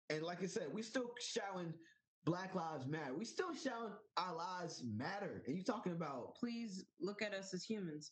And 0.09 0.23
like 0.23 0.41
I 0.43 0.47
said, 0.47 0.67
we 0.73 0.81
still 0.81 1.11
shouting 1.19 1.73
Black 2.25 2.55
Lives 2.55 2.85
Matter. 2.87 3.13
We 3.17 3.25
still 3.25 3.53
shouting 3.55 3.93
our 4.17 4.35
lives 4.35 4.83
matter. 4.95 5.43
And 5.47 5.55
you 5.57 5.63
talking 5.63 5.93
about 5.93 6.35
Please 6.39 6.85
look 7.01 7.21
at 7.21 7.33
us 7.33 7.53
as 7.53 7.63
humans. 7.63 8.11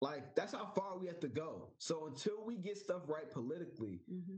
like 0.00 0.34
that's 0.36 0.52
how 0.52 0.66
far 0.76 0.98
we 0.98 1.06
have 1.06 1.20
to 1.20 1.28
go. 1.28 1.70
So 1.78 2.06
until 2.06 2.44
we 2.46 2.56
get 2.56 2.76
stuff 2.78 3.02
right 3.08 3.30
politically, 3.30 4.00
mm-hmm. 4.12 4.36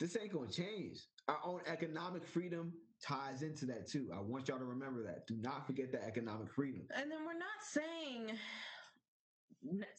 this 0.00 0.16
ain't 0.20 0.32
gonna 0.32 0.50
change. 0.50 1.06
Our 1.28 1.38
own 1.44 1.60
economic 1.66 2.26
freedom 2.26 2.72
ties 3.02 3.42
into 3.42 3.66
that 3.66 3.88
too. 3.88 4.10
I 4.14 4.20
want 4.20 4.48
y'all 4.48 4.58
to 4.58 4.64
remember 4.64 5.04
that. 5.04 5.26
Do 5.28 5.36
not 5.40 5.66
forget 5.66 5.92
that 5.92 6.04
economic 6.06 6.52
freedom. 6.52 6.82
And 6.96 7.10
then 7.10 7.20
we're 7.24 7.34
not 7.34 7.60
saying 7.62 8.36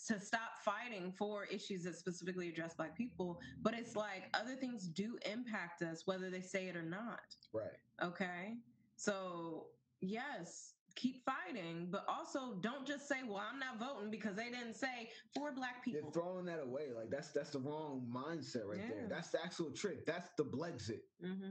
to 0.07 0.20
stop 0.20 0.57
fighting 0.64 1.12
for 1.12 1.45
issues 1.45 1.84
that 1.84 1.95
specifically 1.95 2.49
address 2.49 2.74
Black 2.76 2.95
people, 2.97 3.39
but 3.62 3.74
it's 3.74 3.95
like 3.95 4.24
other 4.34 4.55
things 4.55 4.88
do 4.88 5.18
impact 5.26 5.82
us, 5.84 6.07
whether 6.07 6.30
they 6.30 6.41
say 6.41 6.68
it 6.68 6.76
or 6.76 6.82
not. 6.84 7.20
Right. 7.53 7.78
Okay. 8.01 8.55
So, 8.95 9.68
yes, 10.01 10.74
keep 10.95 11.24
fighting, 11.26 11.89
but 11.91 12.05
also 12.07 12.59
don't 12.62 12.86
just 12.88 13.07
say, 13.07 13.18
well, 13.28 13.38
I'm 13.38 13.59
not 13.59 13.80
voting 13.80 14.12
because 14.12 14.36
they 14.36 14.49
didn't 14.49 14.76
say 14.76 15.09
for 15.36 15.53
Black 15.53 15.84
people 15.84 16.01
You're 16.03 16.12
throwing 16.12 16.45
that 16.45 16.59
away. 16.59 16.91
Like 16.95 17.09
that's 17.09 17.32
that's 17.32 17.51
the 17.51 17.59
wrong 17.59 18.07
mindset 18.14 18.66
right 18.66 18.80
there. 18.88 19.07
That's 19.09 19.30
the 19.30 19.43
actual 19.43 19.72
trick. 19.72 20.05
That's 20.05 20.30
the 20.38 20.43
Blexit. 20.43 21.01
hmm 21.22 21.49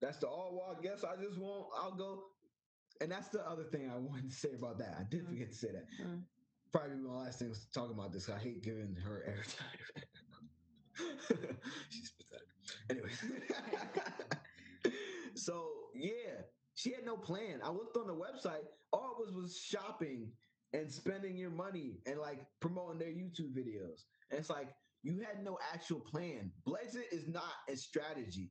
That's 0.00 0.18
the 0.18 0.28
all 0.28 0.56
well, 0.56 0.76
I 0.78 0.82
guess 0.82 1.04
I 1.04 1.16
just 1.16 1.38
won't 1.38 1.68
I'll 1.76 1.96
go. 1.96 2.22
And 3.00 3.10
that's 3.10 3.28
the 3.28 3.46
other 3.48 3.64
thing 3.64 3.88
I 3.90 3.96
wanted 3.98 4.30
to 4.30 4.36
say 4.36 4.52
about 4.52 4.78
that. 4.78 4.96
I 4.98 5.04
did 5.04 5.24
Mm. 5.24 5.28
forget 5.30 5.50
to 5.50 5.56
say 5.56 5.68
that. 5.72 5.86
Mm. 6.04 6.22
Probably 6.72 6.96
my 6.96 7.24
last 7.24 7.38
thing 7.38 7.48
was 7.48 7.66
talking 7.72 7.94
about 7.94 8.12
this. 8.12 8.28
I 8.28 8.38
hate 8.38 8.62
giving 8.62 8.94
her 9.02 9.24
airtime. 9.28 10.02
She's 11.90 12.12
pathetic. 12.18 12.48
Anyway. 12.90 13.10
so 15.34 15.68
yeah, 15.94 16.42
she 16.74 16.90
had 16.92 17.04
no 17.04 17.16
plan. 17.16 17.60
I 17.62 17.70
looked 17.70 17.96
on 17.96 18.06
the 18.06 18.14
website. 18.14 18.64
All 18.92 19.16
it 19.18 19.24
was 19.26 19.34
was 19.34 19.58
shopping 19.58 20.32
and 20.72 20.90
spending 20.90 21.36
your 21.36 21.50
money 21.50 22.00
and 22.06 22.18
like 22.18 22.40
promoting 22.60 22.98
their 22.98 23.08
YouTube 23.08 23.54
videos. 23.56 24.04
And 24.30 24.38
it's 24.40 24.50
like 24.50 24.68
you 25.02 25.20
had 25.20 25.42
no 25.44 25.58
actual 25.72 26.00
plan. 26.00 26.50
Blexit 26.66 27.12
is 27.12 27.28
not 27.28 27.52
a 27.68 27.76
strategy. 27.76 28.50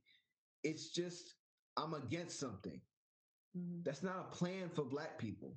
It's 0.64 0.90
just 0.90 1.34
I'm 1.76 1.94
against 1.94 2.40
something. 2.40 2.80
Mhm. 3.56 3.84
That's 3.84 4.02
not 4.02 4.18
a 4.30 4.36
plan 4.36 4.70
for 4.70 4.84
black 4.84 5.18
people. 5.18 5.56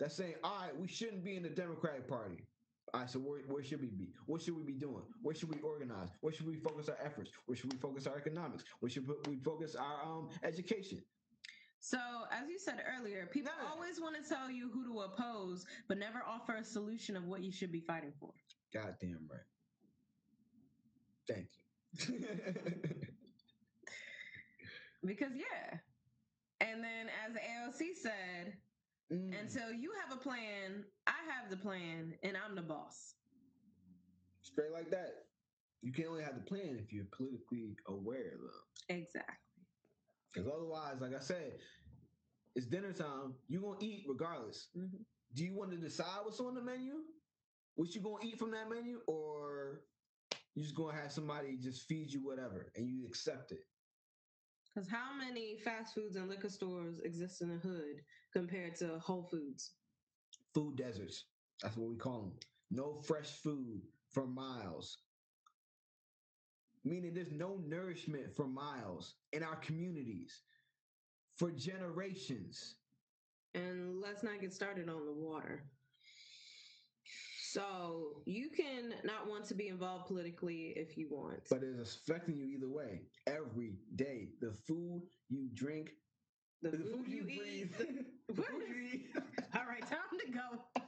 That's 0.00 0.16
saying, 0.16 0.34
all 0.42 0.56
right, 0.62 0.76
we 0.76 0.88
shouldn't 0.88 1.22
be 1.22 1.36
in 1.36 1.42
the 1.42 1.50
Democratic 1.50 2.08
Party. 2.08 2.42
All 2.94 3.00
right, 3.00 3.10
so 3.10 3.18
where, 3.18 3.40
where 3.46 3.62
should 3.62 3.82
we 3.82 3.88
be? 3.88 4.14
What 4.26 4.40
should 4.40 4.56
we 4.56 4.62
be 4.64 4.72
doing? 4.72 5.02
Where 5.22 5.34
should 5.34 5.54
we 5.54 5.60
organize? 5.60 6.08
Where 6.22 6.32
should 6.32 6.46
we 6.46 6.56
focus 6.56 6.88
our 6.88 6.96
efforts? 7.04 7.30
Where 7.44 7.54
should 7.54 7.70
we 7.70 7.78
focus 7.78 8.06
our 8.06 8.16
economics? 8.16 8.64
Where 8.80 8.90
should 8.90 9.06
we 9.28 9.36
focus 9.44 9.76
our 9.76 10.02
um, 10.02 10.30
education? 10.42 11.02
So, 11.78 11.98
as 12.32 12.48
you 12.48 12.58
said 12.58 12.82
earlier, 12.98 13.28
people 13.30 13.52
always 13.70 14.00
want 14.00 14.16
to 14.16 14.28
tell 14.28 14.50
you 14.50 14.70
who 14.72 14.84
to 14.84 15.00
oppose, 15.00 15.66
but 15.86 15.98
never 15.98 16.22
offer 16.26 16.54
a 16.56 16.64
solution 16.64 17.16
of 17.16 17.26
what 17.26 17.42
you 17.42 17.52
should 17.52 17.70
be 17.70 17.80
fighting 17.80 18.12
for. 18.18 18.30
Goddamn 18.72 19.28
right. 19.30 19.40
Thank 21.28 21.48
you. 22.08 22.26
Because, 25.04 25.32
yeah. 25.34 25.78
And 26.60 26.84
then, 26.84 27.08
as 27.26 27.32
the 27.32 27.40
AOC 27.40 27.96
said, 28.02 28.52
Mm. 29.12 29.50
so 29.50 29.70
you 29.70 29.92
have 30.00 30.16
a 30.16 30.20
plan, 30.20 30.84
I 31.06 31.14
have 31.28 31.50
the 31.50 31.56
plan, 31.56 32.14
and 32.22 32.36
I'm 32.36 32.54
the 32.54 32.62
boss. 32.62 33.14
Straight 34.42 34.72
like 34.72 34.90
that. 34.90 35.26
You 35.82 35.92
can 35.92 36.06
only 36.06 36.22
have 36.22 36.34
the 36.36 36.42
plan 36.42 36.78
if 36.78 36.92
you're 36.92 37.06
politically 37.06 37.76
aware, 37.86 38.34
though. 38.38 38.94
Exactly. 38.94 39.64
Because 40.32 40.48
otherwise, 40.48 41.00
like 41.00 41.14
I 41.14 41.20
said, 41.20 41.58
it's 42.54 42.66
dinner 42.66 42.92
time. 42.92 43.34
You're 43.48 43.62
gonna 43.62 43.78
eat 43.80 44.04
regardless. 44.08 44.68
Mhm. 44.76 45.04
Do 45.34 45.44
you 45.44 45.54
want 45.54 45.70
to 45.72 45.76
decide 45.76 46.24
what's 46.24 46.40
on 46.40 46.54
the 46.54 46.62
menu? 46.62 47.04
What 47.74 47.94
you 47.94 48.00
gonna 48.02 48.24
eat 48.24 48.38
from 48.38 48.50
that 48.52 48.68
menu, 48.68 49.00
or 49.06 49.86
you 50.54 50.62
just 50.62 50.74
gonna 50.74 50.96
have 50.96 51.12
somebody 51.12 51.56
just 51.56 51.86
feed 51.88 52.12
you 52.12 52.22
whatever 52.22 52.70
and 52.76 52.86
you 52.88 53.06
accept 53.06 53.52
it? 53.52 53.66
Because 54.80 54.92
how 54.92 55.12
many 55.14 55.58
fast 55.62 55.94
foods 55.94 56.16
and 56.16 56.26
liquor 56.26 56.48
stores 56.48 57.00
exist 57.00 57.42
in 57.42 57.50
the 57.50 57.56
hood 57.56 58.00
compared 58.32 58.74
to 58.76 58.98
Whole 58.98 59.28
Foods? 59.30 59.72
Food 60.54 60.76
deserts. 60.76 61.24
That's 61.62 61.76
what 61.76 61.90
we 61.90 61.96
call 61.96 62.20
them. 62.20 62.32
No 62.70 63.02
fresh 63.02 63.28
food 63.28 63.82
for 64.10 64.26
miles. 64.26 64.96
Meaning 66.82 67.12
there's 67.12 67.30
no 67.30 67.58
nourishment 67.62 68.34
for 68.34 68.46
miles 68.46 69.16
in 69.34 69.42
our 69.42 69.56
communities 69.56 70.40
for 71.36 71.50
generations. 71.50 72.76
And 73.54 74.00
let's 74.00 74.22
not 74.22 74.40
get 74.40 74.54
started 74.54 74.88
on 74.88 75.04
the 75.04 75.12
water. 75.12 75.62
So 77.52 78.22
you 78.26 78.48
can 78.48 78.94
not 79.02 79.28
want 79.28 79.44
to 79.46 79.54
be 79.56 79.66
involved 79.66 80.06
politically 80.06 80.72
if 80.76 80.96
you 80.96 81.08
want. 81.10 81.40
but 81.50 81.64
it's 81.64 81.96
affecting 81.96 82.36
you 82.36 82.46
either 82.46 82.68
way 82.68 83.00
every 83.26 83.72
day. 83.96 84.28
The 84.40 84.52
food 84.52 85.02
you 85.28 85.48
drink, 85.52 85.90
the 86.62 86.70
the 86.70 86.78
food 86.78 87.08
you 87.08 87.26
eat. 87.28 87.76
the- 87.76 88.04
the 88.28 88.34
food 88.42 88.62
you 88.68 88.76
eat. 88.92 89.06
all 89.56 89.66
right, 89.66 89.80
time 89.82 90.18
to 90.24 90.30
go. 90.30 90.64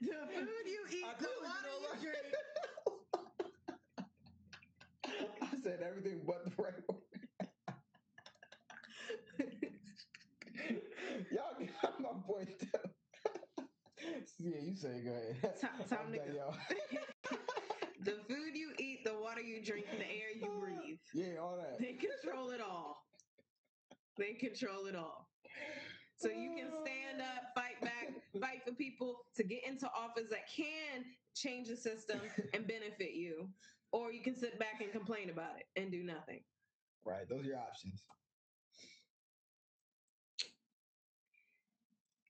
The 0.00 0.06
food 0.34 0.66
you 0.66 0.80
eat, 0.98 1.04
I 1.04 1.14
the 1.18 1.24
you, 1.28 1.42
water 1.42 1.58
know 1.64 1.88
you 1.92 2.00
drink. 2.00 2.34
I 5.42 5.56
said 5.62 5.80
everything 5.82 6.22
but 6.26 6.44
the 6.44 6.62
right 6.62 6.72
word. 6.88 7.00
Y'all 11.30 11.56
got 11.82 12.00
my 12.00 12.08
point 12.26 12.48
though. 12.72 12.90
Yeah, 14.38 14.60
you 14.62 14.74
say 14.74 14.88
it, 14.88 15.04
go 15.04 15.10
ahead. 15.12 15.54
Ti- 15.60 15.88
time 15.88 16.00
I'm 16.06 16.12
to 16.12 16.18
go. 16.18 16.24
y'all. 16.34 16.56
The 18.02 18.12
food 18.30 18.54
you 18.54 18.72
eat, 18.78 19.04
the 19.04 19.12
water 19.12 19.42
you 19.42 19.62
drink, 19.62 19.84
the 19.90 20.06
air 20.06 20.30
you 20.34 20.48
breathe. 20.60 20.98
Yeah, 21.12 21.38
all 21.38 21.58
that. 21.58 21.78
They 21.78 21.92
control 21.94 22.48
it 22.50 22.60
all. 22.62 22.96
They 24.16 24.32
control 24.34 24.86
it 24.86 24.96
all. 24.96 25.28
So 26.16 26.28
you 26.30 26.54
can 26.56 26.70
stand 26.82 27.20
up, 27.20 27.42
fight 27.54 27.78
back, 27.82 28.08
fight 28.40 28.62
for 28.64 28.72
people 28.72 29.16
to 29.36 29.44
get 29.44 29.66
into 29.66 29.86
office 29.92 30.30
that 30.30 30.48
can 30.54 31.04
change 31.34 31.68
the 31.68 31.76
system 31.76 32.20
and 32.54 32.66
benefit 32.66 33.12
you. 33.12 33.48
Or 33.92 34.12
you 34.12 34.22
can 34.22 34.36
sit 34.36 34.58
back 34.58 34.80
and 34.80 34.90
complain 34.92 35.28
about 35.28 35.58
it 35.58 35.64
and 35.76 35.90
do 35.90 36.02
nothing. 36.02 36.40
Right, 37.04 37.28
those 37.28 37.44
are 37.44 37.48
your 37.48 37.58
options. 37.58 38.02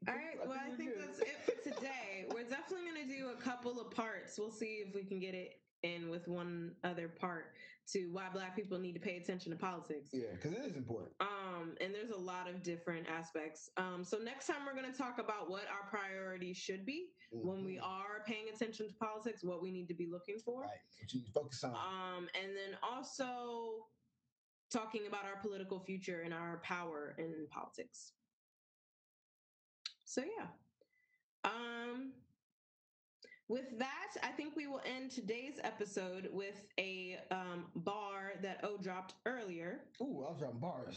All 0.08 0.14
right. 0.14 0.38
Well, 0.46 0.58
I 0.58 0.74
think 0.76 0.92
that's 0.98 1.18
it 1.18 1.36
for 1.44 1.70
today. 1.74 2.24
We're 2.32 2.48
definitely 2.48 2.86
going 2.90 3.06
to 3.08 3.14
do 3.14 3.30
a 3.38 3.42
couple 3.42 3.80
of 3.80 3.90
parts. 3.90 4.38
We'll 4.38 4.50
see 4.50 4.82
if 4.86 4.94
we 4.94 5.04
can 5.04 5.20
get 5.20 5.34
it 5.34 5.60
in 5.82 6.08
with 6.10 6.26
one 6.28 6.72
other 6.84 7.08
part 7.08 7.52
to 7.92 8.06
why 8.12 8.28
Black 8.32 8.54
people 8.56 8.78
need 8.78 8.92
to 8.94 9.00
pay 9.00 9.16
attention 9.16 9.50
to 9.52 9.58
politics. 9.58 10.10
Yeah, 10.12 10.32
because 10.32 10.52
it 10.52 10.64
is 10.64 10.76
important. 10.76 11.12
Um, 11.20 11.74
and 11.80 11.94
there's 11.94 12.10
a 12.10 12.18
lot 12.18 12.48
of 12.48 12.62
different 12.62 13.06
aspects. 13.08 13.68
Um, 13.76 14.04
so 14.04 14.18
next 14.18 14.46
time 14.46 14.64
we're 14.66 14.80
going 14.80 14.90
to 14.90 14.96
talk 14.96 15.18
about 15.18 15.50
what 15.50 15.64
our 15.68 15.88
priorities 15.90 16.56
should 16.56 16.86
be 16.86 17.08
when 17.32 17.64
we 17.64 17.76
Mhm. 17.76 17.82
are 17.82 18.22
paying 18.26 18.48
attention 18.48 18.88
to 18.88 18.94
politics, 18.94 19.42
what 19.42 19.60
we 19.62 19.70
need 19.70 19.88
to 19.88 19.94
be 19.94 20.06
looking 20.06 20.38
for. 20.38 20.62
right, 20.62 20.78
what 21.00 21.12
you 21.12 21.22
focus 21.34 21.64
on. 21.64 21.74
Um, 21.74 22.28
and 22.34 22.56
then 22.56 22.78
also 22.82 23.88
talking 24.70 25.06
about 25.08 25.24
our 25.24 25.40
political 25.40 25.80
future 25.80 26.20
and 26.20 26.32
our 26.32 26.58
power 26.60 27.14
in 27.18 27.46
politics. 27.50 28.12
So 30.10 30.22
yeah. 30.22 30.46
Um 31.44 32.10
with 33.48 33.78
that, 33.78 34.16
I 34.24 34.28
think 34.28 34.56
we 34.56 34.66
will 34.66 34.80
end 34.84 35.12
today's 35.12 35.60
episode 35.62 36.28
with 36.32 36.66
a 36.78 37.18
um, 37.30 37.66
bar 37.74 38.32
that 38.42 38.60
O 38.64 38.76
dropped 38.76 39.14
earlier. 39.26 39.80
Ooh, 40.00 40.24
I 40.24 40.30
was 40.30 40.38
dropping 40.38 40.60
bars. 40.60 40.94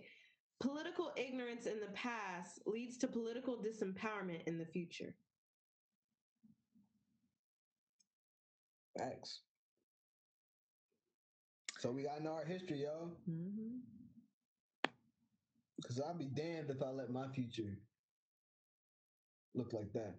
political 0.60 1.12
ignorance 1.16 1.66
in 1.66 1.78
the 1.78 1.92
past 1.94 2.60
leads 2.66 2.98
to 2.98 3.06
political 3.06 3.56
disempowerment 3.56 4.42
in 4.46 4.58
the 4.58 4.66
future. 4.66 5.14
Facts. 8.98 9.40
So 11.78 11.90
we 11.90 12.02
got 12.02 12.18
to 12.18 12.24
know 12.24 12.34
our 12.34 12.44
history, 12.44 12.82
y'all. 12.82 13.10
Mm-hmm. 13.28 13.78
Because 15.76 16.00
I'll 16.00 16.14
be 16.14 16.30
damned 16.34 16.70
if 16.70 16.82
I 16.82 16.90
let 16.90 17.10
my 17.10 17.28
future 17.28 17.78
look 19.54 19.72
like 19.72 19.92
that. 19.92 20.14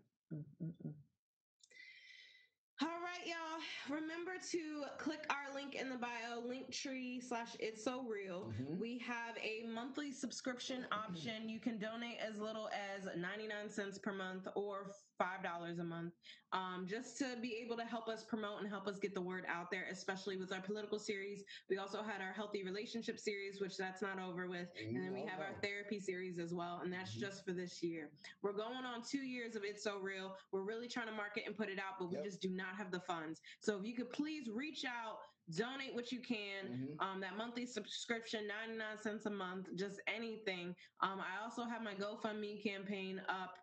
All 2.81 2.87
right, 3.01 3.25
y'all. 3.25 3.95
Remember 3.95 4.33
to 4.51 4.83
click 4.97 5.25
our 5.29 5.53
link 5.53 5.75
in 5.75 5.89
the 5.89 5.95
bio, 5.97 6.41
linktree 6.41 7.23
slash 7.23 7.55
it's 7.59 7.83
so 7.83 8.01
real. 8.03 8.51
Mhm. 8.59 8.79
We 8.79 8.97
have 8.99 9.37
a 9.37 9.63
monthly 9.67 10.11
subscription 10.11 10.85
option. 10.91 11.47
You 11.49 11.59
can 11.59 11.77
donate 11.77 12.17
as 12.17 12.39
little 12.39 12.69
as 12.69 13.07
99 13.15 13.69
cents 13.69 13.99
per 13.99 14.11
month 14.11 14.47
or 14.55 14.91
$5 15.19 15.79
a 15.79 15.83
month 15.83 16.13
um, 16.51 16.85
just 16.87 17.17
to 17.17 17.35
be 17.41 17.55
able 17.65 17.75
to 17.77 17.83
help 17.83 18.07
us 18.07 18.23
promote 18.23 18.59
and 18.61 18.69
help 18.69 18.87
us 18.87 18.99
get 18.99 19.13
the 19.13 19.21
word 19.21 19.45
out 19.47 19.71
there, 19.71 19.87
especially 19.89 20.37
with 20.37 20.51
our 20.53 20.61
political 20.61 20.99
series. 20.99 21.43
We 21.69 21.77
also 21.77 22.03
had 22.03 22.21
our 22.21 22.31
healthy 22.31 22.63
relationship 22.63 23.19
series, 23.19 23.59
which 23.59 23.77
that's 23.77 24.01
not 24.01 24.19
over 24.19 24.47
with. 24.47 24.69
And 24.79 24.95
then 25.03 25.13
we 25.13 25.25
have 25.25 25.39
our 25.39 25.59
therapy 25.61 25.99
series 25.99 26.37
as 26.39 26.53
well, 26.53 26.81
and 26.81 26.93
that's 26.93 27.15
Mhm. 27.15 27.19
just 27.21 27.43
for 27.45 27.53
this 27.53 27.81
year. 27.81 28.11
We're 28.41 28.53
going 28.53 28.85
on 28.85 29.01
two 29.01 29.23
years 29.23 29.55
of 29.55 29.63
It's 29.63 29.83
So 29.83 29.99
Real. 29.99 30.37
We're 30.51 30.63
really 30.63 30.87
trying 30.87 31.07
to 31.07 31.13
market 31.13 31.45
and 31.47 31.55
put 31.55 31.69
it 31.69 31.79
out, 31.79 31.97
but 31.99 32.09
we 32.09 32.15
Yep. 32.15 32.23
just 32.25 32.41
do 32.41 32.49
not 32.49 32.75
have 32.75 32.91
the 32.91 33.01
funds. 33.01 33.41
So 33.61 33.79
if 33.79 33.85
you 33.85 33.95
could 33.95 34.11
please 34.11 34.47
reach 34.49 34.85
out, 34.85 35.19
donate 35.55 35.93
what 35.93 36.11
you 36.11 36.21
can. 36.21 36.95
Mhm. 36.99 37.01
Um, 37.01 37.19
that 37.19 37.35
monthly 37.35 37.65
subscription, 37.65 38.47
99 38.47 38.97
cents 39.01 39.25
a 39.25 39.29
month, 39.29 39.73
just 39.75 39.99
anything. 40.07 40.75
Um, 41.01 41.19
I 41.19 41.37
also 41.41 41.63
have 41.65 41.81
my 41.81 41.95
GoFundMe 41.95 42.61
campaign 42.63 43.19
up. 43.27 43.57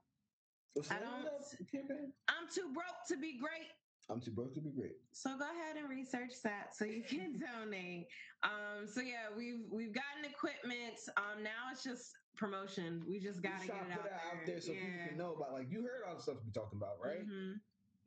What's 0.74 0.90
I 0.90 0.98
the 0.98 1.04
name 1.04 1.14
of 1.14 1.88
don't-? 1.88 2.12
I'm 2.28 2.48
too 2.52 2.72
broke 2.72 3.06
to 3.08 3.16
be 3.16 3.38
great. 3.38 3.68
I'm 4.08 4.20
too 4.20 4.32
broke 4.32 4.54
to 4.54 4.60
be 4.60 4.70
great. 4.70 4.96
So 5.12 5.36
go 5.38 5.44
ahead 5.44 5.76
and 5.76 5.88
research 5.88 6.32
that 6.42 6.74
so 6.74 6.84
you 6.84 7.02
can 7.02 7.38
donate. 7.64 8.08
Um, 8.42 8.86
so 8.86 9.00
yeah, 9.00 9.30
we've 9.36 9.60
we've 9.70 9.92
gotten 9.92 10.24
equipment. 10.24 10.98
Um, 11.16 11.42
now 11.42 11.70
it's 11.72 11.84
just 11.84 12.12
promotion. 12.36 13.04
We 13.08 13.20
just 13.20 13.42
gotta 13.42 13.66
get 13.66 13.76
it 13.76 13.82
put 13.90 14.00
out, 14.00 14.06
it 14.06 14.12
out 14.12 14.46
there 14.46 14.60
so 14.60 14.72
people 14.72 14.88
can 15.08 15.16
know 15.16 15.34
about. 15.34 15.52
Like 15.52 15.70
you 15.70 15.82
heard 15.82 16.02
all 16.08 16.16
the 16.16 16.22
stuff 16.22 16.36
we're 16.44 16.52
talking 16.52 16.78
about, 16.78 16.98
right? 17.02 17.26
Mhm. 17.26 17.60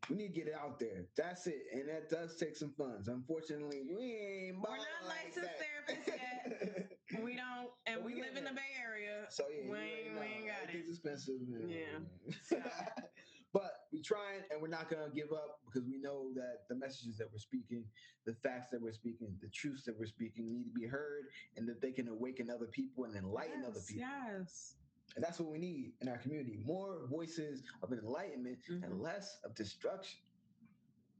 We 0.10 0.18
need 0.18 0.34
to 0.34 0.40
get 0.41 0.48
it 0.48 0.56
out 0.56 0.80
there. 0.80 1.06
That's 1.15 1.48
it, 1.48 1.64
and 1.72 1.88
that 1.88 2.10
does 2.10 2.35
take 2.38 2.57
some 2.57 2.73
funds. 2.77 3.07
Unfortunately, 3.07 3.84
we 3.90 4.03
ain't. 4.52 4.57
We're 4.57 4.76
not 4.76 5.06
like 5.07 5.26
licensed 5.27 5.49
that. 5.57 6.06
therapists 6.06 6.07
yet. 6.07 6.91
We 7.24 7.36
don't, 7.36 7.70
and 7.88 8.04
we 8.04 8.16
we 8.16 8.22
live 8.22 8.36
in 8.38 8.44
the. 8.44 8.52
Bay 8.52 8.62
Area. 8.82 9.26
So 9.30 9.45
yeah, 9.50 9.72
We 9.72 9.78
ain't- 9.78 10.20
we 10.20 10.26
ain't 10.26 10.48
got 10.48 10.70
it. 10.76 10.86
expensive. 10.88 11.36
and- 11.41 11.72
Yeah. 11.72 12.00
but 13.54 13.88
we 13.91 14.02
trying, 14.02 14.41
and 14.52 14.62
we're 14.62 14.68
not 14.68 14.90
gonna 14.90 15.10
give 15.14 15.32
up 15.32 15.62
because 15.66 15.88
we 15.88 15.98
know 15.98 16.32
that 16.36 16.68
the 16.70 16.76
messages 16.76 17.18
that 17.18 17.32
we're 17.32 17.38
speaking, 17.40 17.86
the 18.26 18.34
facts 18.36 18.70
that 18.72 18.82
we're 18.82 18.94
speaking, 18.94 19.38
the 19.41 19.50
truths 19.50 19.84
that 19.86 19.98
we're 19.98 20.06
speaking 20.06 20.52
need 20.52 20.66
to 20.66 20.72
be 20.72 20.86
heard, 20.86 21.26
and 21.58 21.68
that 21.68 21.82
they 21.82 21.91
can 21.91 22.08
awaken 22.10 22.50
other 22.50 22.68
people 22.68 23.06
and 23.06 23.16
enlighten 23.16 23.64
other 23.66 23.82
people. 23.88 24.02
Yes. 24.08 24.76
And 25.16 25.24
that's 25.24 25.40
what 25.40 25.50
we 25.50 25.58
need 25.60 25.94
in 26.02 26.10
our 26.10 26.18
community: 26.18 26.58
more 26.66 27.08
voices 27.08 27.64
of 27.82 27.91
enlightenment 27.94 28.60
Mhm. 28.70 28.84
and 28.84 29.02
less 29.02 29.40
of 29.44 29.56
destruction. 29.56 30.20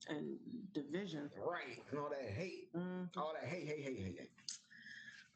And 0.10 0.38
division. 0.74 1.32
Right, 1.38 1.82
and 1.90 1.98
all 2.00 2.10
that 2.10 2.30
hate, 2.30 2.74
Mhm. 2.74 3.16
all 3.16 3.34
that 3.34 3.46
hate, 3.46 3.66
hate, 3.68 3.84
hate, 3.84 3.98
hate, 4.00 4.20
hate. 4.20 4.32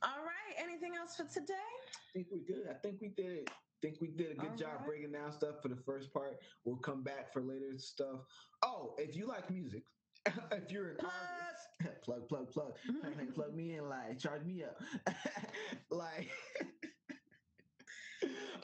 All 0.04 0.24
right. 0.24 0.56
Anything 0.64 0.96
else 0.96 1.16
for 1.16 1.26
today? 1.26 1.54
I 1.54 2.14
think 2.14 2.28
we're 2.32 2.40
good. 2.56 2.68
I 2.70 2.74
think 2.76 3.02
we 3.02 3.10
did 3.10 3.32
it. 3.32 3.50
I 3.50 3.54
think 3.82 4.02
we 4.02 4.08
did 4.08 4.32
a 4.32 4.36
good 4.36 4.52
All 4.52 4.56
job 4.58 4.70
right. 4.80 4.88
breaking 4.88 5.12
down 5.12 5.32
stuff 5.32 5.62
for 5.62 5.68
the 5.70 5.76
first 5.76 6.12
part. 6.14 6.40
We'll 6.66 6.78
come 6.78 7.04
back 7.04 7.32
for 7.32 7.42
later 7.42 7.78
stuff. 7.78 8.22
Oh, 8.64 8.96
if 8.98 9.16
you 9.16 9.28
like 9.28 9.50
music, 9.52 9.84
if 10.26 10.72
you're 10.72 10.92
an 10.92 10.98
Plug. 10.98 11.12
artist, 11.12 12.04
plug, 12.04 12.28
plug, 12.28 12.50
plug, 12.52 12.76
plug, 13.02 13.34
plug 13.36 13.56
me 13.56 13.76
in, 13.76 13.88
like 13.88 14.18
charge 14.20 14.44
me 14.46 14.64
up, 14.64 14.80
like. 15.92 16.30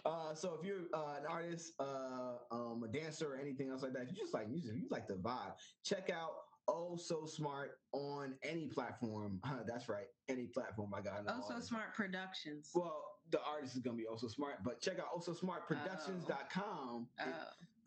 Uh, 0.06 0.34
so 0.36 0.58
if 0.60 0.66
you're 0.66 0.82
uh, 0.94 1.16
an 1.18 1.26
artist, 1.30 1.74
uh, 1.80 2.34
um, 2.52 2.84
a 2.84 2.88
dancer, 2.92 3.34
or 3.36 3.38
anything 3.40 3.70
else 3.70 3.84
like 3.84 3.94
that, 3.94 4.02
if 4.02 4.10
you 4.10 4.16
just 4.18 4.34
like 4.34 4.50
music, 4.50 4.74
you 4.76 4.88
like 4.90 5.08
the 5.08 5.14
vibe, 5.14 5.54
check 5.86 6.10
out 6.10 6.32
Oh 6.68 6.98
So 6.98 7.26
Smart 7.26 7.80
on 7.92 8.36
any 8.44 8.68
platform. 8.68 9.40
Huh, 9.44 9.64
That's 9.68 9.90
right, 9.90 10.08
any 10.30 10.46
platform. 10.46 10.94
I 10.96 11.02
got. 11.02 11.28
Also 11.28 11.60
Smart 11.60 11.94
Productions. 11.94 12.72
Well, 12.74 13.04
the 13.32 13.40
artist 13.44 13.76
is 13.76 13.82
gonna 13.82 13.98
be 13.98 14.08
also 14.08 14.28
smart, 14.28 14.64
but 14.64 14.82
check 14.82 15.00
out 15.00 15.08
also 15.14 15.34
smartproductions.com. 15.34 17.08
Oh. 17.20 17.26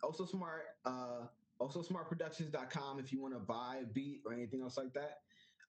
Also 0.02 0.24
smart, 0.24 0.64
uh, 0.84 1.26
also 1.58 1.82
smartproductions.com 1.82 2.98
if 2.98 3.12
you 3.12 3.20
want 3.20 3.34
to 3.34 3.40
buy 3.40 3.78
a 3.82 3.86
beat 3.86 4.20
or 4.26 4.32
anything 4.32 4.60
else 4.62 4.76
like 4.76 4.92
that. 4.94 5.20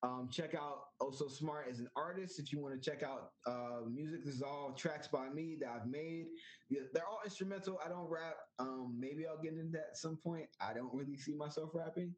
Um, 0.03 0.29
check 0.31 0.53
out 0.53 0.89
Also 0.99 1.27
Smart 1.27 1.67
as 1.69 1.79
an 1.79 1.89
artist 1.95 2.39
if 2.39 2.53
you 2.53 2.59
want 2.59 2.79
to 2.81 2.89
check 2.89 3.01
out 3.01 3.31
uh, 3.47 3.81
music. 3.89 4.23
This 4.23 4.35
is 4.35 4.41
all 4.43 4.73
tracks 4.77 5.07
by 5.07 5.29
me 5.29 5.57
that 5.59 5.69
I've 5.69 5.87
made. 5.87 6.27
They're 6.69 7.07
all 7.07 7.21
instrumental. 7.23 7.79
I 7.83 7.89
don't 7.89 8.07
rap. 8.07 8.35
Um, 8.59 8.95
maybe 8.99 9.25
I'll 9.25 9.41
get 9.41 9.53
into 9.53 9.71
that 9.71 9.87
at 9.91 9.97
some 9.97 10.17
point. 10.17 10.47
I 10.61 10.73
don't 10.73 10.93
really 10.93 11.17
see 11.17 11.33
myself 11.33 11.71
rapping, 11.73 12.13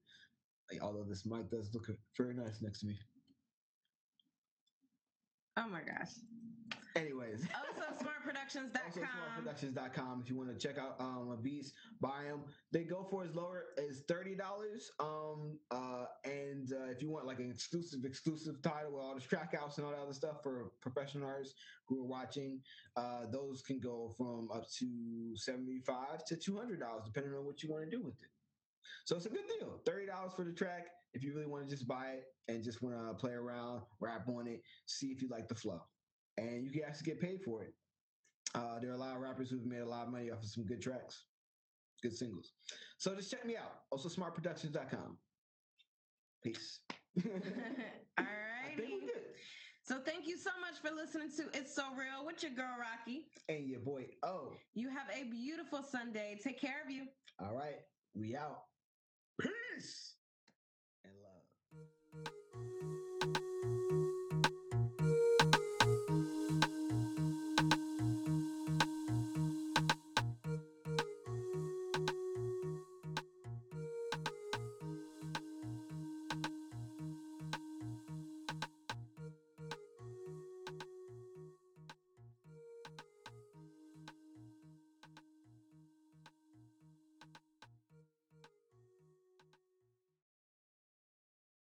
like, 0.72 0.82
although 0.82 1.04
this 1.04 1.26
mic 1.26 1.50
does 1.50 1.74
look 1.74 1.90
very 2.18 2.34
nice 2.34 2.62
next 2.62 2.80
to 2.80 2.88
me. 2.88 2.98
Oh 5.58 5.68
my 5.68 5.82
gosh. 5.82 6.12
Anyways. 6.96 7.48
Also 7.56 7.80
Also 7.90 8.06
smartproductions.com. 8.06 10.22
if 10.24 10.30
you 10.30 10.36
want 10.36 10.50
to 10.50 10.56
check 10.68 10.78
out 10.78 10.96
um 11.00 11.30
my 11.30 11.36
beats, 11.36 11.74
buy 12.02 12.24
them. 12.28 12.42
They 12.72 12.84
go 12.84 13.06
for 13.10 13.24
as 13.24 13.36
lower 13.36 13.66
as 13.78 14.02
thirty 14.08 14.36
dollars. 14.36 14.92
Um 15.00 15.60
uh 15.72 16.06
and 16.26 16.72
uh, 16.74 16.90
if 16.92 17.02
you 17.02 17.10
want 17.10 17.26
like 17.26 17.40
an 17.40 17.50
exclusive 17.50 18.06
exclusive 18.06 18.62
title 18.62 18.94
with 18.94 19.04
all 19.04 19.16
the 19.16 19.22
track 19.22 19.56
outs 19.60 19.78
and 19.78 19.86
all 19.86 19.92
that 19.92 20.00
other 20.00 20.14
stuff 20.14 20.44
for 20.44 20.72
professional 20.82 21.28
artists 21.28 21.56
who 21.88 22.02
are 22.02 22.08
watching, 22.08 22.60
uh 22.96 23.26
those 23.32 23.62
can 23.62 23.80
go 23.80 24.14
from 24.18 24.50
up 24.54 24.70
to 24.80 24.88
seventy 25.36 25.80
five 25.80 26.24
to 26.26 26.36
two 26.36 26.58
hundred 26.58 26.80
dollars 26.80 27.04
depending 27.06 27.34
on 27.34 27.46
what 27.46 27.64
you 27.64 27.70
want 27.72 27.84
to 27.84 27.90
do 27.90 28.02
with 28.04 28.16
it. 28.22 28.30
So 29.06 29.16
it's 29.16 29.26
a 29.26 29.30
good 29.30 29.48
deal. 29.60 29.82
Thirty 29.86 30.06
dollars 30.06 30.34
for 30.36 30.44
the 30.46 30.54
track 30.54 30.88
if 31.14 31.24
you 31.24 31.34
really 31.34 31.48
want 31.48 31.68
to 31.68 31.70
just 31.76 31.88
buy 31.88 32.08
it 32.18 32.26
and 32.48 32.64
just 32.64 32.82
want 32.82 32.96
to 32.96 33.14
play 33.14 33.32
around, 33.32 33.82
rap 34.00 34.28
on 34.28 34.48
it, 34.48 34.62
see 34.86 35.08
if 35.08 35.22
you 35.22 35.28
like 35.30 35.48
the 35.48 35.56
flow, 35.56 35.82
and 36.38 36.64
you 36.64 36.72
can 36.72 36.84
actually 36.86 37.06
get 37.06 37.20
paid 37.20 37.40
for 37.44 37.64
it. 37.64 37.74
Uh, 38.56 38.80
there 38.80 38.92
are 38.92 38.96
a 38.96 38.98
lot 38.98 39.16
of 39.16 39.22
rappers 39.22 39.50
who've 39.50 39.66
made 39.66 39.82
a 39.82 39.86
lot 39.86 40.06
of 40.06 40.12
money 40.12 40.32
off 40.32 40.40
of 40.40 40.50
some 40.50 40.66
good 40.66 40.82
tracks, 40.82 41.26
good 42.02 42.16
singles. 42.16 42.54
So 42.98 43.16
just 43.16 43.32
check 43.32 43.46
me 43.46 43.56
out. 43.58 43.82
Also, 43.92 44.10
smartproductions.com. 44.10 45.18
Peace. 46.44 46.80
Think 47.22 47.44
Alrighty. 48.20 49.00
So 49.84 50.00
thank 50.06 50.28
you 50.28 50.38
so 50.38 50.52
much 50.62 50.80
for 50.82 50.96
listening 50.96 51.30
to 51.38 51.58
It's 51.58 51.76
So 51.76 51.84
Real 51.98 52.26
with 52.26 52.44
your 52.44 52.52
girl 52.52 52.76
Rocky. 52.80 53.26
And 53.50 53.68
your 53.68 53.80
boy, 53.80 54.06
oh, 54.24 54.54
You 54.76 54.90
have 54.90 55.08
a 55.12 55.24
beautiful 55.30 55.82
Sunday. 55.84 56.40
Take 56.44 56.62
care 56.62 56.84
of 56.86 56.92
you. 56.92 57.06
all 57.40 57.56
right, 57.56 57.80
we 58.16 58.36
out. 58.36 58.64
Peace. 59.42 60.19